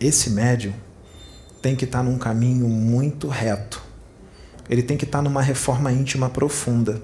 esse 0.00 0.30
médium 0.30 0.74
tem 1.60 1.76
que 1.76 1.84
estar 1.84 2.02
num 2.02 2.18
caminho 2.18 2.68
muito 2.68 3.28
reto. 3.28 3.80
Ele 4.68 4.82
tem 4.82 4.96
que 4.96 5.04
estar 5.04 5.22
numa 5.22 5.42
reforma 5.42 5.92
íntima 5.92 6.28
profunda. 6.28 7.00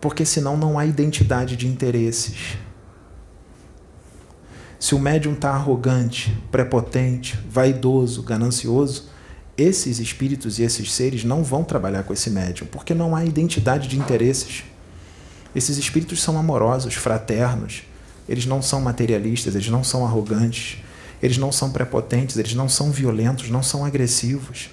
Porque 0.00 0.24
senão 0.24 0.56
não 0.56 0.78
há 0.78 0.86
identidade 0.86 1.56
de 1.56 1.66
interesses. 1.66 2.56
Se 4.78 4.94
o 4.94 4.98
médium 4.98 5.34
está 5.34 5.50
arrogante, 5.50 6.34
prepotente, 6.50 7.38
vaidoso, 7.50 8.22
ganancioso, 8.22 9.10
esses 9.60 9.98
espíritos 9.98 10.58
e 10.58 10.62
esses 10.62 10.92
seres 10.92 11.22
não 11.22 11.44
vão 11.44 11.62
trabalhar 11.62 12.02
com 12.04 12.12
esse 12.12 12.30
médium, 12.30 12.66
porque 12.66 12.94
não 12.94 13.14
há 13.14 13.24
identidade 13.24 13.88
de 13.88 13.98
interesses. 13.98 14.64
Esses 15.54 15.76
espíritos 15.76 16.22
são 16.22 16.38
amorosos, 16.38 16.94
fraternos, 16.94 17.82
eles 18.28 18.46
não 18.46 18.62
são 18.62 18.80
materialistas, 18.80 19.54
eles 19.54 19.68
não 19.68 19.84
são 19.84 20.04
arrogantes, 20.04 20.78
eles 21.22 21.36
não 21.36 21.52
são 21.52 21.70
prepotentes, 21.70 22.36
eles 22.36 22.54
não 22.54 22.68
são 22.68 22.90
violentos, 22.90 23.50
não 23.50 23.62
são 23.62 23.84
agressivos. 23.84 24.70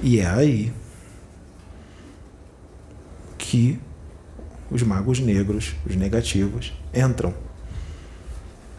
E 0.00 0.18
é 0.18 0.26
aí 0.26 0.72
que 3.36 3.78
os 4.72 4.82
magos 4.82 5.20
negros, 5.20 5.74
os 5.86 5.94
negativos, 5.94 6.72
entram 6.94 7.34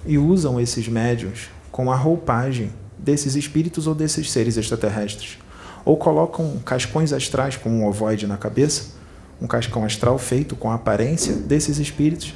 e 0.06 0.18
usam 0.18 0.60
esses 0.60 0.88
médios 0.88 1.50
com 1.72 1.92
a 1.92 1.96
roupagem 1.96 2.72
desses 2.98 3.36
espíritos 3.36 3.86
ou 3.86 3.94
desses 3.94 4.32
seres 4.32 4.58
extraterrestres 4.58 5.38
ou 5.86 5.98
colocam 5.98 6.58
cascões 6.66 7.12
astrais 7.12 7.58
com 7.58 7.70
um 7.70 7.86
ovoide 7.86 8.26
na 8.26 8.38
cabeça, 8.38 8.94
um 9.42 9.48
cascão 9.48 9.84
astral 9.84 10.18
feito 10.18 10.56
com 10.56 10.72
a 10.72 10.76
aparência 10.76 11.34
desses 11.36 11.78
espíritos, 11.78 12.34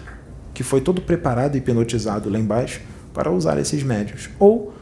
que 0.53 0.64
foi 0.64 0.82
todo 0.82 1.01
preparado 1.01 1.55
e 1.55 1.60
hipnotizado 1.60 2.30
lá 2.30 2.38
embaixo 2.38 2.82
para 3.14 3.32
usar 3.32 3.58
esses 3.58 3.84
médios. 3.84 4.30
Ou 4.38 4.74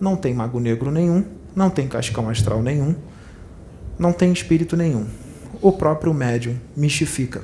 não 0.00 0.16
tem 0.16 0.34
mago 0.34 0.58
negro 0.58 0.90
nenhum, 0.90 1.24
não 1.54 1.70
tem 1.70 1.86
cascão 1.86 2.28
astral 2.28 2.62
nenhum, 2.62 2.94
não 3.98 4.12
tem 4.12 4.32
espírito 4.32 4.76
nenhum. 4.76 5.06
O 5.62 5.72
próprio 5.72 6.12
médium 6.12 6.56
mistifica. 6.76 7.42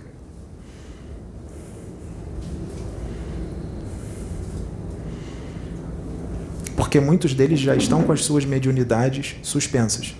Porque 6.96 7.06
muitos 7.06 7.34
deles 7.34 7.60
já 7.60 7.76
estão 7.76 8.02
com 8.02 8.10
as 8.10 8.24
suas 8.24 8.46
mediunidades 8.46 9.36
suspensas 9.42 10.16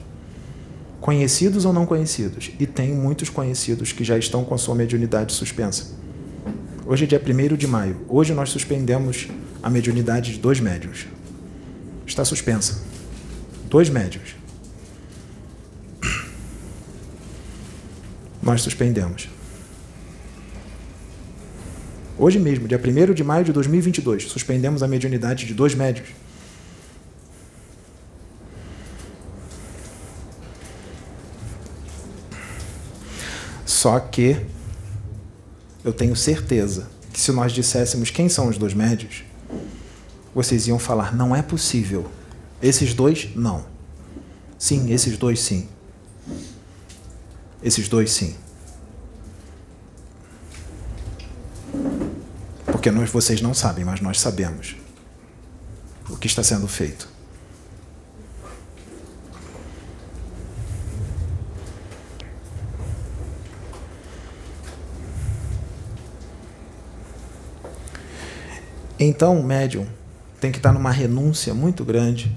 conhecidos 1.01 1.65
ou 1.65 1.73
não 1.73 1.87
conhecidos. 1.87 2.51
E 2.61 2.67
tem 2.67 2.93
muitos 2.93 3.31
conhecidos 3.31 3.93
que 3.93 4.05
já 4.05 4.19
estão 4.19 4.45
com 4.45 4.55
a 4.55 4.59
sua 4.59 4.75
mediunidade 4.75 5.33
suspensa. 5.33 5.95
Hoje 6.85 7.05
é 7.05 7.07
dia 7.07 7.19
1 7.19 7.57
de 7.57 7.67
maio. 7.67 7.97
Hoje 8.11 8.35
nós 8.35 8.51
suspendemos 8.51 9.27
a 9.63 9.71
mediunidade 9.71 10.33
de 10.33 10.39
dois 10.39 10.61
médios. 10.61 11.07
Está 12.07 12.27
suspensa. 12.27 12.83
Dois 13.71 13.89
médios. 13.89 14.35
Nós 18.43 18.61
suspendemos. 18.61 19.31
Hoje 22.19 22.39
mesmo, 22.39 22.69
dia 22.69 22.79
1 22.79 23.15
de 23.15 23.25
maio 23.25 23.47
de 23.47 23.53
2022, 23.55 24.25
suspendemos 24.25 24.83
a 24.83 24.89
mediunidade 24.89 25.47
de 25.47 25.55
dois 25.55 25.75
médios. 25.75 26.26
Só 33.87 34.01
que 34.01 34.45
eu 35.85 35.93
tenho 35.93 36.17
certeza 36.17 36.89
que 37.13 37.21
se 37.21 37.31
nós 37.31 37.53
disséssemos 37.53 38.11
quem 38.11 38.29
são 38.29 38.49
os 38.49 38.59
dois 38.59 38.75
médios, 38.75 39.23
vocês 40.35 40.67
iam 40.67 40.77
falar: 40.77 41.15
não 41.15 41.37
é 41.37 41.41
possível. 41.41 42.11
Esses 42.61 42.93
dois, 42.95 43.29
não. 43.37 43.65
Sim, 44.59 44.93
esses 44.93 45.17
dois, 45.17 45.39
sim. 45.39 45.69
Esses 47.63 47.89
dois, 47.89 48.11
sim. 48.11 48.35
Porque 52.67 52.91
nós, 52.91 53.09
vocês 53.09 53.41
não 53.41 53.55
sabem, 53.55 53.85
mas 53.85 54.01
nós 54.01 54.19
sabemos 54.19 54.75
o 56.11 56.17
que 56.17 56.27
está 56.27 56.43
sendo 56.43 56.67
feito. 56.67 57.09
Então, 68.99 69.39
o 69.39 69.43
médium 69.43 69.87
tem 70.41 70.51
que 70.51 70.59
estar 70.59 70.73
numa 70.73 70.91
renúncia 70.91 71.53
muito 71.53 71.85
grande. 71.85 72.35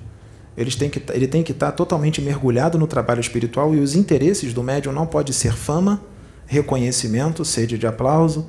Eles 0.58 0.76
têm 0.76 0.90
que, 0.90 1.02
ele 1.14 1.28
tem 1.28 1.42
que 1.42 1.54
estar 1.54 1.72
totalmente 1.72 2.22
mergulhado 2.22 2.78
no 2.78 2.86
trabalho 2.86 3.22
espiritual 3.22 3.74
e 3.74 3.80
os 3.80 3.96
interesses 3.96 4.54
do 4.54 4.62
médium 4.62 4.92
não 4.92 5.08
pode 5.08 5.34
ser 5.34 5.54
fama, 5.54 6.02
reconhecimento, 6.46 7.46
sede 7.46 7.78
de 7.78 7.88
aplauso, 7.88 8.46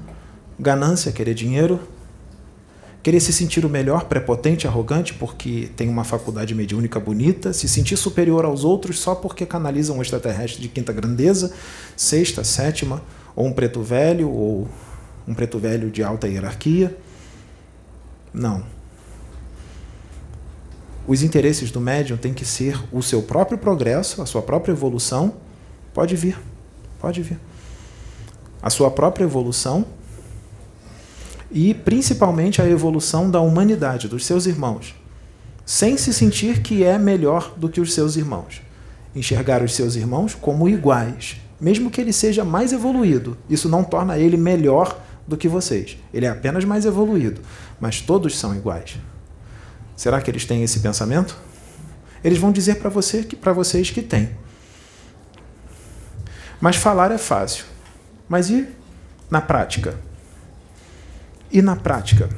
ganância, 0.59 1.13
querer 1.13 1.35
dinheiro, 1.35 1.79
querer 3.03 3.21
se 3.21 3.33
sentir 3.33 3.65
o 3.65 3.69
melhor, 3.69 4.07
prepotente, 4.07 4.67
arrogante 4.67 5.15
porque 5.15 5.71
tem 5.77 5.89
uma 5.89 6.03
faculdade 6.03 6.55
mediúnica 6.55 6.99
bonita, 6.99 7.53
se 7.53 7.69
sentir 7.69 7.97
superior 7.97 8.45
aos 8.45 8.65
outros 8.65 8.99
só 8.99 9.15
porque 9.15 9.47
canaliza 9.47 9.93
um 9.93 10.03
extraterrestre 10.03 10.61
de 10.61 10.69
quinta 10.69 10.93
grandeza, 10.93 11.53
sexta, 11.97 12.43
sétima, 12.43 13.03
ou 13.37 13.47
um 13.47 13.53
preto 13.53 13.83
velho, 13.83 14.29
ou 14.29 14.69
um 15.29 15.35
preto 15.35 15.59
velho 15.59 15.91
de 15.91 16.03
alta 16.03 16.27
hierarquia. 16.27 16.97
Não. 18.33 18.63
Os 21.07 21.23
interesses 21.23 21.71
do 21.71 21.81
médium 21.81 22.17
têm 22.17 22.33
que 22.33 22.45
ser 22.45 22.81
o 22.93 23.03
seu 23.03 23.23
próprio 23.23 23.59
progresso, 23.59 24.23
a 24.23 24.27
sua 24.27 24.43
própria 24.43 24.73
evolução. 24.73 25.35
Pode 25.93 26.15
vir, 26.15 26.39
pode 27.01 27.23
vir. 27.23 27.39
A 28.63 28.71
sua 28.71 28.91
própria 28.91 29.25
evolução 29.25 29.87
e 31.51 31.75
principalmente 31.75 32.63
a 32.63 32.69
evolução 32.69 33.31
da 33.31 33.41
humanidade, 33.41 34.07
dos 34.07 34.25
seus 34.25 34.47
irmãos, 34.47 34.95
sem 35.67 35.97
se 35.97 36.15
sentir 36.15 36.63
que 36.63 36.85
é 36.85 36.99
melhor 36.99 37.55
do 37.57 37.69
que 37.69 37.81
os 37.81 37.93
seus 37.93 38.17
irmãos. 38.17 38.63
Enxergar 39.15 39.63
os 39.63 39.75
seus 39.75 39.97
irmãos 39.97 40.35
como 40.35 40.69
iguais, 40.69 41.39
mesmo 41.61 41.91
que 41.91 42.01
ele 42.01 42.13
seja 42.13 42.45
mais 42.45 42.73
evoluído. 42.73 43.37
Isso 43.49 43.69
não 43.69 43.83
torna 43.83 44.17
ele 44.17 44.37
melhor 44.37 45.01
do 45.31 45.37
que 45.37 45.49
vocês. 45.49 45.97
Ele 46.13 46.27
é 46.27 46.29
apenas 46.29 46.65
mais 46.65 46.85
evoluído, 46.85 47.41
mas 47.81 48.01
todos 48.01 48.37
são 48.37 48.55
iguais. 48.55 48.99
Será 49.97 50.21
que 50.21 50.31
eles 50.31 50.45
têm 50.45 50.63
esse 50.65 50.81
pensamento? 50.81 51.39
Eles 52.23 52.39
vão 52.39 52.51
dizer 52.51 52.77
para 52.77 52.91
você 52.91 53.23
que 53.23 53.37
para 53.37 53.53
vocês 53.53 53.91
que 53.91 54.03
têm. 54.03 54.31
Mas 56.61 56.77
falar 56.77 57.13
é 57.13 57.19
fácil. 57.19 57.65
Mas 58.29 58.51
e 58.51 58.69
na 59.31 59.41
prática? 59.41 59.99
E 61.51 61.63
na 61.63 61.77
prática? 61.77 62.29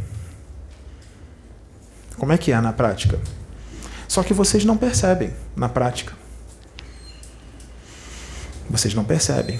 Como 2.18 2.30
é 2.30 2.38
que 2.38 2.52
é 2.52 2.60
na 2.60 2.72
prática? 2.72 3.18
Só 4.06 4.22
que 4.22 4.34
vocês 4.34 4.64
não 4.64 4.76
percebem 4.76 5.32
na 5.56 5.68
prática. 5.68 6.12
Vocês 8.68 8.94
não 8.94 9.04
percebem 9.04 9.58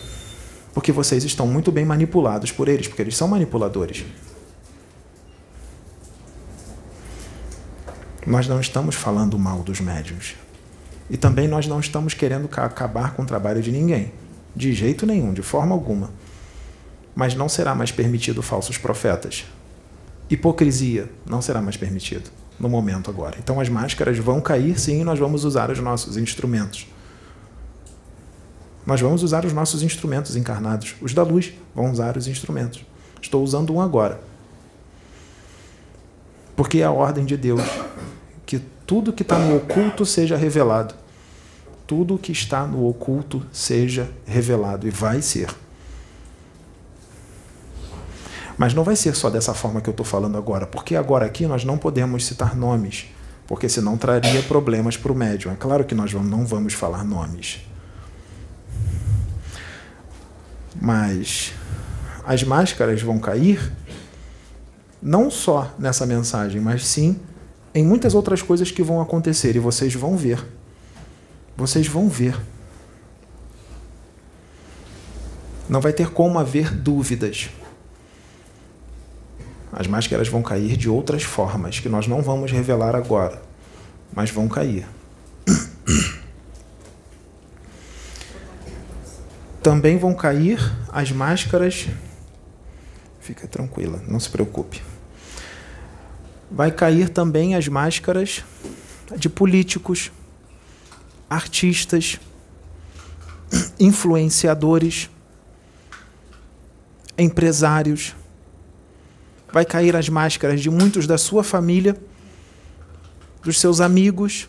porque 0.72 0.92
vocês 0.92 1.24
estão 1.24 1.46
muito 1.46 1.70
bem 1.70 1.84
manipulados 1.84 2.50
por 2.50 2.68
eles, 2.68 2.88
porque 2.88 3.02
eles 3.02 3.16
são 3.16 3.28
manipuladores. 3.28 4.04
Nós 8.26 8.46
não 8.46 8.60
estamos 8.60 8.94
falando 8.94 9.38
mal 9.38 9.58
dos 9.62 9.80
médiums. 9.80 10.36
E 11.10 11.16
também 11.16 11.48
nós 11.48 11.66
não 11.66 11.80
estamos 11.80 12.14
querendo 12.14 12.48
acabar 12.56 13.14
com 13.14 13.22
o 13.22 13.26
trabalho 13.26 13.60
de 13.60 13.72
ninguém. 13.72 14.12
De 14.54 14.72
jeito 14.72 15.04
nenhum, 15.04 15.32
de 15.32 15.42
forma 15.42 15.74
alguma. 15.74 16.10
Mas 17.14 17.34
não 17.34 17.48
será 17.48 17.74
mais 17.74 17.90
permitido 17.90 18.42
falsos 18.42 18.78
profetas. 18.78 19.44
Hipocrisia 20.30 21.10
não 21.26 21.42
será 21.42 21.60
mais 21.60 21.76
permitido 21.76 22.30
no 22.58 22.68
momento 22.68 23.10
agora. 23.10 23.36
Então 23.38 23.60
as 23.60 23.68
máscaras 23.68 24.16
vão 24.18 24.40
cair 24.40 24.78
sim 24.78 25.00
e 25.00 25.04
nós 25.04 25.18
vamos 25.18 25.44
usar 25.44 25.70
os 25.70 25.80
nossos 25.80 26.16
instrumentos. 26.16 26.86
Nós 28.84 29.00
vamos 29.00 29.22
usar 29.22 29.44
os 29.44 29.52
nossos 29.52 29.82
instrumentos 29.82 30.36
encarnados. 30.36 30.96
Os 31.00 31.14
da 31.14 31.22
luz 31.22 31.52
vão 31.74 31.90
usar 31.90 32.16
os 32.16 32.26
instrumentos. 32.26 32.84
Estou 33.20 33.42
usando 33.42 33.72
um 33.72 33.80
agora. 33.80 34.20
Porque 36.56 36.78
é 36.78 36.84
a 36.84 36.90
ordem 36.90 37.24
de 37.24 37.36
Deus 37.36 37.62
que 38.44 38.60
tudo 38.86 39.12
que 39.12 39.22
está 39.22 39.38
no 39.38 39.56
oculto 39.56 40.04
seja 40.04 40.36
revelado. 40.36 40.94
Tudo 41.86 42.18
que 42.18 42.32
está 42.32 42.66
no 42.66 42.88
oculto 42.88 43.46
seja 43.52 44.10
revelado. 44.26 44.86
E 44.86 44.90
vai 44.90 45.22
ser. 45.22 45.48
Mas 48.58 48.74
não 48.74 48.84
vai 48.84 48.96
ser 48.96 49.14
só 49.14 49.30
dessa 49.30 49.54
forma 49.54 49.80
que 49.80 49.88
eu 49.88 49.92
estou 49.92 50.04
falando 50.04 50.36
agora, 50.36 50.66
porque 50.66 50.94
agora 50.94 51.26
aqui 51.26 51.46
nós 51.46 51.64
não 51.64 51.78
podemos 51.78 52.24
citar 52.26 52.54
nomes, 52.54 53.06
porque 53.46 53.68
senão 53.68 53.96
traria 53.96 54.42
problemas 54.42 54.96
para 54.96 55.10
o 55.10 55.14
médium. 55.14 55.52
É 55.52 55.56
claro 55.56 55.84
que 55.84 55.94
nós 55.94 56.12
não 56.12 56.44
vamos 56.44 56.74
falar 56.74 57.02
nomes. 57.02 57.60
Mas 60.84 61.52
as 62.24 62.42
máscaras 62.42 63.00
vão 63.00 63.16
cair 63.16 63.72
não 65.00 65.30
só 65.30 65.72
nessa 65.78 66.04
mensagem, 66.04 66.60
mas 66.60 66.84
sim 66.84 67.20
em 67.72 67.84
muitas 67.84 68.16
outras 68.16 68.42
coisas 68.42 68.72
que 68.72 68.82
vão 68.82 69.00
acontecer 69.00 69.54
e 69.54 69.60
vocês 69.60 69.94
vão 69.94 70.16
ver. 70.16 70.44
Vocês 71.56 71.86
vão 71.86 72.08
ver. 72.08 72.36
Não 75.68 75.80
vai 75.80 75.92
ter 75.92 76.10
como 76.10 76.40
haver 76.40 76.74
dúvidas. 76.74 77.48
As 79.72 79.86
máscaras 79.86 80.26
vão 80.26 80.42
cair 80.42 80.76
de 80.76 80.88
outras 80.88 81.22
formas 81.22 81.78
que 81.78 81.88
nós 81.88 82.08
não 82.08 82.22
vamos 82.22 82.50
revelar 82.50 82.96
agora, 82.96 83.40
mas 84.12 84.30
vão 84.30 84.48
cair. 84.48 84.84
Também 89.62 89.96
vão 89.96 90.12
cair 90.12 90.58
as 90.90 91.12
máscaras. 91.12 91.86
Fica 93.20 93.46
tranquila, 93.46 94.02
não 94.08 94.18
se 94.18 94.28
preocupe. 94.28 94.82
Vai 96.50 96.72
cair 96.72 97.08
também 97.08 97.54
as 97.54 97.68
máscaras 97.68 98.44
de 99.16 99.28
políticos, 99.28 100.10
artistas, 101.30 102.18
influenciadores, 103.78 105.08
empresários. 107.16 108.16
Vai 109.52 109.64
cair 109.64 109.94
as 109.94 110.08
máscaras 110.08 110.60
de 110.60 110.70
muitos 110.70 111.06
da 111.06 111.16
sua 111.16 111.44
família, 111.44 111.96
dos 113.44 113.60
seus 113.60 113.80
amigos. 113.80 114.48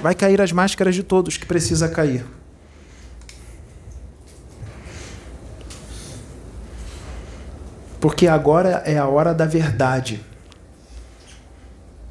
Vai 0.00 0.14
cair 0.14 0.40
as 0.40 0.50
máscaras 0.50 0.94
de 0.94 1.02
todos 1.02 1.36
que 1.36 1.44
precisa 1.44 1.90
cair. 1.90 2.24
Porque 8.02 8.26
agora 8.26 8.82
é 8.84 8.98
a 8.98 9.06
hora 9.06 9.32
da 9.32 9.46
verdade. 9.46 10.20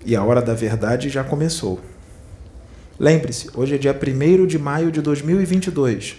E 0.06 0.16
a 0.16 0.24
hora 0.24 0.42
da 0.42 0.54
verdade 0.54 1.10
já 1.10 1.22
começou. 1.22 1.82
Lembre-se, 2.98 3.50
hoje 3.54 3.76
é 3.76 3.78
dia 3.78 3.94
1 3.94 4.48
de 4.48 4.58
maio 4.58 4.89
de 4.89 5.02
2022. 5.02 6.16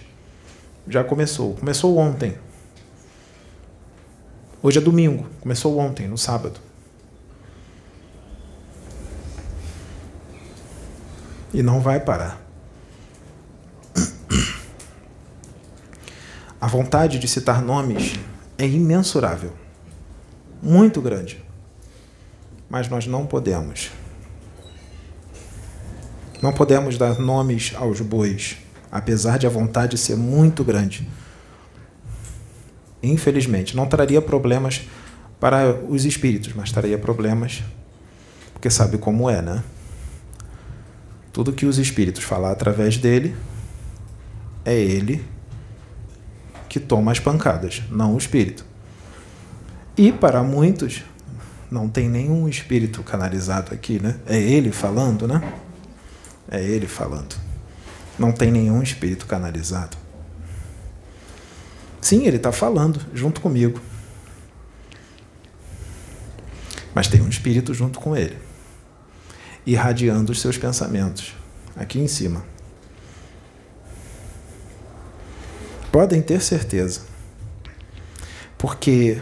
Já 0.87 1.03
começou. 1.03 1.55
Começou 1.55 1.97
ontem. 1.97 2.37
Hoje 4.61 4.77
é 4.77 4.81
domingo. 4.81 5.25
Começou 5.41 5.79
ontem, 5.79 6.07
no 6.07 6.19
sábado. 6.19 6.59
E 11.51 11.63
não 11.63 11.81
vai 11.81 11.99
parar. 11.99 12.39
A 16.61 16.67
vontade 16.67 17.17
de 17.17 17.27
citar 17.27 17.59
nomes 17.59 18.19
é 18.55 18.67
imensurável 18.67 19.62
muito 20.63 21.01
grande. 21.01 21.43
Mas 22.69 22.87
nós 22.87 23.05
não 23.05 23.25
podemos. 23.25 23.91
Não 26.41 26.53
podemos 26.53 26.97
dar 26.97 27.19
nomes 27.19 27.73
aos 27.75 27.99
bois, 28.01 28.57
apesar 28.91 29.37
de 29.37 29.45
a 29.45 29.49
vontade 29.49 29.97
ser 29.97 30.15
muito 30.15 30.63
grande. 30.63 31.07
Infelizmente, 33.01 33.75
não 33.75 33.85
traria 33.85 34.21
problemas 34.21 34.87
para 35.39 35.75
os 35.89 36.05
espíritos, 36.05 36.53
mas 36.53 36.71
traria 36.71 36.97
problemas, 36.97 37.61
porque 38.53 38.69
sabe 38.69 38.97
como 38.97 39.29
é, 39.29 39.41
né? 39.41 39.63
Tudo 41.33 41.51
que 41.51 41.65
os 41.65 41.77
espíritos 41.77 42.23
falar 42.23 42.51
através 42.51 42.97
dele, 42.97 43.35
é 44.63 44.75
ele 44.75 45.23
que 46.69 46.79
toma 46.79 47.11
as 47.11 47.19
pancadas, 47.19 47.83
não 47.89 48.15
o 48.15 48.17
espírito. 48.17 48.65
E 49.95 50.11
para 50.11 50.41
muitos, 50.41 51.03
não 51.69 51.87
tem 51.87 52.09
nenhum 52.09 52.47
espírito 52.47 53.03
canalizado 53.03 53.73
aqui, 53.73 54.01
né? 54.01 54.19
É 54.25 54.39
ele 54.39 54.71
falando, 54.71 55.27
né? 55.27 55.53
É 56.49 56.61
ele 56.61 56.87
falando. 56.87 57.35
Não 58.17 58.31
tem 58.31 58.51
nenhum 58.51 58.81
espírito 58.81 59.25
canalizado. 59.25 59.97
Sim, 62.01 62.25
ele 62.25 62.37
está 62.37 62.51
falando 62.51 62.99
junto 63.13 63.39
comigo. 63.39 63.79
Mas 66.93 67.07
tem 67.07 67.21
um 67.21 67.29
espírito 67.29 67.73
junto 67.73 67.99
com 67.99 68.15
ele, 68.15 68.37
irradiando 69.65 70.31
os 70.31 70.41
seus 70.41 70.57
pensamentos, 70.57 71.33
aqui 71.75 71.99
em 71.99 72.07
cima. 72.07 72.45
Podem 75.91 76.21
ter 76.21 76.41
certeza. 76.41 77.01
Porque 78.57 79.19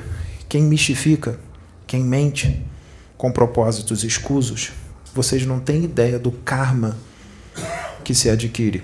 quem 0.51 0.63
mistifica, 0.63 1.39
quem 1.87 2.03
mente, 2.03 2.61
com 3.17 3.31
propósitos 3.31 4.03
escusos, 4.03 4.73
vocês 5.15 5.45
não 5.45 5.61
têm 5.61 5.85
ideia 5.85 6.19
do 6.19 6.29
karma 6.29 6.97
que 8.03 8.13
se 8.13 8.29
adquire. 8.29 8.83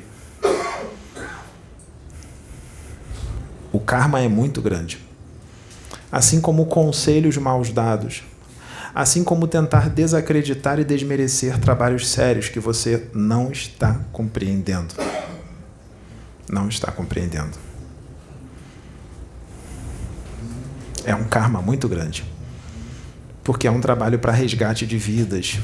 O 3.69 3.81
karma 3.81 4.21
é 4.21 4.29
muito 4.29 4.61
grande. 4.61 4.97
Assim 6.09 6.39
como 6.39 6.67
conselhos 6.67 7.35
maus 7.35 7.69
dados, 7.69 8.23
assim 8.95 9.21
como 9.21 9.45
tentar 9.45 9.89
desacreditar 9.89 10.79
e 10.79 10.85
desmerecer 10.85 11.59
trabalhos 11.59 12.07
sérios 12.07 12.47
que 12.47 12.61
você 12.61 13.09
não 13.13 13.51
está 13.51 13.99
compreendendo. 14.13 14.95
Não 16.49 16.69
está 16.69 16.93
compreendendo. 16.93 17.66
É 21.07 21.15
um 21.15 21.23
karma 21.23 21.61
muito 21.61 21.87
grande. 21.87 22.25
Porque 23.41 23.65
é 23.65 23.71
um 23.71 23.79
trabalho 23.79 24.19
para 24.19 24.33
resgate 24.33 24.85
de 24.85 24.97
vidas. 24.97 25.57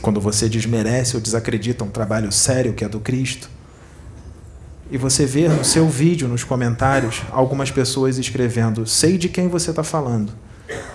Quando 0.00 0.18
você 0.18 0.48
desmerece 0.48 1.14
ou 1.14 1.20
desacredita 1.20 1.84
um 1.84 1.90
trabalho 1.90 2.32
sério 2.32 2.72
que 2.72 2.82
é 2.82 2.88
do 2.88 2.98
Cristo, 2.98 3.50
e 4.90 4.96
você 4.96 5.26
vê 5.26 5.46
no 5.46 5.62
seu 5.62 5.86
vídeo, 5.90 6.26
nos 6.26 6.42
comentários, 6.42 7.20
algumas 7.30 7.70
pessoas 7.70 8.16
escrevendo: 8.16 8.86
Sei 8.86 9.18
de 9.18 9.28
quem 9.28 9.46
você 9.46 9.68
está 9.70 9.82
falando. 9.82 10.32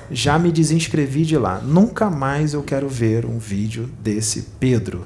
Já 0.10 0.40
me 0.40 0.52
desinscrevi 0.52 1.24
de 1.24 1.38
lá. 1.38 1.60
Nunca 1.60 2.10
mais 2.10 2.56
eu 2.56 2.64
quero 2.64 2.90
ver 2.90 3.28
um 3.28 3.38
vídeo 3.38 3.88
desse 4.02 4.48
Pedro, 4.60 5.06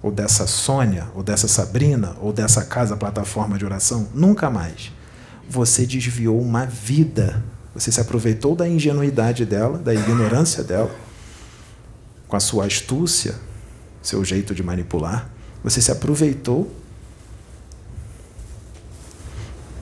ou 0.00 0.12
dessa 0.12 0.46
Sônia, 0.46 1.08
ou 1.16 1.22
dessa 1.24 1.48
Sabrina, 1.48 2.14
ou 2.20 2.32
dessa 2.32 2.64
casa 2.64 2.96
plataforma 2.96 3.58
de 3.58 3.64
oração. 3.64 4.06
Nunca 4.14 4.48
mais. 4.48 4.96
Você 5.48 5.86
desviou 5.86 6.40
uma 6.40 6.66
vida. 6.66 7.42
Você 7.74 7.90
se 7.90 8.00
aproveitou 8.00 8.54
da 8.54 8.68
ingenuidade 8.68 9.44
dela, 9.44 9.78
da 9.78 9.94
ignorância 9.94 10.62
dela, 10.62 10.94
com 12.26 12.36
a 12.36 12.40
sua 12.40 12.66
astúcia, 12.66 13.34
seu 14.02 14.24
jeito 14.24 14.54
de 14.54 14.62
manipular. 14.62 15.30
Você 15.62 15.80
se 15.80 15.90
aproveitou 15.90 16.70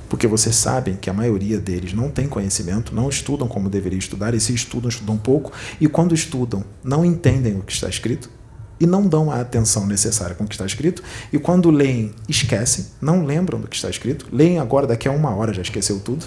porque 0.09 0.27
vocês 0.27 0.55
sabem 0.55 0.97
que 0.97 1.11
a 1.11 1.13
maioria 1.13 1.59
deles 1.59 1.93
não 1.93 2.11
tem 2.11 2.29
conhecimento, 2.29 2.95
não 2.95 3.09
estudam 3.09 3.49
como 3.49 3.69
deveria 3.69 3.99
estudar, 3.99 4.35
e 4.35 4.41
se 4.41 4.55
estudam, 4.55 4.89
estudam 4.89 5.17
pouco, 5.17 5.53
e 5.81 5.89
quando 5.89 6.15
estudam, 6.15 6.65
não 6.83 7.05
entendem 7.05 7.57
o 7.59 7.63
que 7.63 7.73
está 7.73 7.89
escrito 7.89 8.31
e 8.79 8.87
não 8.87 9.07
dão 9.07 9.31
a 9.31 9.41
atenção 9.41 9.87
necessária 9.87 10.35
com 10.35 10.45
o 10.45 10.47
que 10.47 10.55
está 10.55 10.67
escrito, 10.67 11.03
e 11.33 11.39
quando 11.39 11.71
leem, 11.71 12.15
esquecem, 12.29 12.87
não 13.01 13.25
lembram 13.25 13.61
do 13.61 13.69
que 13.69 13.77
está 13.77 13.89
escrito, 13.89 14.27
leem 14.31 14.59
agora, 14.59 14.87
daqui 14.87 15.09
a 15.09 15.13
uma 15.13 15.35
hora 15.35 15.53
já 15.53 15.63
esqueceu 15.63 15.99
tudo. 16.01 16.27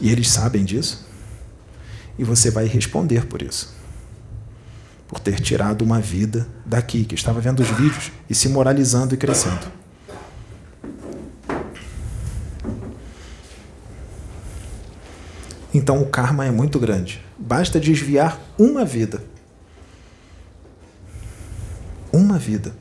E 0.00 0.10
eles 0.10 0.28
sabem 0.28 0.64
disso, 0.64 1.06
e 2.18 2.24
você 2.24 2.50
vai 2.50 2.66
responder 2.66 3.26
por 3.26 3.42
isso. 3.42 3.74
Por 5.08 5.20
ter 5.20 5.40
tirado 5.40 5.82
uma 5.82 6.00
vida 6.00 6.48
daqui, 6.64 7.04
que 7.04 7.14
estava 7.14 7.40
vendo 7.40 7.60
os 7.60 7.68
vídeos 7.68 8.10
e 8.28 8.34
se 8.34 8.48
moralizando 8.48 9.14
e 9.14 9.18
crescendo. 9.18 9.82
Então 15.74 16.02
o 16.02 16.06
karma 16.06 16.44
é 16.44 16.50
muito 16.50 16.78
grande. 16.78 17.24
Basta 17.38 17.80
desviar 17.80 18.38
uma 18.58 18.84
vida. 18.84 19.22
Uma 22.12 22.38
vida. 22.38 22.74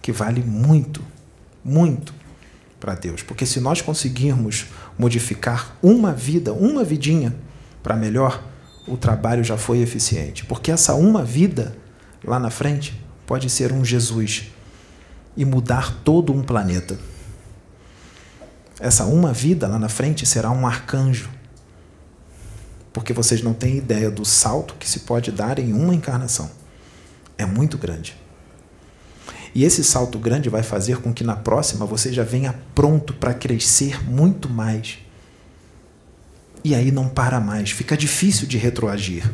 Que 0.00 0.12
vale 0.12 0.42
muito, 0.42 1.02
muito 1.64 2.14
para 2.78 2.94
Deus. 2.94 3.22
Porque 3.22 3.46
se 3.46 3.60
nós 3.60 3.80
conseguirmos 3.80 4.66
modificar 4.98 5.76
uma 5.82 6.12
vida, 6.12 6.52
uma 6.52 6.84
vidinha 6.84 7.34
para 7.82 7.96
melhor, 7.96 8.42
o 8.86 8.96
trabalho 8.96 9.42
já 9.42 9.56
foi 9.56 9.78
eficiente. 9.78 10.44
Porque 10.44 10.70
essa 10.70 10.94
uma 10.94 11.24
vida 11.24 11.76
lá 12.22 12.38
na 12.38 12.50
frente 12.50 12.98
pode 13.26 13.48
ser 13.48 13.72
um 13.72 13.84
Jesus 13.84 14.50
e 15.36 15.44
mudar 15.44 15.92
todo 16.04 16.32
um 16.32 16.42
planeta. 16.42 16.98
Essa 18.78 19.04
uma 19.04 19.32
vida 19.32 19.66
lá 19.66 19.78
na 19.78 19.88
frente 19.88 20.26
será 20.26 20.50
um 20.50 20.66
arcanjo 20.66 21.30
porque 22.94 23.12
vocês 23.12 23.42
não 23.42 23.52
têm 23.52 23.76
ideia 23.76 24.08
do 24.08 24.24
salto 24.24 24.76
que 24.78 24.88
se 24.88 25.00
pode 25.00 25.32
dar 25.32 25.58
em 25.58 25.72
uma 25.72 25.92
encarnação. 25.92 26.48
É 27.36 27.44
muito 27.44 27.76
grande. 27.76 28.16
E 29.54 29.64
esse 29.64 29.84
salto 29.84 30.18
grande 30.18 30.48
vai 30.48 30.62
fazer 30.62 30.98
com 30.98 31.12
que 31.12 31.22
na 31.22 31.36
próxima 31.36 31.86
você 31.86 32.12
já 32.12 32.24
venha 32.24 32.54
pronto 32.74 33.14
para 33.14 33.32
crescer 33.32 34.04
muito 34.10 34.48
mais. 34.48 34.98
E 36.64 36.74
aí 36.74 36.90
não 36.90 37.08
para 37.08 37.40
mais, 37.40 37.70
fica 37.70 37.96
difícil 37.96 38.48
de 38.48 38.58
retroagir. 38.58 39.30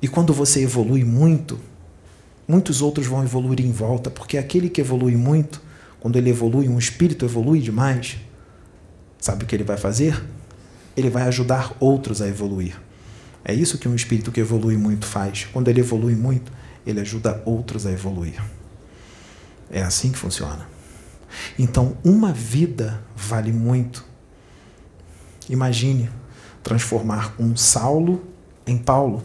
E 0.00 0.06
quando 0.06 0.32
você 0.32 0.62
evolui 0.62 1.02
muito, 1.02 1.58
muitos 2.46 2.82
outros 2.82 3.06
vão 3.06 3.24
evoluir 3.24 3.60
em 3.60 3.72
volta, 3.72 4.10
porque 4.10 4.38
aquele 4.38 4.68
que 4.68 4.80
evolui 4.80 5.16
muito, 5.16 5.60
quando 5.98 6.16
ele 6.16 6.30
evolui, 6.30 6.68
um 6.68 6.78
espírito 6.78 7.24
evolui 7.24 7.58
demais, 7.58 8.18
sabe 9.18 9.44
o 9.44 9.46
que 9.46 9.56
ele 9.56 9.64
vai 9.64 9.78
fazer? 9.78 10.22
ele 10.96 11.10
vai 11.10 11.24
ajudar 11.24 11.76
outros 11.80 12.22
a 12.22 12.28
evoluir. 12.28 12.80
É 13.44 13.52
isso 13.52 13.78
que 13.78 13.88
um 13.88 13.94
espírito 13.94 14.32
que 14.32 14.40
evolui 14.40 14.76
muito 14.76 15.06
faz. 15.06 15.46
Quando 15.52 15.68
ele 15.68 15.80
evolui 15.80 16.14
muito, 16.14 16.52
ele 16.86 17.00
ajuda 17.00 17.42
outros 17.44 17.86
a 17.86 17.92
evoluir. 17.92 18.40
É 19.74 19.82
assim 19.82 20.12
que 20.12 20.18
funciona. 20.18 20.68
Então, 21.58 21.96
uma 22.04 22.32
vida 22.32 23.02
vale 23.16 23.50
muito. 23.50 24.04
Imagine 25.48 26.08
transformar 26.62 27.34
um 27.40 27.56
Saulo 27.56 28.24
em 28.64 28.78
Paulo. 28.78 29.24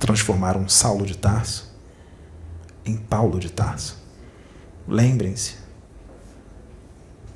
Transformar 0.00 0.56
um 0.56 0.68
Saulo 0.68 1.06
de 1.06 1.16
Tarso 1.16 1.72
em 2.84 2.96
Paulo 2.96 3.38
de 3.38 3.52
Tarso. 3.52 3.96
Lembrem-se, 4.88 5.54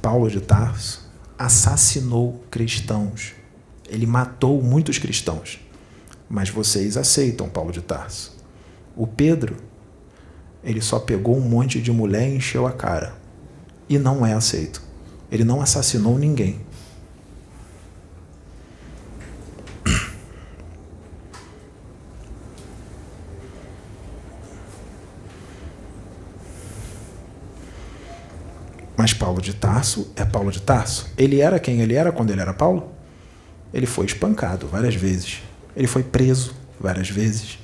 Paulo 0.02 0.28
de 0.28 0.40
Tarso 0.40 1.08
assassinou 1.38 2.44
cristãos. 2.50 3.34
Ele 3.88 4.04
matou 4.04 4.60
muitos 4.60 4.98
cristãos. 4.98 5.60
Mas 6.28 6.50
vocês 6.50 6.96
aceitam 6.96 7.48
Paulo 7.48 7.72
de 7.72 7.80
Tarso. 7.80 8.36
O 8.96 9.06
Pedro, 9.06 9.56
ele 10.64 10.80
só 10.80 10.98
pegou 10.98 11.36
um 11.36 11.40
monte 11.40 11.80
de 11.80 11.92
mulher 11.92 12.28
e 12.28 12.36
encheu 12.36 12.66
a 12.66 12.72
cara. 12.72 13.14
E 13.88 13.98
não 13.98 14.26
é 14.26 14.32
aceito. 14.32 14.82
Ele 15.30 15.44
não 15.44 15.60
assassinou 15.60 16.18
ninguém. 16.18 16.60
Mas 28.96 29.12
Paulo 29.12 29.40
de 29.40 29.54
Tarso 29.54 30.10
é 30.16 30.24
Paulo 30.24 30.50
de 30.50 30.60
Tarso. 30.60 31.12
Ele 31.16 31.40
era 31.40 31.60
quem 31.60 31.80
ele 31.80 31.94
era 31.94 32.10
quando 32.10 32.30
ele 32.30 32.40
era 32.40 32.52
Paulo? 32.52 32.90
Ele 33.72 33.86
foi 33.86 34.06
espancado 34.06 34.66
várias 34.66 34.96
vezes. 34.96 35.42
Ele 35.76 35.86
foi 35.86 36.02
preso 36.02 36.54
várias 36.80 37.10
vezes. 37.10 37.58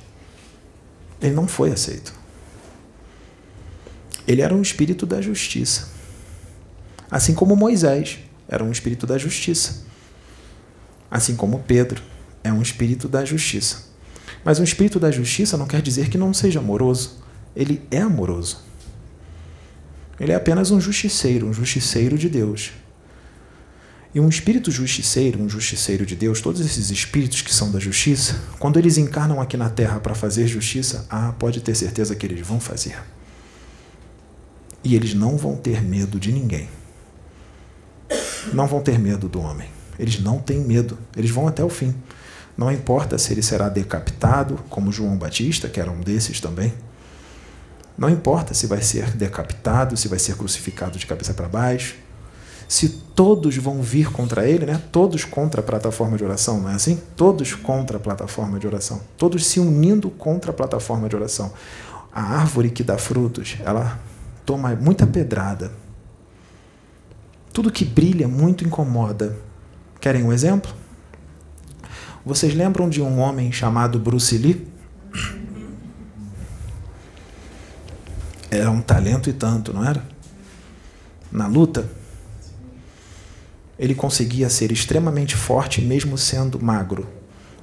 Ele 1.19 1.33
não 1.33 1.47
foi 1.47 1.71
aceito. 1.71 2.13
Ele 4.27 4.41
era 4.41 4.53
um 4.53 4.61
espírito 4.61 5.05
da 5.05 5.19
justiça. 5.19 5.89
Assim 7.09 7.33
como 7.33 7.55
Moisés 7.55 8.19
era 8.47 8.63
um 8.63 8.71
espírito 8.71 9.07
da 9.07 9.17
justiça. 9.17 9.83
Assim 11.09 11.35
como 11.35 11.59
Pedro 11.59 12.01
é 12.43 12.51
um 12.51 12.61
espírito 12.61 13.07
da 13.07 13.25
justiça. 13.25 13.85
Mas 14.43 14.59
um 14.59 14.63
espírito 14.63 14.99
da 14.99 15.11
justiça 15.11 15.57
não 15.57 15.67
quer 15.67 15.81
dizer 15.81 16.09
que 16.09 16.17
não 16.17 16.33
seja 16.33 16.59
amoroso. 16.59 17.23
Ele 17.55 17.81
é 17.89 17.99
amoroso. 17.99 18.61
Ele 20.19 20.31
é 20.31 20.35
apenas 20.35 20.71
um 20.71 20.79
justiceiro, 20.79 21.47
um 21.47 21.53
justiceiro 21.53 22.17
de 22.17 22.29
Deus. 22.29 22.71
E 24.13 24.19
um 24.19 24.29
espírito 24.29 24.69
justiceiro, 24.69 25.41
um 25.41 25.49
justiceiro 25.49 26.05
de 26.05 26.15
Deus, 26.15 26.39
todos 26.39 26.61
esses 26.61 26.91
espíritos 26.91 27.41
que 27.41 27.53
são 27.53 27.71
da 27.71 27.79
justiça, 27.79 28.39
quando 28.59 28.77
eles 28.77 28.97
encarnam 28.97 29.41
aqui 29.41 29.57
na 29.57 29.69
Terra 29.69 29.99
para 29.99 30.13
fazer 30.13 30.47
justiça, 30.47 31.05
ah, 31.09 31.33
pode 31.39 31.61
ter 31.61 31.73
certeza 31.75 32.15
que 32.15 32.25
eles 32.25 32.45
vão 32.45 32.59
fazer. 32.59 32.95
E 34.83 34.95
eles 34.95 35.15
não 35.15 35.35
vão 35.35 35.55
ter 35.55 35.81
medo 35.81 36.19
de 36.19 36.31
ninguém. 36.31 36.69
Não 38.53 38.67
vão 38.67 38.81
ter 38.81 38.99
medo 38.99 39.27
do 39.27 39.41
homem. 39.41 39.69
Eles 39.97 40.19
não 40.19 40.37
têm 40.37 40.59
medo. 40.59 40.97
Eles 41.15 41.31
vão 41.31 41.47
até 41.47 41.63
o 41.63 41.69
fim. 41.69 41.95
Não 42.55 42.71
importa 42.71 43.17
se 43.17 43.33
ele 43.33 43.41
será 43.41 43.67
decapitado, 43.67 44.59
como 44.69 44.91
João 44.91 45.17
Batista, 45.17 45.67
que 45.67 45.79
era 45.79 45.89
um 45.89 46.01
desses 46.01 46.39
também 46.39 46.71
não 47.97 48.09
importa 48.09 48.53
se 48.53 48.65
vai 48.65 48.81
ser 48.81 49.11
decapitado, 49.11 49.95
se 49.95 50.07
vai 50.07 50.17
ser 50.17 50.35
crucificado 50.35 50.97
de 50.97 51.05
cabeça 51.05 51.33
para 51.33 51.47
baixo, 51.47 51.95
se 52.67 52.89
todos 52.89 53.55
vão 53.57 53.81
vir 53.81 54.11
contra 54.11 54.47
ele, 54.47 54.65
né? 54.65 54.81
Todos 54.91 55.23
contra 55.23 55.61
a 55.61 55.63
plataforma 55.63 56.17
de 56.17 56.23
oração, 56.23 56.59
não 56.61 56.69
é 56.69 56.73
assim? 56.73 56.99
Todos 57.15 57.53
contra 57.53 57.97
a 57.97 57.99
plataforma 57.99 58.59
de 58.59 58.67
oração, 58.67 59.01
todos 59.17 59.45
se 59.45 59.59
unindo 59.59 60.09
contra 60.09 60.51
a 60.51 60.53
plataforma 60.53 61.07
de 61.07 61.15
oração. 61.15 61.53
A 62.13 62.21
árvore 62.21 62.69
que 62.69 62.83
dá 62.83 62.97
frutos, 62.97 63.57
ela 63.63 63.99
toma 64.45 64.75
muita 64.75 65.07
pedrada, 65.07 65.71
Tudo 67.51 67.71
que 67.71 67.85
brilha 67.85 68.27
muito 68.27 68.65
incomoda. 68.65 69.37
Querem 70.01 70.23
um 70.23 70.33
exemplo? 70.33 70.73
Vocês 72.25 72.55
lembram 72.55 72.89
de 72.89 72.99
um 73.01 73.19
homem 73.19 73.51
chamado 73.51 73.99
Bruce 73.99 74.35
Lee? 74.37 74.67
Era 78.49 78.71
um 78.71 78.81
talento 78.81 79.29
e 79.29 79.33
tanto, 79.33 79.71
não 79.73 79.85
era? 79.85 80.03
Na 81.31 81.47
luta, 81.47 81.89
ele 83.77 83.95
conseguia 83.95 84.49
ser 84.49 84.71
extremamente 84.71 85.35
forte 85.35 85.81
mesmo 85.81 86.17
sendo 86.17 86.63
magro. 86.63 87.07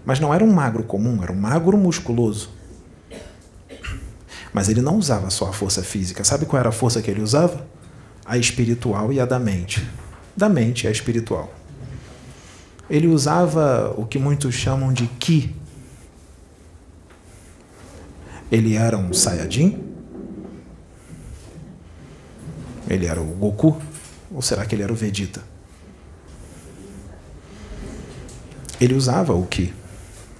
Mas 0.04 0.18
não 0.18 0.34
era 0.34 0.44
um 0.44 0.52
magro 0.52 0.82
comum, 0.82 1.22
era 1.22 1.32
um 1.32 1.36
magro 1.36 1.76
musculoso. 1.76 2.50
Mas 4.52 4.68
ele 4.68 4.82
não 4.82 4.96
usava 4.96 5.30
só 5.30 5.48
a 5.48 5.52
força 5.52 5.82
física. 5.82 6.24
Sabe 6.24 6.46
qual 6.46 6.58
era 6.58 6.70
a 6.70 6.72
força 6.72 7.00
que 7.00 7.10
ele 7.10 7.22
usava? 7.22 7.64
A 8.24 8.36
espiritual 8.36 9.12
e 9.12 9.20
a 9.20 9.24
da 9.24 9.38
mente. 9.38 9.86
Da 10.36 10.48
mente 10.48 10.88
a 10.88 10.90
espiritual. 10.90 11.52
Ele 12.88 13.06
usava 13.06 13.94
o 13.96 14.04
que 14.04 14.18
muitos 14.18 14.54
chamam 14.54 14.92
de 14.92 15.06
ki. 15.06 15.54
Ele 18.50 18.74
era 18.74 18.98
um 18.98 19.12
Saiyajin? 19.12 19.80
Ele 22.88 23.06
era 23.06 23.20
o 23.20 23.24
Goku? 23.24 23.80
Ou 24.32 24.42
será 24.42 24.66
que 24.66 24.74
ele 24.74 24.82
era 24.82 24.92
o 24.92 24.96
Vegeta? 24.96 25.49
Ele 28.80 28.94
usava 28.94 29.34
o 29.34 29.46
Ki. 29.46 29.72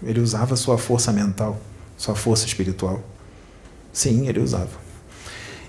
Ele 0.03 0.21
usava 0.21 0.57
sua 0.57 0.79
força 0.79 1.13
mental, 1.13 1.61
sua 1.97 2.15
força 2.15 2.47
espiritual. 2.47 3.03
Sim, 3.93 4.29
ele 4.29 4.41
usava. 4.41 4.81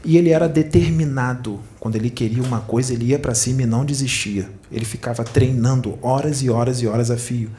E 0.05 0.17
ele 0.17 0.29
era 0.29 0.47
determinado. 0.47 1.59
Quando 1.79 1.95
ele 1.95 2.09
queria 2.09 2.41
uma 2.41 2.61
coisa, 2.61 2.93
ele 2.93 3.05
ia 3.05 3.19
para 3.19 3.35
cima 3.35 3.63
e 3.63 3.65
não 3.65 3.83
desistia. 3.83 4.49
Ele 4.71 4.85
ficava 4.85 5.23
treinando 5.23 5.99
horas 6.01 6.41
e 6.41 6.49
horas 6.49 6.81
e 6.81 6.87
horas 6.87 7.11
a 7.11 7.17
fio. 7.17 7.51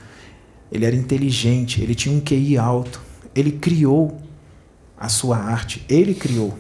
Ele 0.71 0.87
era 0.87 0.97
inteligente, 0.97 1.83
ele 1.83 1.95
tinha 1.95 2.17
um 2.17 2.21
QI 2.21 2.57
alto. 2.57 3.03
Ele 3.35 3.53
criou 3.53 4.19
a 4.97 5.09
sua 5.09 5.37
arte. 5.37 5.85
Ele 5.89 6.15
criou. 6.15 6.57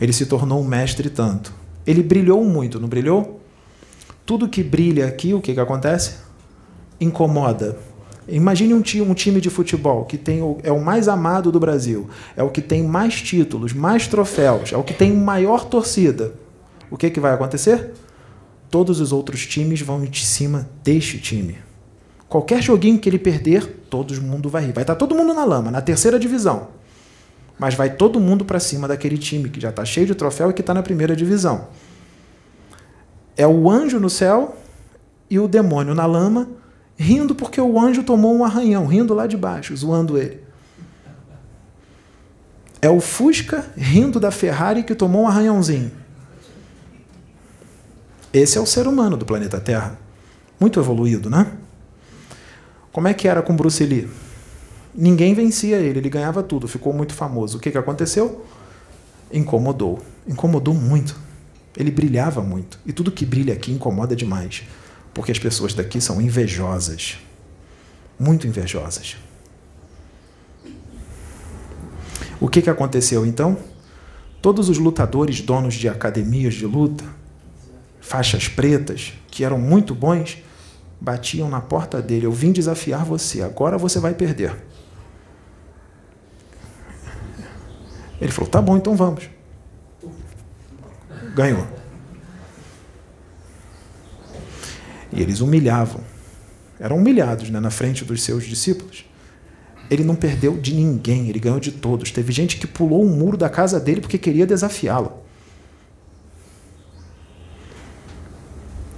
Ele 0.00 0.12
se 0.12 0.26
tornou 0.26 0.60
um 0.60 0.64
mestre 0.64 1.10
tanto. 1.10 1.52
Ele 1.86 2.02
brilhou 2.02 2.44
muito, 2.44 2.78
não 2.78 2.88
brilhou? 2.88 3.40
Tudo 4.26 4.48
que 4.48 4.62
brilha 4.62 5.06
aqui, 5.06 5.32
o 5.32 5.40
que, 5.40 5.54
que 5.54 5.60
acontece? 5.60 6.16
Incomoda. 7.00 7.78
Imagine 8.28 8.74
um 8.74 8.82
time, 8.82 9.08
um 9.08 9.14
time 9.14 9.40
de 9.40 9.48
futebol 9.48 10.04
que 10.04 10.18
tem 10.18 10.42
o, 10.42 10.58
é 10.64 10.72
o 10.72 10.84
mais 10.84 11.06
amado 11.06 11.52
do 11.52 11.60
Brasil, 11.60 12.10
é 12.36 12.42
o 12.42 12.50
que 12.50 12.60
tem 12.60 12.82
mais 12.82 13.22
títulos, 13.22 13.72
mais 13.72 14.08
troféus, 14.08 14.72
é 14.72 14.76
o 14.76 14.82
que 14.82 14.92
tem 14.92 15.12
maior 15.12 15.64
torcida. 15.64 16.34
O 16.90 16.96
que, 16.96 17.08
que 17.08 17.20
vai 17.20 17.32
acontecer? 17.32 17.92
Todos 18.68 18.98
os 18.98 19.12
outros 19.12 19.46
times 19.46 19.80
vão 19.80 20.04
de 20.04 20.26
cima 20.26 20.68
deste 20.82 21.20
time. 21.20 21.58
Qualquer 22.28 22.60
joguinho 22.60 22.98
que 22.98 23.08
ele 23.08 23.18
perder, 23.18 23.84
todo 23.88 24.20
mundo 24.20 24.48
vai 24.48 24.66
rir. 24.66 24.72
Vai 24.72 24.82
estar 24.82 24.96
todo 24.96 25.14
mundo 25.14 25.32
na 25.32 25.44
lama, 25.44 25.70
na 25.70 25.80
terceira 25.80 26.18
divisão. 26.18 26.68
Mas 27.56 27.74
vai 27.74 27.90
todo 27.94 28.18
mundo 28.18 28.44
para 28.44 28.58
cima 28.58 28.88
daquele 28.88 29.16
time 29.16 29.48
que 29.48 29.60
já 29.60 29.70
está 29.70 29.84
cheio 29.84 30.06
de 30.06 30.14
troféu 30.16 30.50
e 30.50 30.52
que 30.52 30.60
está 30.60 30.74
na 30.74 30.82
primeira 30.82 31.14
divisão. 31.14 31.68
É 33.36 33.46
o 33.46 33.70
anjo 33.70 34.00
no 34.00 34.08
céu 34.08 34.56
e 35.28 35.38
o 35.38 35.46
demônio 35.46 35.94
na 35.94 36.06
lama 36.06 36.48
rindo 36.96 37.34
porque 37.34 37.60
o 37.60 37.78
anjo 37.78 38.02
tomou 38.02 38.34
um 38.34 38.44
arranhão, 38.44 38.86
rindo 38.86 39.12
lá 39.12 39.26
de 39.26 39.36
baixo, 39.36 39.76
zoando 39.76 40.16
ele. 40.16 40.40
É 42.80 42.88
o 42.88 43.00
Fusca 43.00 43.64
rindo 43.76 44.18
da 44.18 44.30
Ferrari 44.30 44.82
que 44.82 44.94
tomou 44.94 45.22
um 45.22 45.28
arranhãozinho. 45.28 45.90
Esse 48.32 48.58
é 48.58 48.60
o 48.60 48.66
ser 48.66 48.86
humano 48.86 49.16
do 49.16 49.24
planeta 49.24 49.60
Terra. 49.60 49.98
Muito 50.58 50.80
evoluído, 50.80 51.28
né? 51.28 51.52
Como 52.92 53.08
é 53.08 53.14
que 53.14 53.28
era 53.28 53.42
com 53.42 53.54
Bruce 53.54 53.84
Lee? 53.84 54.08
Ninguém 54.94 55.34
vencia 55.34 55.76
ele, 55.76 55.98
ele 55.98 56.08
ganhava 56.08 56.42
tudo, 56.42 56.66
ficou 56.66 56.92
muito 56.92 57.12
famoso. 57.12 57.58
O 57.58 57.60
que, 57.60 57.70
que 57.70 57.78
aconteceu? 57.78 58.46
Incomodou. 59.30 60.00
Incomodou 60.26 60.72
muito. 60.72 61.25
Ele 61.76 61.90
brilhava 61.90 62.40
muito. 62.42 62.78
E 62.86 62.92
tudo 62.92 63.12
que 63.12 63.26
brilha 63.26 63.52
aqui 63.52 63.70
incomoda 63.70 64.16
demais 64.16 64.62
porque 65.16 65.32
as 65.32 65.38
pessoas 65.38 65.72
daqui 65.72 65.98
são 65.98 66.20
invejosas. 66.20 67.16
Muito 68.20 68.46
invejosas. 68.46 69.16
O 72.38 72.48
que, 72.48 72.60
que 72.60 72.68
aconteceu 72.68 73.24
então? 73.24 73.56
Todos 74.42 74.68
os 74.68 74.76
lutadores, 74.76 75.40
donos 75.40 75.72
de 75.72 75.88
academias 75.88 76.52
de 76.52 76.66
luta, 76.66 77.02
faixas 77.98 78.46
pretas, 78.46 79.14
que 79.28 79.42
eram 79.42 79.58
muito 79.58 79.94
bons, 79.94 80.36
batiam 81.00 81.48
na 81.48 81.62
porta 81.62 82.02
dele: 82.02 82.26
Eu 82.26 82.32
vim 82.32 82.52
desafiar 82.52 83.02
você, 83.02 83.40
agora 83.40 83.78
você 83.78 83.98
vai 83.98 84.12
perder. 84.12 84.54
Ele 88.20 88.30
falou: 88.30 88.50
Tá 88.50 88.60
bom, 88.60 88.76
então 88.76 88.94
vamos. 88.94 89.30
Ganhou. 91.36 91.66
E 95.12 95.20
eles 95.20 95.42
humilhavam. 95.42 96.00
Eram 96.80 96.96
humilhados 96.96 97.50
né, 97.50 97.60
na 97.60 97.70
frente 97.70 98.06
dos 98.06 98.22
seus 98.22 98.44
discípulos. 98.44 99.04
Ele 99.90 100.02
não 100.02 100.14
perdeu 100.14 100.56
de 100.56 100.74
ninguém, 100.74 101.28
ele 101.28 101.38
ganhou 101.38 101.60
de 101.60 101.72
todos. 101.72 102.10
Teve 102.10 102.32
gente 102.32 102.56
que 102.56 102.66
pulou 102.66 103.02
o 103.02 103.06
um 103.06 103.14
muro 103.14 103.36
da 103.36 103.50
casa 103.50 103.78
dele 103.78 104.00
porque 104.00 104.16
queria 104.16 104.46
desafiá-lo. 104.46 105.12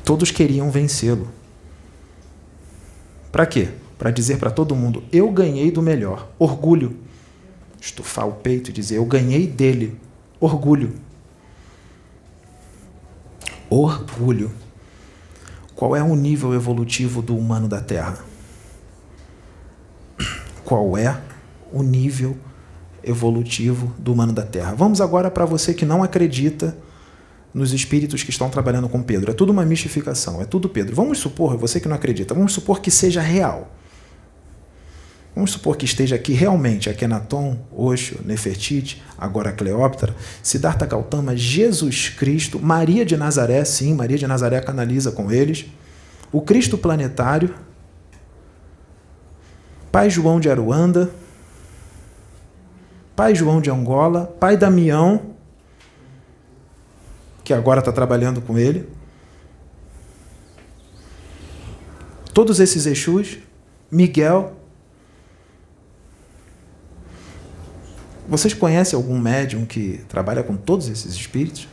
Todos 0.05 0.31
queriam 0.31 0.71
vencê-lo. 0.71 1.29
Para 3.33 3.47
quê? 3.47 3.71
Para 3.99 4.13
dizer 4.13 4.39
para 4.39 4.53
todo 4.53 4.77
mundo: 4.77 5.03
eu 5.13 5.29
ganhei 5.33 5.73
do 5.73 5.83
melhor. 5.83 6.29
Orgulho. 6.39 6.97
Estufar 7.81 8.29
o 8.29 8.35
peito 8.35 8.71
e 8.71 8.73
dizer: 8.73 8.99
eu 8.99 9.05
ganhei 9.05 9.45
dele. 9.45 9.99
Orgulho. 10.41 11.08
Orgulho. 13.71 14.51
Qual 15.75 15.95
é 15.95 16.03
o 16.03 16.15
nível 16.17 16.55
evolutivo 16.55 17.23
do 17.23 17.37
humano 17.37 17.69
da 17.69 17.81
Terra? 17.81 18.19
Qual 20.65 20.99
é 20.99 21.21
o 21.73 21.83
nível 21.83 22.37
evolutivo 23.03 23.95
do 23.99 24.13
humano 24.13 24.33
da 24.33 24.43
Terra? 24.43 24.75
Vamos 24.75 25.01
agora 25.01 25.31
para 25.31 25.45
você 25.45 25.73
que 25.73 25.87
não 25.87 26.03
acredita 26.03 26.77
nos 27.55 27.73
espíritos 27.73 28.23
que 28.23 28.31
estão 28.31 28.51
trabalhando 28.51 28.89
com 28.89 29.03
Pedro. 29.03 29.31
É 29.31 29.35
tudo 29.35 29.51
uma 29.51 29.65
mistificação, 29.65 30.41
é 30.41 30.45
tudo 30.45 30.69
Pedro. 30.69 30.95
Vamos 30.95 31.19
supor, 31.19 31.57
você 31.57 31.81
que 31.81 31.89
não 31.89 31.97
acredita, 31.97 32.35
vamos 32.35 32.53
supor 32.53 32.81
que 32.81 32.91
seja 32.91 33.21
real. 33.21 33.73
Vamos 35.39 35.53
supor 35.53 35.77
que 35.77 35.85
esteja 35.85 36.17
aqui 36.17 36.33
realmente 36.33 36.91
Akenaton, 36.91 37.57
Osho, 37.71 38.19
Nefertiti, 38.25 39.01
agora 39.17 39.53
Cleópatra, 39.53 40.13
Siddhartha 40.43 40.85
Gautama, 40.85 41.37
Jesus 41.37 42.09
Cristo, 42.09 42.59
Maria 42.59 43.07
de 43.07 43.17
Nazaré, 43.17 43.65
sim, 43.65 43.95
Maria 43.95 44.19
de 44.19 44.27
Nazaré 44.27 44.61
canaliza 44.61 45.13
com 45.13 45.31
eles, 45.31 45.67
o 46.33 46.41
Cristo 46.41 46.77
planetário, 46.77 47.55
Pai 49.93 50.11
João 50.11 50.41
de 50.41 50.51
Aruanda, 50.51 51.09
Pai 53.15 53.33
João 53.33 53.61
de 53.61 53.71
Angola, 53.71 54.27
Pai 54.41 54.57
Damião, 54.57 55.37
que 57.45 57.55
agora 57.55 57.79
está 57.79 57.93
trabalhando 57.93 58.41
com 58.41 58.59
ele. 58.59 58.89
Todos 62.35 62.59
esses 62.59 62.87
Exus, 62.87 63.39
Miguel, 63.89 64.58
Vocês 68.29 68.53
conhecem 68.53 68.95
algum 68.95 69.19
médium 69.19 69.65
que 69.65 70.05
trabalha 70.07 70.43
com 70.43 70.55
todos 70.55 70.87
esses 70.89 71.15
espíritos? 71.15 71.67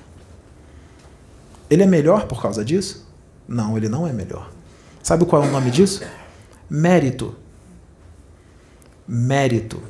Ele 1.69 1.83
é 1.83 1.85
melhor 1.85 2.27
por 2.27 2.41
causa 2.41 2.63
disso? 2.63 3.05
Não, 3.45 3.75
ele 3.75 3.89
não 3.89 4.07
é 4.07 4.13
melhor. 4.13 4.49
Sabe 5.03 5.25
qual 5.25 5.43
é 5.43 5.47
o 5.47 5.51
nome 5.51 5.69
disso? 5.69 6.01
Mérito. 6.69 7.35
Mérito 9.05 9.83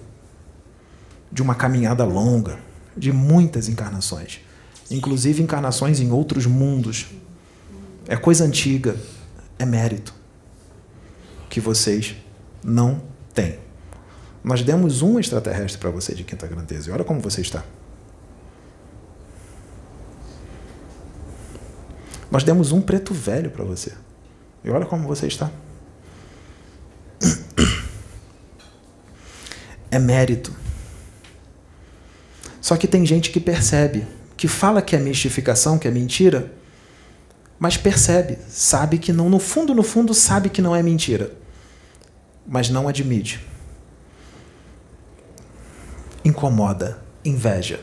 de 1.32 1.44
uma 1.44 1.54
caminhada 1.54 2.04
longa, 2.04 2.58
de 2.98 3.12
muitas 3.12 3.68
encarnações, 3.68 4.40
inclusive 4.90 5.44
encarnações 5.44 6.00
em 6.00 6.12
outros 6.12 6.46
mundos. 6.46 7.08
É 8.08 8.16
coisa 8.16 8.44
antiga, 8.44 8.96
é 9.60 9.66
mérito 9.66 10.14
que 11.50 11.60
vocês 11.60 12.16
não 12.64 13.02
têm. 13.34 13.65
Nós 14.46 14.62
demos 14.62 15.02
um 15.02 15.20
extraterrestre 15.20 15.80
para 15.80 15.90
você 15.90 16.14
de 16.14 16.24
quinta 16.24 16.46
grandeza. 16.46 16.88
E 16.88 16.94
olha 16.94 17.04
como 17.04 17.20
você 17.20 17.42
está. 17.42 17.64
Nós 22.30 22.44
demos 22.44 22.72
um 22.72 22.80
preto 22.80 23.12
velho 23.12 23.50
para 23.50 23.66
você. 23.66 23.92
E 24.64 24.70
olha 24.70 24.86
como 24.86 25.08
você 25.08 25.26
está. 25.26 25.50
É 29.90 29.98
mérito. 29.98 30.54
Só 32.62 32.78
que 32.78 32.88
tem 32.88 33.04
gente 33.04 33.32
que 33.32 33.40
percebe 33.40 34.06
que 34.38 34.48
fala 34.48 34.80
que 34.80 34.96
é 34.96 35.00
mistificação, 35.00 35.80
que 35.80 35.88
é 35.88 35.92
mentira, 35.92 36.54
mas 37.58 37.78
percebe, 37.78 38.38
sabe 38.48 39.00
que 39.00 39.12
não, 39.12 39.28
no 39.28 39.40
fundo, 39.40 39.74
no 39.74 39.82
fundo, 39.82 40.14
sabe 40.14 40.50
que 40.50 40.62
não 40.62 40.76
é 40.76 40.84
mentira, 40.84 41.32
mas 42.46 42.70
não 42.70 42.88
admite. 42.88 43.55
Incomoda, 46.26 47.00
inveja. 47.24 47.80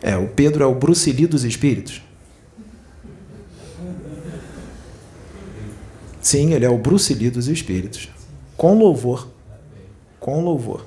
É, 0.00 0.16
o 0.16 0.28
Pedro 0.28 0.62
é 0.62 0.66
o 0.66 0.74
Bruce 0.74 1.10
Lee 1.10 1.26
dos 1.26 1.42
espíritos. 1.42 2.00
Sim, 6.22 6.52
ele 6.52 6.64
é 6.64 6.70
o 6.70 6.78
Bruce 6.78 7.12
Lee 7.12 7.30
dos 7.30 7.48
espíritos. 7.48 8.08
Com 8.56 8.78
louvor. 8.78 9.28
Com 10.20 10.40
louvor. 10.44 10.86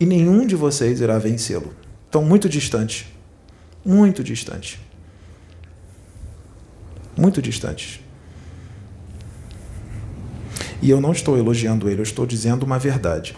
E 0.00 0.04
nenhum 0.04 0.44
de 0.44 0.56
vocês 0.56 1.00
irá 1.00 1.18
vencê-lo. 1.18 1.72
Estão 2.06 2.24
muito 2.24 2.48
distantes. 2.48 3.06
Muito 3.84 4.24
distantes. 4.24 4.80
Muito 7.16 7.40
distantes. 7.40 8.01
E 10.82 10.90
eu 10.90 11.00
não 11.00 11.12
estou 11.12 11.38
elogiando 11.38 11.88
ele, 11.88 12.00
eu 12.00 12.02
estou 12.02 12.26
dizendo 12.26 12.64
uma 12.64 12.78
verdade. 12.78 13.36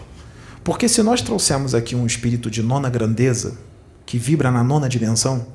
Porque 0.63 0.89
se 0.89 1.03
nós 1.03 1.21
trouxermos 1.21 1.75
aqui 1.75 1.95
um 1.95 2.07
espírito 2.07 2.49
de 2.49 2.63
nona 2.63 2.89
grandeza, 2.89 3.55
que 4.03 4.17
vibra 4.17 4.49
na 4.49 4.63
nona 4.63 4.89
dimensão, 4.89 5.45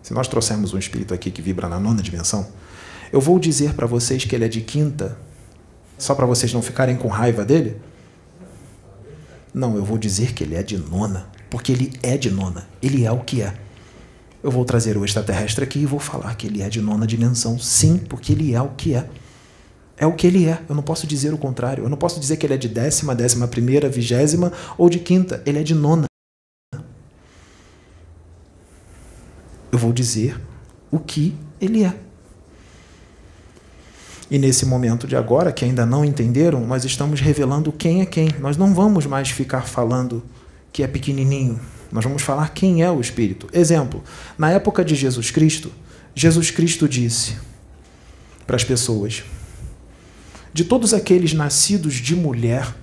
se 0.00 0.14
nós 0.14 0.28
trouxermos 0.28 0.72
um 0.72 0.78
espírito 0.78 1.12
aqui 1.12 1.32
que 1.32 1.42
vibra 1.42 1.68
na 1.68 1.80
nona 1.80 2.00
dimensão, 2.00 2.46
eu 3.12 3.20
vou 3.20 3.40
dizer 3.40 3.74
para 3.74 3.88
vocês 3.88 4.24
que 4.24 4.34
ele 4.36 4.44
é 4.44 4.48
de 4.48 4.60
quinta, 4.60 5.18
só 5.98 6.14
para 6.14 6.26
vocês 6.26 6.52
não 6.52 6.62
ficarem 6.62 6.96
com 6.96 7.08
raiva 7.08 7.44
dele? 7.44 7.76
Não, 9.52 9.74
eu 9.76 9.84
vou 9.84 9.98
dizer 9.98 10.32
que 10.32 10.44
ele 10.44 10.54
é 10.54 10.62
de 10.62 10.78
nona, 10.78 11.26
porque 11.50 11.72
ele 11.72 11.92
é 12.02 12.16
de 12.16 12.30
nona, 12.30 12.68
ele 12.80 13.04
é 13.04 13.10
o 13.10 13.18
que 13.18 13.42
é. 13.42 13.52
Eu 14.42 14.52
vou 14.52 14.64
trazer 14.64 14.96
o 14.96 15.04
extraterrestre 15.04 15.64
aqui 15.64 15.80
e 15.80 15.86
vou 15.86 15.98
falar 15.98 16.36
que 16.36 16.46
ele 16.46 16.62
é 16.62 16.68
de 16.68 16.80
nona 16.80 17.04
dimensão, 17.04 17.58
sim, 17.58 17.98
porque 17.98 18.32
ele 18.32 18.54
é 18.54 18.62
o 18.62 18.68
que 18.68 18.94
é. 18.94 19.08
É 19.98 20.06
o 20.06 20.12
que 20.12 20.26
ele 20.26 20.46
é. 20.46 20.62
Eu 20.68 20.74
não 20.74 20.82
posso 20.82 21.06
dizer 21.06 21.34
o 21.34 21.38
contrário. 21.38 21.84
Eu 21.84 21.88
não 21.88 21.96
posso 21.96 22.20
dizer 22.20 22.36
que 22.36 22.46
ele 22.46 22.54
é 22.54 22.56
de 22.56 22.68
décima, 22.68 23.14
décima 23.14 23.48
primeira, 23.48 23.88
vigésima 23.88 24.52
ou 24.76 24.88
de 24.88 24.98
quinta. 25.00 25.42
Ele 25.44 25.58
é 25.58 25.62
de 25.62 25.74
nona. 25.74 26.04
Eu 29.72 29.78
vou 29.78 29.92
dizer 29.92 30.40
o 30.90 30.98
que 30.98 31.34
ele 31.60 31.84
é. 31.84 31.94
E 34.30 34.38
nesse 34.38 34.66
momento 34.66 35.06
de 35.06 35.16
agora, 35.16 35.50
que 35.50 35.64
ainda 35.64 35.86
não 35.86 36.04
entenderam, 36.04 36.66
nós 36.66 36.84
estamos 36.84 37.20
revelando 37.20 37.72
quem 37.72 38.02
é 38.02 38.06
quem. 38.06 38.28
Nós 38.40 38.56
não 38.56 38.74
vamos 38.74 39.06
mais 39.06 39.30
ficar 39.30 39.66
falando 39.66 40.22
que 40.72 40.82
é 40.82 40.86
pequenininho. 40.86 41.58
Nós 41.90 42.04
vamos 42.04 42.22
falar 42.22 42.50
quem 42.50 42.82
é 42.82 42.90
o 42.90 43.00
Espírito. 43.00 43.48
Exemplo: 43.52 44.04
na 44.36 44.50
época 44.50 44.84
de 44.84 44.94
Jesus 44.94 45.30
Cristo, 45.30 45.72
Jesus 46.14 46.50
Cristo 46.50 46.88
disse 46.88 47.36
para 48.46 48.56
as 48.56 48.64
pessoas: 48.64 49.24
De 50.58 50.64
todos 50.64 50.92
aqueles 50.92 51.32
nascidos 51.34 51.94
de 51.94 52.16
mulher, 52.16 52.74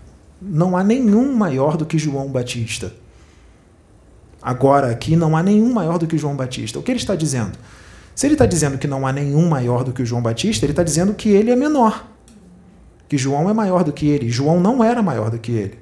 não 0.41 0.78
há 0.78 0.82
nenhum 0.82 1.36
maior 1.36 1.76
do 1.76 1.86
que 1.86 1.97
João 1.97 2.30
Batista. 2.30 2.93
Agora, 4.41 4.89
aqui, 4.89 5.13
não 5.17 5.36
há 5.36 5.43
nenhum 5.43 5.73
maior 5.73 5.97
do 5.97 6.07
que 6.07 6.17
João 6.17 6.38
Batista. 6.38 6.80
O 6.80 6.82
que 6.82 6.89
ele 6.89 6.99
está 6.99 7.15
dizendo? 7.15 7.51
Se 8.15 8.28
ele 8.28 8.36
está 8.36 8.45
dizendo 8.45 8.78
que 8.78 8.88
não 8.88 9.05
há 9.05 9.11
nenhum 9.11 9.49
maior 9.49 9.84
do 9.84 9.91
que 9.91 10.05
João 10.05 10.21
Batista, 10.21 10.65
ele 10.65 10.71
está 10.71 10.84
dizendo 10.84 11.13
que 11.13 11.28
ele 11.28 11.51
é 11.51 11.55
menor. 11.57 12.07
Que 13.09 13.17
João 13.17 13.49
é 13.49 13.53
maior 13.53 13.84
do 13.84 13.91
que 13.91 14.07
ele. 14.07 14.30
João 14.30 14.61
não 14.61 14.82
era 14.82 15.03
maior 15.03 15.30
do 15.30 15.38
que 15.38 15.51
ele. 15.51 15.78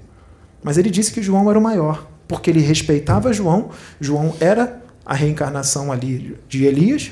Mas 0.63 0.79
ele 0.79 0.89
disse 0.89 1.11
que 1.11 1.21
João 1.21 1.47
era 1.47 1.59
o 1.59 1.61
maior, 1.61 2.07
porque 2.27 2.49
ele 2.49 2.61
respeitava 2.61 3.31
João. 3.31 3.69
João 4.01 4.33
era 4.39 4.81
a 5.05 5.13
reencarnação 5.13 5.91
ali 5.91 6.39
de 6.49 6.65
Elias, 6.65 7.11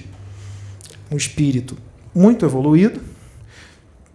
um 1.11 1.17
espírito 1.17 1.77
muito 2.15 2.47
evoluído. 2.47 3.10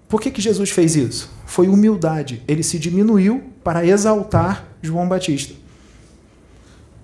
Por 0.09 0.21
que, 0.21 0.31
que 0.31 0.41
Jesus 0.41 0.71
fez 0.71 0.95
isso? 0.95 1.31
Foi 1.45 1.69
humildade. 1.69 2.43
Ele 2.47 2.63
se 2.63 2.79
diminuiu 2.79 3.43
para 3.65 3.85
exaltar 3.85 4.65
João 4.81 5.09
Batista. 5.09 5.55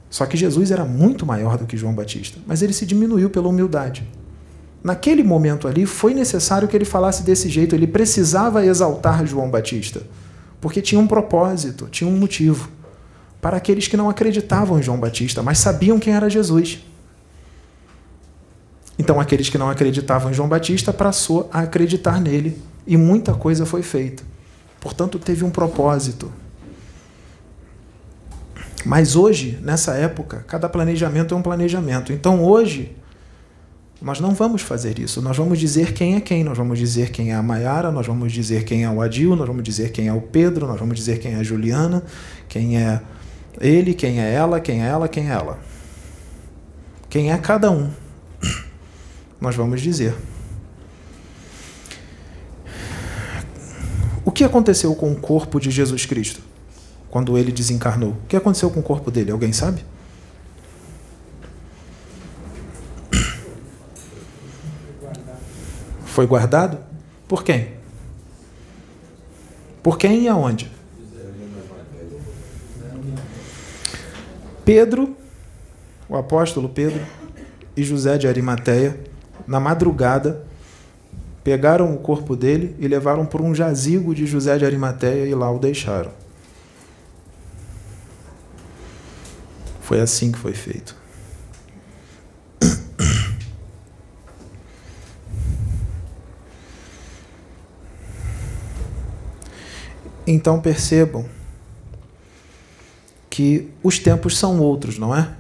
Só 0.09 0.27
que 0.27 0.37
Jesus 0.37 0.71
era 0.71 0.85
muito 0.85 1.25
maior 1.25 1.57
do 1.57 1.67
que 1.67 1.77
João 1.77 1.95
Batista, 1.95 2.39
mas 2.47 2.63
ele 2.63 2.73
se 2.73 2.85
diminuiu 2.85 3.31
pela 3.31 3.49
humildade. 3.49 4.07
Naquele 4.85 5.23
momento 5.23 5.67
ali, 5.67 5.87
foi 5.87 6.13
necessário 6.13 6.69
que 6.69 6.77
ele 6.77 6.85
falasse 6.85 7.23
desse 7.23 7.49
jeito, 7.49 7.75
ele 7.75 7.87
precisava 7.87 8.65
exaltar 8.65 9.25
João 9.27 9.51
Batista, 9.51 10.03
porque 10.61 10.83
tinha 10.83 11.01
um 11.01 11.07
propósito, 11.07 11.89
tinha 11.91 12.09
um 12.09 12.17
motivo. 12.17 12.69
Para 13.41 13.57
aqueles 13.57 13.89
que 13.89 13.97
não 13.97 14.11
acreditavam 14.11 14.79
em 14.79 14.83
João 14.83 15.01
Batista, 15.01 15.43
mas 15.43 15.59
sabiam 15.59 15.99
quem 15.99 16.15
era 16.15 16.29
Jesus. 16.29 16.81
Então, 18.99 19.19
aqueles 19.19 19.49
que 19.49 19.59
não 19.59 19.71
acreditavam 19.71 20.31
em 20.31 20.35
João 20.35 20.49
Batista 20.49 20.93
passou 20.93 21.49
a 21.53 21.61
acreditar 21.61 22.21
nele 22.21 22.61
e 22.87 22.97
muita 22.97 23.35
coisa 23.35 23.65
foi 23.65 23.83
feita. 23.83 24.23
Portanto, 24.81 25.19
teve 25.19 25.45
um 25.45 25.51
propósito, 25.51 26.33
mas 28.85 29.15
hoje, 29.15 29.59
nessa 29.63 29.95
época, 29.95 30.45
cada 30.49 30.69
planejamento 30.69 31.35
é 31.35 31.37
um 31.37 31.43
planejamento. 31.43 32.13
Então 32.13 32.43
hoje, 32.43 32.97
nós 34.01 34.19
não 34.19 34.35
vamos 34.35 34.63
fazer 34.63 34.99
isso. 34.99 35.23
Nós 35.23 35.37
vamos 35.37 35.59
dizer 35.61 35.93
quem 35.93 36.17
é 36.17 36.21
quem. 36.21 36.43
Nós 36.43 36.59
vamos 36.59 36.79
dizer 36.79 37.11
quem 37.11 37.31
é 37.31 37.35
a 37.35 37.43
Maiara, 37.43 37.93
nós 37.93 38.07
vamos 38.07 38.33
dizer 38.33 38.65
quem 38.65 38.83
é 38.83 38.91
o 38.91 39.01
Adil, 39.01 39.37
nós 39.37 39.47
vamos 39.47 39.63
dizer 39.63 39.93
quem 39.93 40.09
é 40.09 40.13
o 40.13 40.21
Pedro, 40.21 40.67
nós 40.67 40.79
vamos 40.79 40.97
dizer 40.97 41.21
quem 41.21 41.35
é 41.35 41.37
a 41.37 41.43
Juliana, 41.43 42.03
quem 42.49 42.77
é 42.77 43.01
ele, 43.61 43.95
quem 43.95 44.21
é 44.21 44.33
ela, 44.33 44.61
quem 44.61 44.83
é 44.83 44.89
ela, 44.89 45.07
quem 45.07 45.31
é 45.31 45.33
ela. 45.33 45.59
Quem 47.09 47.31
é 47.31 47.39
cada 47.39 47.71
um. 47.71 47.91
Nós 49.41 49.55
vamos 49.55 49.81
dizer. 49.81 50.15
O 54.25 54.31
que 54.31 54.45
aconteceu 54.45 54.95
com 54.95 55.13
o 55.13 55.17
corpo 55.17 55.61
de 55.61 55.71
Jesus 55.71 56.07
Cristo? 56.07 56.43
quando 57.13 57.37
ele 57.37 57.53
desencarnou. 57.53 58.13
O 58.13 58.27
que 58.27 58.35
aconteceu 58.35 58.71
com 58.71 58.81
o 58.81 58.83
corpo 58.83 59.11
dele? 59.11 59.31
Alguém 59.31 59.53
sabe? 59.53 59.85
Foi 66.07 66.27
guardado? 66.27 66.79
Por 67.29 67.45
quem? 67.45 67.75
Por 69.83 69.99
quem 69.99 70.23
e 70.23 70.29
aonde? 70.29 70.73
Pedro, 74.65 75.15
o 76.09 76.17
apóstolo 76.17 76.71
Pedro 76.71 77.05
e 77.77 77.85
José 77.85 78.17
de 78.17 78.27
Arimateia, 78.27 78.99
na 79.47 79.61
madrugada, 79.61 80.47
pegaram 81.45 81.95
o 81.95 81.99
corpo 81.99 82.37
dele 82.37 82.77
e 82.79 82.87
levaram 82.87 83.27
para 83.27 83.43
um 83.43 83.55
jazigo 83.55 84.15
de 84.15 84.27
José 84.27 84.57
de 84.59 84.65
Arimateia 84.65 85.27
e 85.27 85.35
lá 85.35 85.51
o 85.51 85.59
deixaram. 85.59 86.13
Foi 89.81 90.01
assim 90.01 90.31
que 90.33 90.39
foi 90.39 90.55
feito. 90.55 90.97
Então 100.27 100.61
percebam 100.61 101.27
que 103.29 103.71
os 103.83 103.99
tempos 103.99 104.39
são 104.39 104.61
outros, 104.61 104.99
não 104.99 105.15
é? 105.15 105.35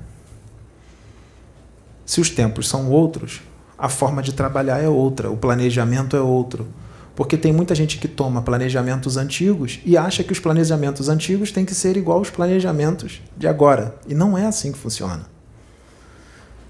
Se 2.04 2.20
os 2.20 2.28
tempos 2.28 2.68
são 2.68 2.90
outros, 2.90 3.40
a 3.78 3.88
forma 3.88 4.22
de 4.22 4.32
trabalhar 4.32 4.78
é 4.78 4.88
outra, 4.88 5.30
o 5.30 5.36
planejamento 5.36 6.16
é 6.16 6.20
outro. 6.20 6.66
Porque 7.14 7.36
tem 7.36 7.52
muita 7.52 7.74
gente 7.74 7.98
que 7.98 8.08
toma 8.08 8.40
planejamentos 8.40 9.16
antigos 9.16 9.80
e 9.84 9.98
acha 9.98 10.24
que 10.24 10.32
os 10.32 10.40
planejamentos 10.40 11.08
antigos 11.08 11.52
têm 11.52 11.64
que 11.64 11.74
ser 11.74 11.96
igual 11.96 12.18
aos 12.18 12.30
planejamentos 12.30 13.20
de 13.36 13.46
agora. 13.46 13.94
E 14.08 14.14
não 14.14 14.36
é 14.36 14.46
assim 14.46 14.72
que 14.72 14.78
funciona. 14.78 15.26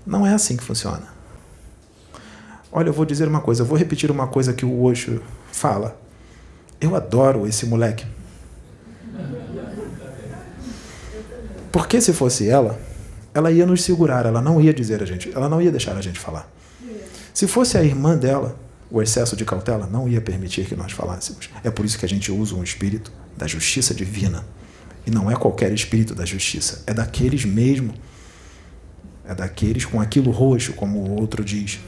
Não 0.04 0.26
é 0.26 0.34
assim 0.34 0.56
que 0.56 0.64
funciona. 0.64 1.06
Olha, 2.72 2.88
eu 2.88 2.92
vou 2.92 3.04
dizer 3.04 3.28
uma 3.28 3.40
coisa, 3.40 3.62
eu 3.62 3.66
vou 3.66 3.78
repetir 3.78 4.10
uma 4.10 4.26
coisa 4.26 4.52
que 4.52 4.64
o 4.64 4.82
Osho 4.82 5.22
fala. 5.52 5.96
Eu 6.80 6.96
adoro 6.96 7.46
esse 7.46 7.64
moleque. 7.66 8.04
Porque 11.70 12.00
se 12.00 12.12
fosse 12.12 12.48
ela, 12.48 12.78
ela 13.32 13.50
ia 13.50 13.64
nos 13.64 13.82
segurar, 13.82 14.26
ela 14.26 14.42
não 14.42 14.60
ia 14.60 14.74
dizer 14.74 15.02
a 15.02 15.06
gente, 15.06 15.30
ela 15.34 15.48
não 15.48 15.62
ia 15.62 15.70
deixar 15.70 15.96
a 15.96 16.00
gente 16.00 16.18
falar. 16.18 16.50
Se 17.34 17.46
fosse 17.46 17.78
a 17.78 17.82
irmã 17.82 18.16
dela, 18.16 18.58
o 18.90 19.00
excesso 19.00 19.34
de 19.34 19.44
cautela 19.44 19.86
não 19.86 20.06
ia 20.08 20.20
permitir 20.20 20.66
que 20.66 20.76
nós 20.76 20.92
falássemos. 20.92 21.48
É 21.64 21.70
por 21.70 21.84
isso 21.84 21.98
que 21.98 22.04
a 22.04 22.08
gente 22.08 22.30
usa 22.30 22.54
um 22.54 22.62
espírito 22.62 23.10
da 23.36 23.46
justiça 23.46 23.94
divina. 23.94 24.44
E 25.06 25.10
não 25.10 25.30
é 25.30 25.34
qualquer 25.34 25.72
espírito 25.72 26.14
da 26.14 26.24
justiça, 26.24 26.84
é 26.86 26.92
daqueles 26.92 27.44
mesmo. 27.44 27.94
É 29.24 29.34
daqueles 29.34 29.84
com 29.84 30.00
aquilo 30.00 30.30
roxo, 30.30 30.74
como 30.74 30.98
o 30.98 31.20
outro 31.20 31.44
diz. 31.44 31.80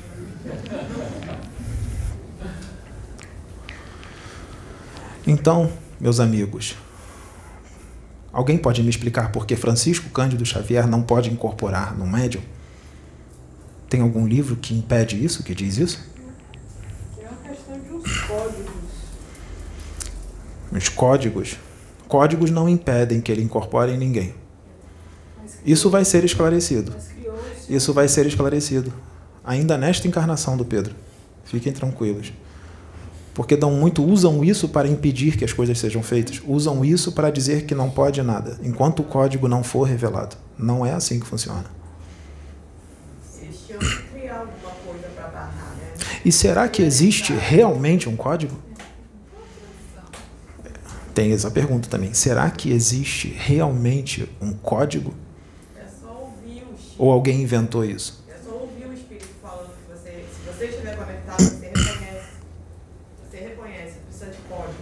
Então, 5.27 5.71
meus 6.01 6.21
amigos, 6.21 6.77
alguém 8.33 8.57
pode 8.57 8.83
me 8.83 8.91
explicar 8.91 9.31
por 9.33 9.47
que 9.47 9.57
Francisco 9.57 10.09
Cândido 10.11 10.45
Xavier 10.45 10.87
não 10.87 11.03
pode 11.03 11.31
incorporar 11.31 11.97
no 11.97 12.07
médium? 12.07 12.43
Tem 13.95 14.03
algum 14.03 14.27
livro 14.27 14.57
que 14.57 14.75
impede 14.75 15.25
isso, 15.25 15.45
que 15.45 15.55
diz 15.55 15.79
isso? 15.79 16.01
É 17.16 17.29
uma 17.29 17.37
questão 17.49 17.79
de 17.79 17.93
uns 17.93 18.23
códigos. 18.23 18.75
Os 20.73 20.89
códigos. 20.89 21.57
Códigos 22.09 22.51
não 22.51 22.69
impedem 22.69 23.21
que 23.21 23.31
ele 23.31 23.41
incorpore 23.41 23.97
ninguém. 23.97 24.35
Isso 25.65 25.89
vai 25.91 26.05
ser 26.05 26.25
esclarecido. 26.25 26.93
Isso 27.69 27.93
vai 27.93 28.09
ser 28.09 28.27
esclarecido. 28.27 28.93
Ainda 29.45 29.79
nesta 29.79 30.09
encarnação 30.09 30.57
do 30.57 30.65
Pedro. 30.65 30.97
Fiquem 31.45 31.73
tranquilos. 31.73 32.33
Porque 33.33 33.57
dão 33.57 33.71
muito, 33.71 34.05
usam 34.05 34.43
isso 34.43 34.69
para 34.69 34.89
impedir 34.89 35.37
que 35.37 35.45
as 35.45 35.53
coisas 35.53 35.79
sejam 35.79 36.03
feitas. 36.03 36.43
Usam 36.45 36.85
isso 36.85 37.12
para 37.12 37.31
dizer 37.31 37.65
que 37.65 37.77
não 37.77 37.89
pode 37.89 38.21
nada, 38.25 38.59
enquanto 38.61 39.03
o 39.03 39.05
código 39.05 39.47
não 39.47 39.62
for 39.62 39.85
revelado. 39.85 40.35
Não 40.59 40.85
é 40.85 40.93
assim 40.93 41.21
que 41.21 41.27
funciona. 41.29 41.74
Eles 43.75 43.89
tinham 43.89 44.03
que 44.03 44.09
criar 44.09 44.39
alguma 44.39 44.71
coisa 44.71 45.09
para 45.15 45.29
barrar, 45.29 45.77
né? 45.77 45.93
E 46.25 46.33
será 46.33 46.69
que 46.69 46.83
existe 46.83 47.33
realmente 47.33 48.09
um 48.09 48.17
código? 48.17 48.57
Tem 51.15 51.33
essa 51.33 51.51
pergunta 51.51 51.89
também. 51.89 52.13
Será 52.13 52.51
que 52.51 52.73
existe 52.73 53.29
realmente 53.29 54.29
um 54.41 54.53
código? 54.53 55.15
É. 55.77 55.85
Ou 56.99 57.13
alguém 57.13 57.43
inventou 57.43 57.85
isso? 57.85 58.25
É 58.29 58.35
só 58.45 58.51
ouvir 58.51 58.87
o 58.87 58.93
espírito 58.93 59.29
falando 59.41 59.69
que 59.69 59.93
você, 59.93 60.25
se 60.33 60.53
você 60.53 60.65
estiver 60.67 60.97
conectado, 60.97 61.41
você 61.41 61.67
reconhece. 61.67 62.27
Você 63.31 63.37
reconhece, 63.37 63.95
precisa 64.09 64.27
de 64.31 64.39
código. 64.49 64.75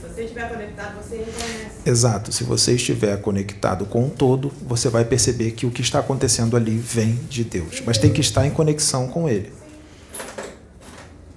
Se 0.00 0.08
você 0.08 0.23
estiver 0.34 0.48
conectado, 0.48 0.96
você 0.96 1.16
reconhece. 1.18 1.70
Exato. 1.86 2.32
Se 2.32 2.44
você 2.44 2.74
estiver 2.74 3.16
conectado 3.20 3.86
com 3.86 4.06
o 4.06 4.10
todo, 4.10 4.52
você 4.62 4.88
vai 4.88 5.04
perceber 5.04 5.52
que 5.52 5.64
o 5.64 5.70
que 5.70 5.80
está 5.80 6.00
acontecendo 6.00 6.56
ali 6.56 6.76
vem 6.76 7.14
de 7.28 7.44
Deus. 7.44 7.80
Mas 7.86 7.98
tem 7.98 8.12
que 8.12 8.20
estar 8.20 8.44
em 8.44 8.50
conexão 8.50 9.08
com 9.08 9.28
Ele. 9.28 9.52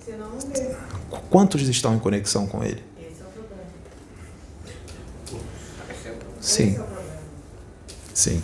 Senão 0.04 0.30
não 0.30 0.40
vê. 0.40 0.76
Quantos 1.30 1.62
estão 1.68 1.96
em 1.96 2.00
conexão 2.00 2.48
com 2.48 2.64
Ele? 2.64 2.84
Esse 3.00 3.22
é 3.22 3.26
o 3.26 3.30
problema. 3.30 3.64
Sim, 6.42 6.70
Esse 6.70 6.78
é 6.78 6.82
o 6.82 6.84
problema. 6.84 7.12
sim. 8.14 8.42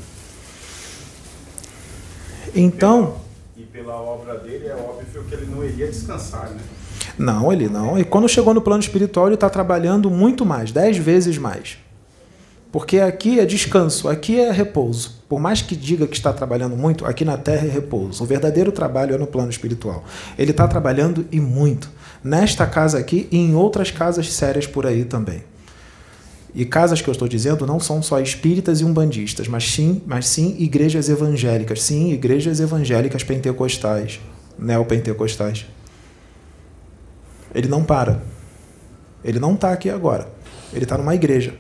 Então, 2.56 3.20
E 3.58 3.64
pela 3.64 3.96
obra 3.96 4.38
dele 4.38 4.68
é 4.68 4.76
óbvio 4.76 5.24
que 5.24 5.34
ele 5.34 5.48
não 5.48 5.64
iria 5.64 5.88
descansar, 5.88 6.52
né? 6.52 6.62
Não, 7.18 7.52
ele 7.52 7.68
não. 7.70 7.98
E 7.98 8.04
quando 8.04 8.28
chegou 8.28 8.54
no 8.54 8.62
plano 8.62 8.82
espiritual, 8.82 9.28
ele 9.28 9.36
está 9.36 9.50
trabalhando 9.50 10.10
muito 10.10 10.46
mais, 10.46 10.72
dez 10.72 10.98
vezes 10.98 11.38
mais. 11.38 11.78
Porque 12.72 13.00
aqui 13.00 13.40
é 13.40 13.46
descanso, 13.46 14.10
aqui 14.10 14.40
é 14.40 14.52
repouso. 14.52 15.22
Por 15.30 15.40
mais 15.40 15.62
que 15.62 15.76
diga 15.76 16.08
que 16.08 16.16
está 16.16 16.34
trabalhando 16.34 16.76
muito, 16.76 17.06
aqui 17.06 17.24
na 17.24 17.38
Terra 17.38 17.68
é 17.68 17.70
repouso. 17.70 18.24
O 18.24 18.26
verdadeiro 18.26 18.72
trabalho 18.72 19.14
é 19.14 19.18
no 19.18 19.28
plano 19.28 19.52
espiritual. 19.52 20.04
Ele 20.40 20.50
está 20.50 20.68
trabalhando 20.68 21.24
e 21.32 21.40
muito. 21.40 21.88
Nesta 22.24 22.66
casa 22.66 22.98
aqui 22.98 23.28
e 23.32 23.38
em 23.38 23.54
outras 23.54 23.92
casas 23.92 24.34
sérias 24.34 24.66
por 24.66 24.88
aí 24.88 25.06
também. 25.06 25.44
E 26.56 26.66
casas 26.66 27.00
que 27.00 27.08
eu 27.08 27.12
estou 27.12 27.28
dizendo 27.28 27.66
não 27.68 27.80
são 27.80 28.02
só 28.02 28.20
espíritas 28.20 28.82
e 28.82 28.86
umbandistas, 28.86 29.48
mas 29.48 29.72
sim, 29.72 30.02
mas 30.08 30.28
sim 30.28 30.56
igrejas 30.58 31.10
evangélicas. 31.10 31.82
Sim, 31.82 32.12
igrejas 32.12 32.60
evangélicas 32.60 33.24
pentecostais, 33.24 34.20
neopentecostais. 34.58 35.68
Ele 37.54 37.68
não 37.68 37.84
para. 37.84 38.24
Ele 39.24 39.40
não 39.40 39.54
está 39.54 39.72
aqui 39.72 39.90
agora. 39.90 40.32
Ele 40.74 40.84
está 40.84 40.98
numa 40.98 41.16
igreja. 41.16 41.56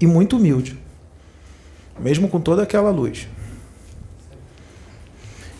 E 0.00 0.06
muito 0.06 0.36
humilde. 0.36 0.78
Mesmo 1.98 2.28
com 2.28 2.40
toda 2.40 2.62
aquela 2.62 2.90
luz. 2.90 3.28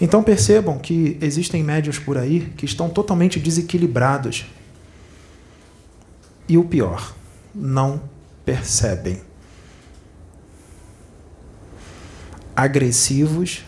Então 0.00 0.22
percebam 0.22 0.78
que 0.78 1.18
existem 1.20 1.64
médios 1.64 1.98
por 1.98 2.16
aí 2.16 2.52
que 2.56 2.64
estão 2.64 2.88
totalmente 2.88 3.40
desequilibrados. 3.40 4.46
E 6.48 6.56
o 6.56 6.64
pior, 6.64 7.14
não 7.54 8.00
percebem. 8.44 9.20
Agressivos, 12.54 13.64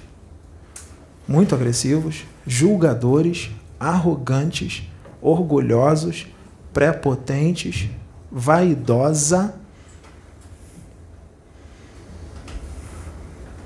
muito 1.26 1.54
agressivos, 1.54 2.24
julgadores, 2.46 3.50
arrogantes, 3.78 4.82
orgulhosos, 5.20 6.26
prepotentes, 6.72 7.88
vaidosa, 8.30 9.54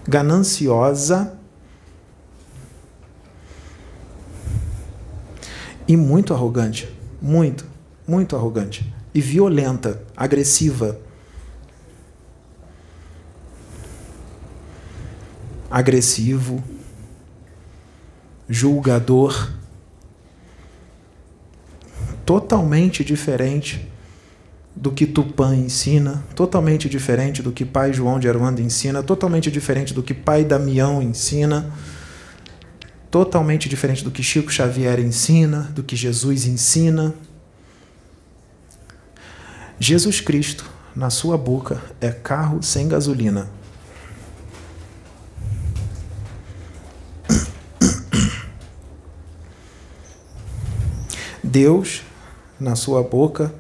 gananciosa 0.07 1.37
e 5.87 5.97
muito 5.97 6.33
arrogante, 6.33 6.89
muito, 7.21 7.67
muito 8.07 8.37
arrogante 8.37 8.93
e 9.15 9.21
violenta, 9.21 10.03
agressiva. 10.17 10.99
Agressivo, 15.71 16.63
julgador, 18.49 19.51
totalmente 22.25 23.05
diferente 23.05 23.89
do 24.75 24.91
que 24.91 25.07
Tupã 25.07 25.55
ensina, 25.55 26.25
totalmente 26.35 26.89
diferente 26.89 27.43
do 27.43 27.53
que 27.53 27.65
Pai 27.65 27.93
João 27.93 28.19
de 28.19 28.29
Aruanda 28.29 28.61
ensina, 28.61 29.03
totalmente 29.03 29.51
diferente 29.51 29.95
do 29.95 30.03
que 30.03 30.12
Pai 30.12 30.45
Damião 30.45 31.01
ensina, 31.01 31.73
totalmente 33.11 33.69
diferente 33.69 34.03
do 34.03 34.11
que 34.11 34.23
Chico 34.23 34.53
Xavier 34.53 34.99
ensina, 34.99 35.71
do 35.75 35.83
que 35.83 35.95
Jesus 35.95 36.47
ensina. 36.47 37.15
Jesus 39.79 40.21
Cristo, 40.21 40.65
na 40.97 41.11
sua 41.11 41.39
boca, 41.39 41.81
é 42.01 42.11
carro 42.11 42.62
sem 42.62 42.89
gasolina. 42.89 43.49
Deus, 51.55 52.02
na 52.59 52.74
sua 52.74 53.01
boca, 53.01 53.55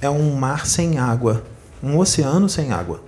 é 0.00 0.08
um 0.08 0.34
mar 0.34 0.64
sem 0.64 0.96
água, 0.96 1.44
um 1.82 1.98
oceano 1.98 2.48
sem 2.48 2.72
água. 2.72 3.04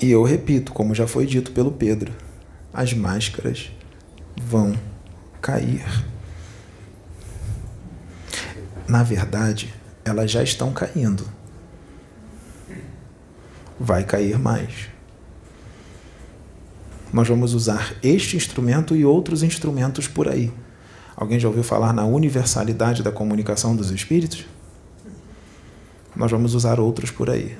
E 0.00 0.08
eu 0.08 0.22
repito, 0.22 0.72
como 0.72 0.94
já 0.94 1.08
foi 1.08 1.26
dito 1.26 1.50
pelo 1.50 1.72
Pedro, 1.72 2.12
as 2.72 2.94
máscaras 2.94 3.72
vão 4.40 4.78
cair. 5.42 5.84
Na 8.86 9.02
verdade, 9.02 9.74
elas 10.04 10.30
já 10.30 10.44
estão 10.44 10.72
caindo. 10.72 11.28
Vai 13.80 14.04
cair 14.04 14.38
mais. 14.38 14.96
Nós 17.12 17.26
vamos 17.26 17.54
usar 17.54 17.94
este 18.02 18.36
instrumento 18.36 18.94
e 18.94 19.04
outros 19.04 19.42
instrumentos 19.42 20.06
por 20.06 20.28
aí. 20.28 20.52
Alguém 21.16 21.40
já 21.40 21.48
ouviu 21.48 21.64
falar 21.64 21.92
na 21.92 22.04
universalidade 22.04 23.02
da 23.02 23.10
comunicação 23.10 23.74
dos 23.74 23.90
espíritos? 23.90 24.44
Nós 26.14 26.30
vamos 26.30 26.54
usar 26.54 26.78
outros 26.78 27.10
por 27.10 27.30
aí. 27.30 27.56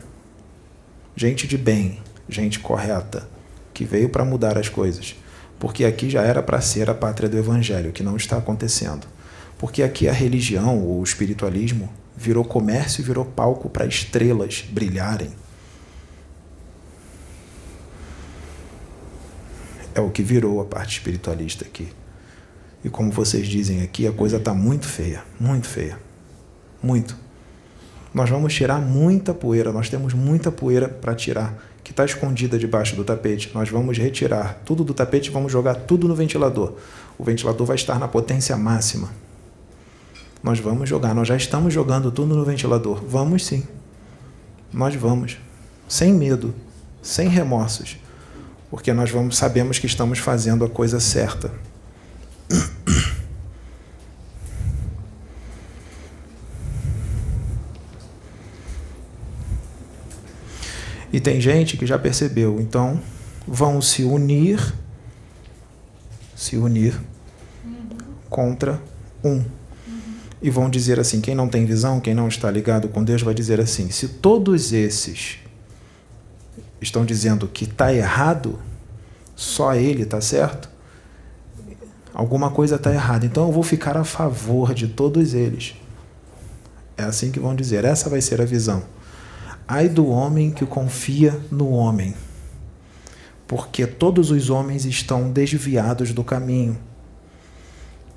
Gente 1.17 1.47
de 1.47 1.57
bem, 1.57 1.99
gente 2.29 2.61
correta, 2.61 3.29
que 3.73 3.85
veio 3.85 4.11
para 4.11 4.25
mudar 4.25 4.59
as 4.59 4.69
coisas. 4.69 5.17
Porque 5.59 5.85
aqui 5.85 6.11
já 6.11 6.23
era 6.23 6.43
para 6.43 6.61
ser 6.61 6.89
a 6.91 6.95
pátria 6.95 7.29
do 7.29 7.39
evangelho, 7.39 7.91
que 7.91 8.03
não 8.03 8.17
está 8.17 8.37
acontecendo. 8.37 9.07
Porque 9.57 9.83
aqui 9.83 10.09
a 10.09 10.13
religião 10.13 10.79
o 10.79 11.03
espiritualismo 11.03 11.91
virou 12.17 12.45
comércio 12.45 13.01
e 13.01 13.05
virou 13.05 13.25
palco 13.25 13.69
para 13.69 13.87
estrelas 13.87 14.65
brilharem. 14.71 15.31
É 19.99 20.01
o 20.01 20.11
que 20.11 20.23
virou 20.23 20.61
a 20.61 20.65
parte 20.65 20.99
espiritualista 20.99 21.65
aqui. 21.65 21.89
E 22.85 22.89
como 22.89 23.11
vocês 23.11 23.49
dizem 23.49 23.83
aqui, 23.83 24.07
a 24.07 24.13
coisa 24.13 24.37
está 24.37 24.55
muito 24.55 24.87
feia, 24.87 25.25
muito 25.41 25.67
feia. 25.67 25.99
Muito. 26.81 27.17
Nós 28.15 28.31
vamos 28.31 28.55
tirar 28.55 28.81
muita 28.81 29.35
poeira, 29.35 29.73
nós 29.73 29.91
temos 29.91 30.15
muita 30.15 30.53
poeira 30.53 30.89
para 30.89 31.17
tirar, 31.17 31.61
que 31.83 31.91
está 31.91 32.05
escondida 32.05 32.57
debaixo 32.57 32.95
do 32.95 33.03
tapete. 33.03 33.51
Nós 33.53 33.71
vamos 33.71 33.99
retirar 33.99 34.63
tudo 34.65 34.85
do 34.85 34.95
tapete 34.95 35.31
e 35.31 35.33
vamos 35.33 35.51
jogar 35.51 35.75
tudo 35.75 36.07
no 36.07 36.15
ventilador. 36.15 36.75
O 37.19 37.25
ventilador 37.25 37.67
vai 37.67 37.75
estar 37.75 37.99
na 37.99 38.07
potência 38.07 38.57
máxima. 38.57 39.11
Nós 40.41 40.61
vamos 40.61 40.89
jogar, 40.89 41.13
nós 41.13 41.27
já 41.27 41.37
estamos 41.37 41.75
jogando 41.75 42.13
tudo 42.13 42.37
no 42.37 42.45
ventilador. 42.45 43.03
Vamos 43.05 43.45
sim. 43.45 43.67
Nós 44.73 44.95
vamos. 44.95 45.39
Sem 45.89 46.13
medo, 46.15 46.55
sem 47.03 47.27
remorsos. 47.29 47.99
Porque 48.71 48.93
nós 48.93 49.11
vamos 49.11 49.37
sabemos 49.37 49.79
que 49.79 49.87
estamos 49.87 50.19
fazendo 50.19 50.65
a 50.65 50.69
coisa 50.69 51.01
certa. 51.01 51.51
E 61.11 61.21
tem 61.21 61.41
gente 61.41 61.77
que 61.77 61.87
já 61.87 61.99
percebeu, 61.99 62.61
então 62.61 63.01
vão 63.47 63.81
se 63.81 64.05
unir, 64.05 64.75
se 66.37 66.57
unir 66.57 67.01
contra 68.29 68.81
um. 69.25 69.43
E 70.41 70.51
vão 70.51 70.69
dizer 70.69 71.01
assim: 71.01 71.21
quem 71.21 71.35
não 71.35 71.49
tem 71.49 71.65
visão, 71.65 71.99
quem 71.99 72.15
não 72.15 72.29
está 72.29 72.51
ligado 72.51 72.89
com 72.89 73.03
Deus, 73.03 73.23
vai 73.23 73.35
dizer 73.35 73.59
assim: 73.59 73.91
se 73.91 74.07
todos 74.07 74.73
esses 74.73 75.39
estão 76.81 77.05
dizendo 77.05 77.49
que 77.49 77.65
está 77.65 77.93
errado, 77.93 78.59
só 79.35 79.75
ele 79.75 80.03
está 80.03 80.21
certo, 80.21 80.69
alguma 82.13 82.51
coisa 82.51 82.77
está 82.77 82.93
errada. 82.93 83.27
Então 83.27 83.47
eu 83.47 83.53
vou 83.53 83.63
ficar 83.63 83.97
a 83.97 84.05
favor 84.05 84.75
de 84.75 84.89
todos 84.89 85.35
eles. 85.35 85.75
É 86.97 87.05
assim 87.05 87.31
que 87.31 87.39
vão 87.39 87.55
dizer. 87.55 87.85
Essa 87.85 88.11
vai 88.11 88.21
ser 88.21 88.41
a 88.41 88.45
visão. 88.45 88.83
Ai 89.67 89.89
do 89.89 90.09
homem 90.09 90.51
que 90.51 90.65
confia 90.65 91.39
no 91.51 91.71
homem, 91.71 92.15
porque 93.47 93.87
todos 93.87 94.31
os 94.31 94.49
homens 94.49 94.87
estão 94.87 95.31
desviados 95.31 96.13
do 96.13 96.25
caminho. 96.25 96.77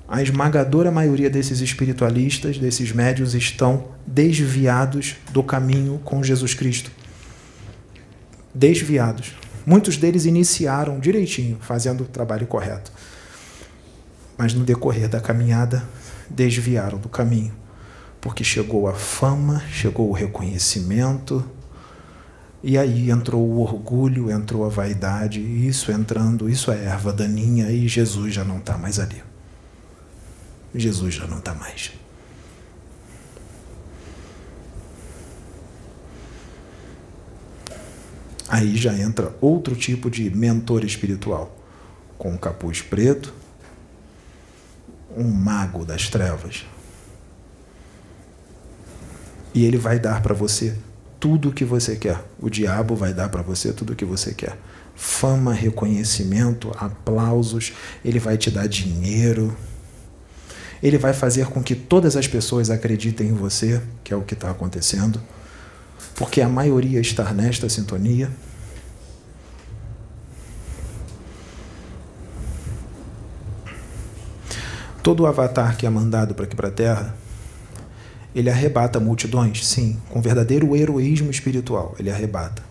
A 0.08 0.22
esmagadora 0.22 0.90
maioria 0.90 1.30
desses 1.30 1.60
espiritualistas, 1.60 2.58
desses 2.58 2.90
médios, 2.92 3.34
estão 3.34 3.84
desviados 4.06 5.16
do 5.30 5.42
caminho 5.42 6.00
com 6.04 6.22
Jesus 6.22 6.54
Cristo. 6.54 6.90
Desviados. 8.54 9.34
Muitos 9.64 9.96
deles 9.96 10.24
iniciaram 10.24 10.98
direitinho, 10.98 11.58
fazendo 11.60 12.02
o 12.04 12.08
trabalho 12.08 12.46
correto. 12.46 12.92
Mas 14.36 14.54
no 14.54 14.64
decorrer 14.64 15.08
da 15.08 15.20
caminhada, 15.20 15.84
desviaram 16.28 16.98
do 16.98 17.08
caminho 17.08 17.62
porque 18.22 18.44
chegou 18.44 18.86
a 18.88 18.94
fama, 18.94 19.60
chegou 19.68 20.08
o 20.08 20.12
reconhecimento, 20.12 21.44
e 22.62 22.78
aí 22.78 23.10
entrou 23.10 23.42
o 23.42 23.58
orgulho, 23.58 24.30
entrou 24.30 24.64
a 24.64 24.68
vaidade, 24.68 25.40
e 25.40 25.66
isso 25.66 25.90
entrando, 25.90 26.48
isso 26.48 26.70
é 26.70 26.84
erva 26.84 27.12
daninha, 27.12 27.68
e 27.72 27.88
Jesus 27.88 28.32
já 28.32 28.44
não 28.44 28.58
está 28.58 28.78
mais 28.78 29.00
ali. 29.00 29.20
Jesus 30.72 31.14
já 31.14 31.26
não 31.26 31.38
está 31.38 31.52
mais. 31.52 31.90
Aí 38.52 38.76
já 38.76 38.92
entra 38.92 39.34
outro 39.40 39.74
tipo 39.74 40.10
de 40.10 40.28
mentor 40.28 40.84
espiritual, 40.84 41.58
com 42.18 42.32
um 42.32 42.36
capuz 42.36 42.82
preto, 42.82 43.32
um 45.16 45.24
mago 45.24 45.86
das 45.86 46.10
trevas, 46.10 46.66
e 49.54 49.64
ele 49.64 49.78
vai 49.78 49.98
dar 49.98 50.20
para 50.20 50.34
você 50.34 50.76
tudo 51.18 51.48
o 51.48 51.52
que 51.52 51.64
você 51.64 51.96
quer. 51.96 52.22
O 52.38 52.50
diabo 52.50 52.94
vai 52.94 53.14
dar 53.14 53.30
para 53.30 53.40
você 53.40 53.72
tudo 53.72 53.94
o 53.94 53.96
que 53.96 54.04
você 54.04 54.34
quer. 54.34 54.58
Fama, 54.94 55.54
reconhecimento, 55.54 56.70
aplausos, 56.76 57.72
ele 58.04 58.18
vai 58.18 58.36
te 58.36 58.50
dar 58.50 58.66
dinheiro. 58.66 59.56
Ele 60.82 60.98
vai 60.98 61.14
fazer 61.14 61.46
com 61.46 61.62
que 61.62 61.74
todas 61.74 62.16
as 62.16 62.28
pessoas 62.28 62.68
acreditem 62.68 63.28
em 63.28 63.34
você, 63.34 63.80
que 64.04 64.12
é 64.12 64.16
o 64.16 64.20
que 64.20 64.34
está 64.34 64.50
acontecendo, 64.50 65.18
porque 66.14 66.40
a 66.40 66.48
maioria 66.48 67.00
está 67.00 67.32
nesta 67.32 67.68
sintonia. 67.68 68.30
Todo 75.02 75.26
avatar 75.26 75.76
que 75.76 75.84
é 75.84 75.90
mandado 75.90 76.34
para 76.34 76.44
aqui 76.44 76.54
para 76.54 76.68
a 76.68 76.72
Terra 76.72 77.22
ele 78.34 78.48
arrebata 78.48 78.98
multidões? 78.98 79.66
Sim, 79.66 79.98
com 80.08 80.22
verdadeiro 80.22 80.74
heroísmo 80.74 81.30
espiritual, 81.30 81.94
ele 81.98 82.10
arrebata 82.10 82.62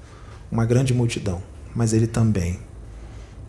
uma 0.51 0.65
grande 0.65 0.93
multidão, 0.93 1.41
mas 1.75 1.93
ele 1.93 2.07
também 2.07 2.59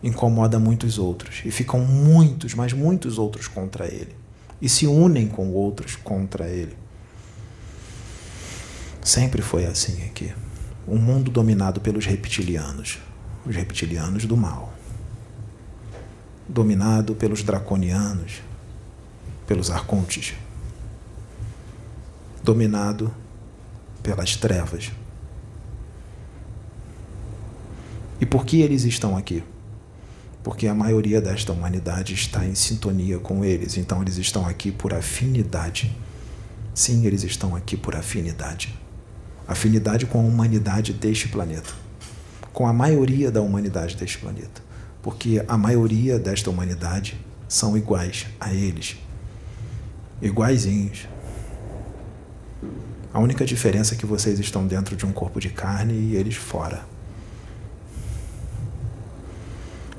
incomoda 0.03 0.59
muitos 0.59 0.99
outros 0.99 1.41
e 1.45 1.51
ficam 1.51 1.79
muitos, 1.79 2.53
mas 2.53 2.73
muitos 2.73 3.17
outros 3.17 3.47
contra 3.47 3.87
ele 3.87 4.15
e 4.61 4.69
se 4.69 4.85
unem 4.87 5.27
com 5.27 5.49
outros 5.49 5.95
contra 5.95 6.47
ele. 6.47 6.82
Sempre 9.03 9.41
foi 9.41 9.65
assim 9.65 10.05
aqui. 10.05 10.33
Um 10.87 10.97
mundo 10.97 11.29
dominado 11.29 11.81
pelos 11.81 12.05
reptilianos, 12.05 12.99
os 13.45 13.53
reptilianos 13.53 14.25
do 14.25 14.37
mal. 14.37 14.73
Dominado 16.47 17.13
pelos 17.13 17.43
draconianos, 17.43 18.41
pelos 19.45 19.69
arcontes, 19.69 20.35
dominado 22.41 23.13
pelas 24.01 24.37
trevas. 24.37 24.91
E 28.21 28.25
por 28.25 28.45
que 28.45 28.61
eles 28.61 28.85
estão 28.85 29.17
aqui? 29.17 29.43
Porque 30.41 30.65
a 30.65 30.73
maioria 30.73 31.21
desta 31.21 31.51
humanidade 31.51 32.13
está 32.13 32.45
em 32.45 32.55
sintonia 32.55 33.19
com 33.19 33.43
eles, 33.43 33.75
então 33.77 34.01
eles 34.01 34.17
estão 34.17 34.45
aqui 34.45 34.71
por 34.71 34.93
afinidade. 34.93 35.93
Sim, 36.73 37.05
eles 37.05 37.23
estão 37.23 37.55
aqui 37.55 37.75
por 37.75 37.95
afinidade. 37.95 38.82
Afinidade 39.47 40.05
com 40.05 40.19
a 40.19 40.23
humanidade 40.23 40.93
deste 40.93 41.27
planeta. 41.27 41.73
Com 42.51 42.65
a 42.67 42.73
maioria 42.73 43.31
da 43.31 43.41
humanidade 43.41 43.95
deste 43.95 44.17
planeta. 44.17 44.61
Porque 45.01 45.43
a 45.47 45.57
maioria 45.57 46.17
desta 46.17 46.49
humanidade 46.49 47.19
são 47.47 47.77
iguais 47.77 48.25
a 48.39 48.53
eles. 48.53 48.97
Iguaizinhos. 50.21 51.07
A 53.13 53.19
única 53.19 53.45
diferença 53.45 53.93
é 53.93 53.97
que 53.97 54.05
vocês 54.05 54.39
estão 54.39 54.65
dentro 54.65 54.95
de 54.95 55.05
um 55.05 55.11
corpo 55.11 55.39
de 55.39 55.49
carne 55.49 55.93
e 55.93 56.15
eles 56.15 56.35
fora. 56.35 56.85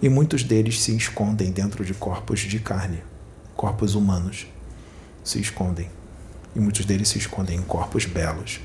E 0.03 0.09
muitos 0.09 0.43
deles 0.43 0.83
se 0.83 0.97
escondem 0.97 1.53
dentro 1.53 1.85
de 1.85 1.95
corpos 1.95 2.41
de 2.41 2.59
carne, 2.59 3.03
corpos 3.57 3.95
humanos. 3.95 4.47
Se 5.23 5.41
escondem. 5.41 5.89
E 6.57 6.61
muitos 6.61 6.85
deles 6.85 7.09
se 7.09 7.19
escondem 7.19 7.57
em 7.57 7.63
corpos 7.63 8.05
belos. 8.05 8.61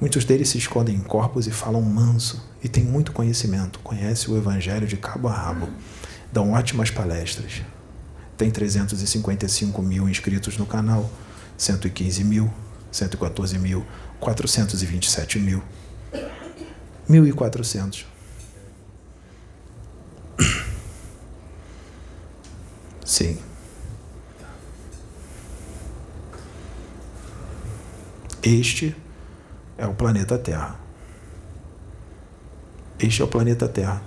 Muitos 0.00 0.24
deles 0.24 0.48
se 0.48 0.58
escondem 0.58 0.96
em 0.96 1.00
corpos 1.00 1.46
e 1.46 1.50
falam 1.50 1.82
manso 1.82 2.42
e 2.62 2.68
têm 2.68 2.84
muito 2.84 3.12
conhecimento, 3.12 3.78
conhecem 3.80 4.32
o 4.32 4.38
evangelho 4.38 4.86
de 4.86 4.96
cabo 4.96 5.28
a 5.28 5.32
rabo, 5.32 5.68
dão 6.32 6.52
ótimas 6.52 6.90
palestras. 6.90 7.62
Tem 8.36 8.50
355 8.50 9.82
mil 9.82 10.08
inscritos 10.08 10.56
no 10.56 10.64
canal, 10.64 11.10
115 11.58 12.24
mil 12.24 12.50
114 12.90 13.58
mil, 13.58 13.84
427 14.18 15.38
mil, 15.38 15.62
1.400. 17.08 18.04
Sim. 23.04 23.38
Este 28.42 28.96
é 29.80 29.86
o 29.86 29.94
planeta 29.94 30.36
Terra. 30.36 30.78
Este 32.98 33.22
é 33.22 33.24
o 33.24 33.28
planeta 33.28 33.66
Terra. 33.66 34.02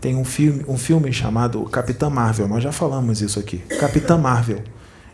Tem 0.00 0.16
um 0.16 0.24
filme, 0.24 0.64
um 0.66 0.78
filme 0.78 1.12
chamado 1.12 1.62
Capitã 1.66 2.08
Marvel, 2.08 2.48
nós 2.48 2.62
já 2.62 2.72
falamos 2.72 3.20
isso 3.20 3.38
aqui. 3.38 3.58
Capitã 3.78 4.16
Marvel 4.16 4.62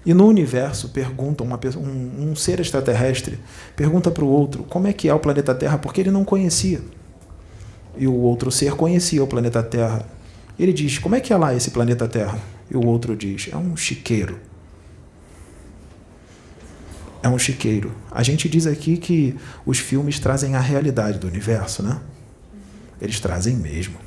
e 0.07 0.15
no 0.15 0.27
universo 0.27 0.91
pergunta 0.91 1.43
uma, 1.43 1.59
um, 1.77 2.31
um 2.31 2.37
ser 2.37 2.61
extraterrestre 2.61 3.39
pergunta 3.75 4.11
para 4.11 4.25
o 4.25 4.29
outro 4.29 4.63
como 4.63 4.87
é 4.87 4.93
que 4.93 5.09
é 5.09 5.13
o 5.13 5.19
planeta 5.19 5.55
Terra 5.55 5.77
porque 5.77 6.01
ele 6.01 6.13
não 6.13 6.25
conhecia. 6.25 6.81
E 7.97 8.07
o 8.07 8.15
outro 8.15 8.53
ser 8.53 8.75
conhecia 8.75 9.23
o 9.23 9.27
planeta 9.27 9.61
Terra. 9.63 10.07
Ele 10.57 10.73
diz: 10.73 10.99
Como 10.99 11.17
é 11.17 11.21
que 11.21 11.33
é 11.33 11.37
lá 11.37 11.53
esse 11.53 11.73
planeta 11.73 12.07
Terra? 12.07 12.39
E 12.71 12.77
o 12.77 12.87
outro 12.87 13.17
diz: 13.17 13.51
É 13.53 13.57
um 13.57 13.77
chiqueiro. 13.77 14.39
É 17.23 17.29
um 17.29 17.39
chiqueiro. 17.39 17.93
A 18.11 18.23
gente 18.23 18.49
diz 18.49 18.67
aqui 18.67 18.97
que 18.97 19.37
os 19.67 19.79
filmes 19.79 20.19
trazem 20.19 20.55
a 20.55 20.61
realidade 20.61 21.19
do 21.19 21.27
universo, 21.27 21.83
né? 21.83 22.01
Eles 23.01 23.19
trazem 23.21 23.57
mesmo. 23.57 23.99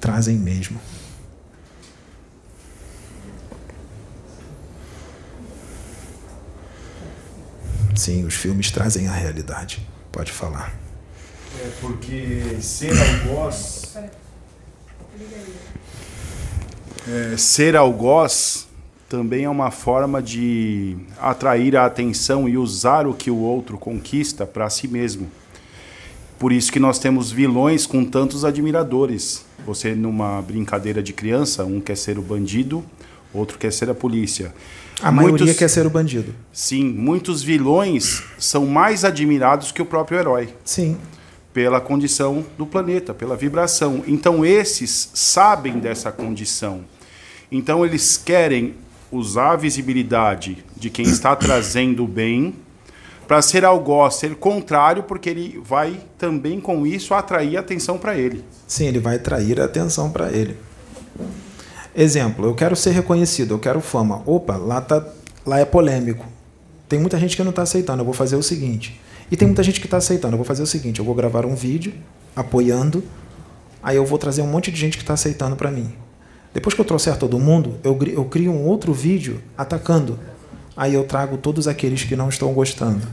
Trazem 0.00 0.36
mesmo. 0.36 0.80
Sim, 7.94 8.24
os 8.24 8.34
filmes 8.34 8.70
trazem 8.70 9.08
a 9.08 9.12
realidade. 9.12 9.86
Pode 10.10 10.32
falar. 10.32 10.74
É 11.58 11.70
porque 11.82 12.56
ser 12.62 12.92
algoz. 12.98 13.94
É, 17.06 17.36
ser 17.36 17.76
algoz 17.76 18.69
também 19.10 19.42
é 19.42 19.50
uma 19.50 19.72
forma 19.72 20.22
de 20.22 20.96
atrair 21.20 21.76
a 21.76 21.84
atenção 21.84 22.48
e 22.48 22.56
usar 22.56 23.08
o 23.08 23.12
que 23.12 23.28
o 23.28 23.38
outro 23.38 23.76
conquista 23.76 24.46
para 24.46 24.70
si 24.70 24.86
mesmo. 24.86 25.28
Por 26.38 26.52
isso 26.52 26.70
que 26.70 26.78
nós 26.78 27.00
temos 27.00 27.32
vilões 27.32 27.86
com 27.86 28.04
tantos 28.04 28.44
admiradores. 28.44 29.44
Você, 29.66 29.96
numa 29.96 30.40
brincadeira 30.40 31.02
de 31.02 31.12
criança, 31.12 31.64
um 31.64 31.80
quer 31.80 31.96
ser 31.96 32.20
o 32.20 32.22
bandido, 32.22 32.84
outro 33.34 33.58
quer 33.58 33.72
ser 33.72 33.90
a 33.90 33.94
polícia. 33.94 34.54
A 35.02 35.10
maioria 35.10 35.54
quer 35.54 35.68
ser 35.68 35.84
o 35.84 35.90
bandido. 35.90 36.32
Sim, 36.52 36.84
muitos 36.84 37.42
vilões 37.42 38.22
são 38.38 38.64
mais 38.64 39.04
admirados 39.04 39.72
que 39.72 39.82
o 39.82 39.86
próprio 39.86 40.20
herói. 40.20 40.50
Sim. 40.64 40.96
Pela 41.52 41.80
condição 41.80 42.46
do 42.56 42.64
planeta, 42.64 43.12
pela 43.12 43.34
vibração. 43.34 44.04
Então, 44.06 44.46
esses 44.46 45.10
sabem 45.12 45.80
dessa 45.80 46.12
condição. 46.12 46.82
Então, 47.50 47.84
eles 47.84 48.16
querem 48.16 48.76
usar 49.10 49.52
a 49.52 49.56
visibilidade 49.56 50.64
de 50.76 50.90
quem 50.90 51.04
está 51.06 51.34
trazendo 51.34 52.04
o 52.04 52.08
bem 52.08 52.54
para 53.26 53.40
ser 53.42 53.64
algoz, 53.64 54.16
ser 54.16 54.34
contrário, 54.34 55.04
porque 55.04 55.30
ele 55.30 55.60
vai 55.64 56.00
também 56.18 56.60
com 56.60 56.86
isso 56.86 57.14
atrair 57.14 57.56
atenção 57.56 57.96
para 57.96 58.16
ele. 58.16 58.44
Sim, 58.66 58.86
ele 58.86 58.98
vai 58.98 59.16
atrair 59.16 59.60
atenção 59.60 60.10
para 60.10 60.32
ele. 60.32 60.56
Exemplo, 61.94 62.46
eu 62.46 62.54
quero 62.54 62.74
ser 62.74 62.90
reconhecido, 62.90 63.54
eu 63.54 63.58
quero 63.58 63.80
fama. 63.80 64.22
Opa, 64.26 64.56
lá, 64.56 64.80
tá, 64.80 65.06
lá 65.46 65.58
é 65.58 65.64
polêmico. 65.64 66.26
Tem 66.88 66.98
muita 66.98 67.18
gente 67.18 67.36
que 67.36 67.42
não 67.44 67.50
está 67.50 67.62
aceitando. 67.62 68.00
Eu 68.00 68.04
vou 68.04 68.14
fazer 68.14 68.34
o 68.34 68.42
seguinte. 68.42 69.00
E 69.30 69.36
tem 69.36 69.46
muita 69.46 69.62
gente 69.62 69.80
que 69.80 69.86
está 69.86 69.98
aceitando. 69.98 70.34
Eu 70.34 70.38
vou 70.38 70.44
fazer 70.44 70.64
o 70.64 70.66
seguinte: 70.66 70.98
eu 70.98 71.04
vou 71.04 71.14
gravar 71.14 71.46
um 71.46 71.54
vídeo 71.54 71.92
apoiando. 72.34 73.02
Aí 73.80 73.96
eu 73.96 74.04
vou 74.04 74.18
trazer 74.18 74.42
um 74.42 74.46
monte 74.48 74.72
de 74.72 74.78
gente 74.78 74.96
que 74.96 75.04
está 75.04 75.14
aceitando 75.14 75.54
para 75.54 75.70
mim. 75.70 75.92
Depois 76.52 76.74
que 76.74 76.80
eu 76.80 76.84
trouxer 76.84 77.16
todo 77.16 77.38
mundo, 77.38 77.78
eu, 77.84 77.96
eu 78.08 78.24
crio 78.24 78.52
um 78.52 78.66
outro 78.66 78.92
vídeo 78.92 79.40
atacando. 79.56 80.18
Aí 80.76 80.94
eu 80.94 81.04
trago 81.04 81.36
todos 81.36 81.68
aqueles 81.68 82.02
que 82.02 82.16
não 82.16 82.28
estão 82.28 82.52
gostando. 82.52 83.06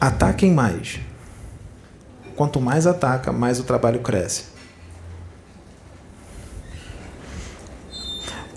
Ataquem 0.00 0.52
mais. 0.52 1.00
Quanto 2.36 2.60
mais 2.60 2.86
ataca, 2.86 3.32
mais 3.32 3.58
o 3.58 3.64
trabalho 3.64 4.00
cresce. 4.00 4.44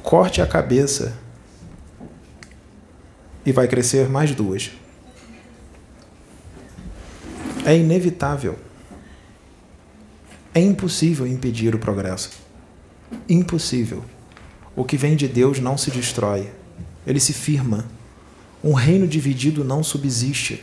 Corte 0.03 0.41
a 0.41 0.45
cabeça 0.45 1.17
e 3.43 3.51
vai 3.51 3.67
crescer 3.67 4.07
mais 4.07 4.35
duas. 4.35 4.71
É 7.65 7.75
inevitável. 7.75 8.57
É 10.53 10.59
impossível 10.59 11.25
impedir 11.25 11.73
o 11.73 11.79
progresso. 11.79 12.29
Impossível. 13.29 14.03
O 14.75 14.83
que 14.83 14.97
vem 14.97 15.15
de 15.15 15.27
Deus 15.27 15.59
não 15.59 15.77
se 15.77 15.89
destrói, 15.91 16.49
ele 17.07 17.19
se 17.21 17.31
firma. 17.31 17.85
Um 18.61 18.73
reino 18.73 19.07
dividido 19.07 19.63
não 19.63 19.81
subsiste. 19.81 20.61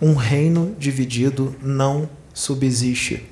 Um 0.00 0.14
reino 0.14 0.74
dividido 0.78 1.54
não 1.62 2.08
subsiste. 2.32 3.28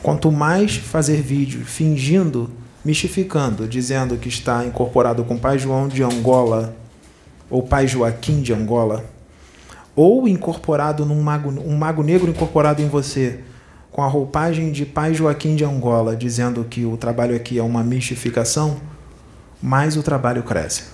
Quanto 0.00 0.30
mais 0.30 0.76
fazer 0.76 1.20
vídeo 1.20 1.64
fingindo, 1.64 2.50
mistificando, 2.84 3.66
dizendo 3.68 4.16
que 4.16 4.28
está 4.28 4.64
incorporado 4.64 5.24
com 5.24 5.36
Pai 5.36 5.58
João 5.58 5.88
de 5.88 6.02
Angola 6.02 6.79
ou 7.50 7.62
Pai 7.62 7.86
Joaquim 7.86 8.40
de 8.40 8.52
Angola, 8.52 9.04
ou 9.94 10.28
incorporado 10.28 11.04
num 11.04 11.20
mago, 11.20 11.50
um 11.50 11.76
mago 11.76 12.02
negro 12.02 12.30
incorporado 12.30 12.80
em 12.80 12.88
você, 12.88 13.40
com 13.90 14.02
a 14.02 14.06
roupagem 14.06 14.70
de 14.70 14.86
Pai 14.86 15.12
Joaquim 15.12 15.56
de 15.56 15.64
Angola, 15.64 16.16
dizendo 16.16 16.64
que 16.64 16.86
o 16.86 16.96
trabalho 16.96 17.34
aqui 17.34 17.58
é 17.58 17.62
uma 17.62 17.82
mistificação, 17.82 18.80
mais 19.60 19.96
o 19.96 20.02
trabalho 20.02 20.42
cresce. 20.42 20.84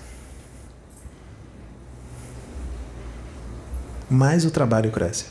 Mais 4.08 4.44
o 4.44 4.50
trabalho 4.50 4.90
cresce. 4.90 5.26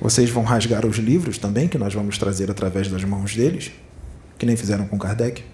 Vocês 0.00 0.30
vão 0.30 0.44
rasgar 0.44 0.86
os 0.86 0.96
livros 0.96 1.38
também, 1.38 1.68
que 1.68 1.76
nós 1.76 1.92
vamos 1.92 2.18
trazer 2.18 2.50
através 2.50 2.88
das 2.88 3.04
mãos 3.04 3.34
deles, 3.34 3.72
que 4.38 4.46
nem 4.46 4.56
fizeram 4.56 4.86
com 4.86 4.98
Kardec. 4.98 5.44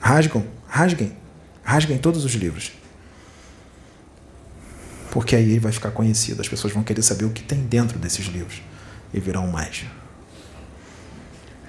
Rasgam, 0.00 0.44
rasguem, 0.66 1.12
rasguem 1.62 1.98
todos 1.98 2.24
os 2.24 2.32
livros. 2.32 2.72
Porque 5.10 5.36
aí 5.36 5.58
vai 5.58 5.72
ficar 5.72 5.90
conhecido, 5.90 6.40
as 6.40 6.48
pessoas 6.48 6.72
vão 6.72 6.82
querer 6.82 7.02
saber 7.02 7.24
o 7.24 7.30
que 7.30 7.42
tem 7.42 7.60
dentro 7.66 7.98
desses 7.98 8.26
livros 8.26 8.62
e 9.12 9.20
virão 9.20 9.46
mais. 9.46 9.84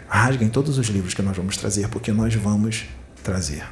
Rasguem 0.07 0.49
todos 0.49 0.77
os 0.77 0.87
livros 0.87 1.13
que 1.13 1.21
nós 1.21 1.35
vamos 1.35 1.57
trazer, 1.57 1.87
porque 1.89 2.11
nós 2.11 2.33
vamos 2.35 2.85
trazer. 3.23 3.65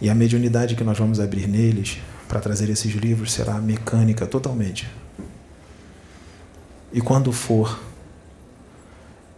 E 0.00 0.10
a 0.10 0.14
mediunidade 0.14 0.76
que 0.76 0.84
nós 0.84 0.98
vamos 0.98 1.18
abrir 1.18 1.46
neles 1.46 1.98
para 2.28 2.40
trazer 2.40 2.68
esses 2.68 2.92
livros 2.94 3.32
será 3.32 3.54
mecânica 3.54 4.26
totalmente. 4.26 4.88
E 6.92 7.00
quando 7.00 7.32
for, 7.32 7.80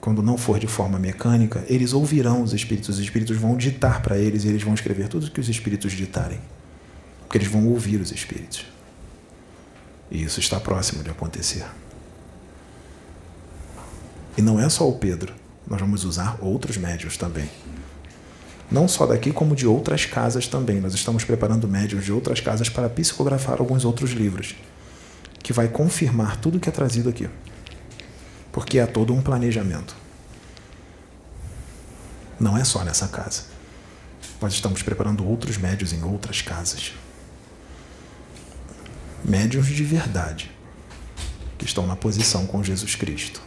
quando 0.07 0.23
não 0.23 0.39
for 0.39 0.61
de 0.61 0.69
forma 0.69 1.01
mecânica, 1.01 1.65
eles 1.67 1.93
ouvirão 1.93 2.41
os 2.41 2.53
espíritos, 2.53 2.91
os 2.91 3.01
espíritos 3.01 3.37
vão 3.37 3.57
ditar 3.57 4.03
para 4.03 4.17
eles 4.17 4.45
e 4.45 4.49
eles 4.49 4.63
vão 4.63 4.73
escrever 4.73 5.09
tudo 5.09 5.27
o 5.27 5.31
que 5.33 5.41
os 5.41 5.49
espíritos 5.49 5.91
ditarem. 5.91 6.39
Porque 7.23 7.39
eles 7.39 7.49
vão 7.49 7.67
ouvir 7.67 8.01
os 8.01 8.13
espíritos. 8.13 8.67
E 10.09 10.23
isso 10.23 10.39
está 10.39 10.61
próximo 10.61 11.03
de 11.03 11.11
acontecer. 11.11 11.65
E 14.39 14.43
não 14.43 14.61
é 14.61 14.69
só 14.69 14.89
o 14.89 14.97
Pedro, 14.97 15.35
nós 15.67 15.81
vamos 15.81 16.05
usar 16.05 16.39
outros 16.41 16.77
médios 16.77 17.17
também. 17.17 17.51
Não 18.71 18.87
só 18.87 19.07
daqui, 19.07 19.33
como 19.33 19.57
de 19.57 19.67
outras 19.67 20.07
casas 20.07 20.47
também. 20.47 20.81
Nós 20.81 20.95
estamos 20.95 21.25
preparando 21.25 21.67
médios 21.67 22.05
de 22.05 22.13
outras 22.13 22.39
casas 22.39 22.69
para 22.69 22.89
psicografar 22.89 23.59
alguns 23.59 23.85
outros 23.85 24.13
livros, 24.13 24.55
que 25.43 25.53
vai 25.53 25.67
confirmar 25.67 26.37
tudo 26.37 26.61
que 26.61 26.69
é 26.69 26.73
trazido 26.73 27.09
aqui. 27.09 27.29
Porque 28.57 28.79
é 28.79 28.87
todo 28.87 29.13
um 29.13 29.21
planejamento. 29.21 29.95
Não 32.41 32.57
é 32.57 32.65
só 32.65 32.83
nessa 32.83 33.07
casa. 33.07 33.43
Nós 34.41 34.55
estamos 34.55 34.83
preparando 34.83 35.29
outros 35.29 35.59
médios 35.59 35.93
em 35.93 36.03
outras 36.03 36.41
casas. 36.41 36.95
Médios 39.23 39.67
de 39.67 39.85
verdade, 39.85 40.51
que 41.59 41.67
estão 41.67 41.87
na 41.87 41.95
posição 41.95 42.47
com 42.47 42.65
Jesus 42.65 42.95
Cristo 42.95 43.43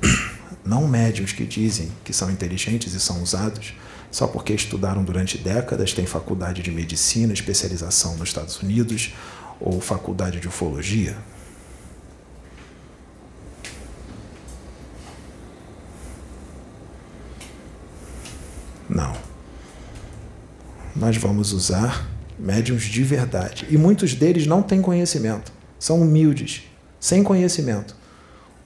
não 0.64 0.88
médios 0.88 1.32
que 1.32 1.44
dizem 1.44 1.92
que 2.02 2.14
são 2.14 2.30
inteligentes 2.30 2.94
e 2.94 3.00
são 3.00 3.22
usados 3.22 3.74
só 4.10 4.26
porque 4.26 4.54
estudaram 4.54 5.04
durante 5.04 5.36
décadas, 5.36 5.92
têm 5.92 6.06
faculdade 6.06 6.62
de 6.62 6.70
medicina, 6.70 7.34
especialização 7.34 8.16
nos 8.16 8.30
Estados 8.30 8.62
Unidos 8.62 9.12
ou 9.60 9.82
faculdade 9.82 10.40
de 10.40 10.48
ufologia. 10.48 11.18
Não. 18.90 19.14
Nós 20.96 21.16
vamos 21.16 21.52
usar 21.52 22.10
médiums 22.36 22.82
de 22.82 23.04
verdade. 23.04 23.66
E 23.70 23.78
muitos 23.78 24.14
deles 24.14 24.46
não 24.46 24.62
têm 24.62 24.82
conhecimento. 24.82 25.52
São 25.78 26.00
humildes, 26.00 26.64
sem 26.98 27.22
conhecimento. 27.22 27.94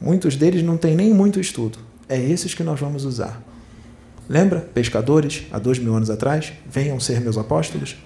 Muitos 0.00 0.34
deles 0.34 0.62
não 0.62 0.78
têm 0.78 0.96
nem 0.96 1.12
muito 1.12 1.38
estudo. 1.38 1.78
É 2.08 2.18
esses 2.18 2.54
que 2.54 2.62
nós 2.62 2.80
vamos 2.80 3.04
usar. 3.04 3.40
Lembra, 4.26 4.60
pescadores, 4.60 5.46
há 5.52 5.58
dois 5.58 5.78
mil 5.78 5.94
anos 5.94 6.08
atrás? 6.08 6.54
Venham 6.66 6.98
ser 6.98 7.20
meus 7.20 7.36
apóstolos. 7.36 7.96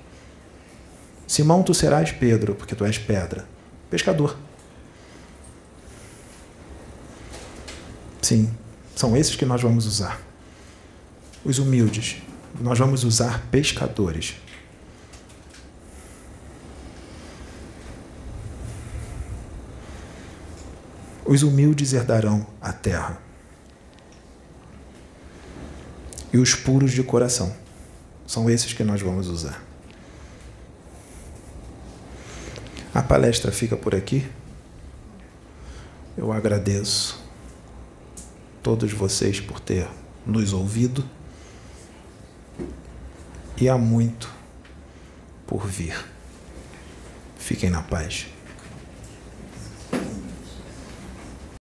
Simão, 1.26 1.62
tu 1.62 1.72
serás 1.72 2.10
Pedro, 2.10 2.54
porque 2.54 2.74
tu 2.74 2.84
és 2.84 2.98
pedra. 2.98 3.46
Pescador. 3.88 4.36
Sim, 8.20 8.50
são 8.96 9.16
esses 9.16 9.36
que 9.36 9.46
nós 9.46 9.62
vamos 9.62 9.86
usar. 9.86 10.27
Os 11.48 11.58
humildes. 11.58 12.20
Nós 12.60 12.78
vamos 12.78 13.04
usar 13.04 13.46
pescadores. 13.50 14.34
Os 21.24 21.42
humildes 21.42 21.94
herdarão 21.94 22.46
a 22.60 22.70
terra. 22.70 23.18
E 26.30 26.36
os 26.36 26.54
puros 26.54 26.92
de 26.92 27.02
coração. 27.02 27.56
São 28.26 28.50
esses 28.50 28.74
que 28.74 28.84
nós 28.84 29.00
vamos 29.00 29.26
usar. 29.26 29.64
A 32.94 33.02
palestra 33.02 33.50
fica 33.50 33.74
por 33.74 33.94
aqui. 33.94 34.30
Eu 36.14 36.30
agradeço 36.30 37.18
todos 38.62 38.92
vocês 38.92 39.40
por 39.40 39.58
ter 39.58 39.88
nos 40.26 40.52
ouvido 40.52 41.02
e 43.60 43.68
há 43.68 43.76
muito 43.76 44.30
por 45.46 45.66
vir. 45.66 45.96
Fiquem 47.38 47.70
na 47.70 47.82
paz. 47.82 48.26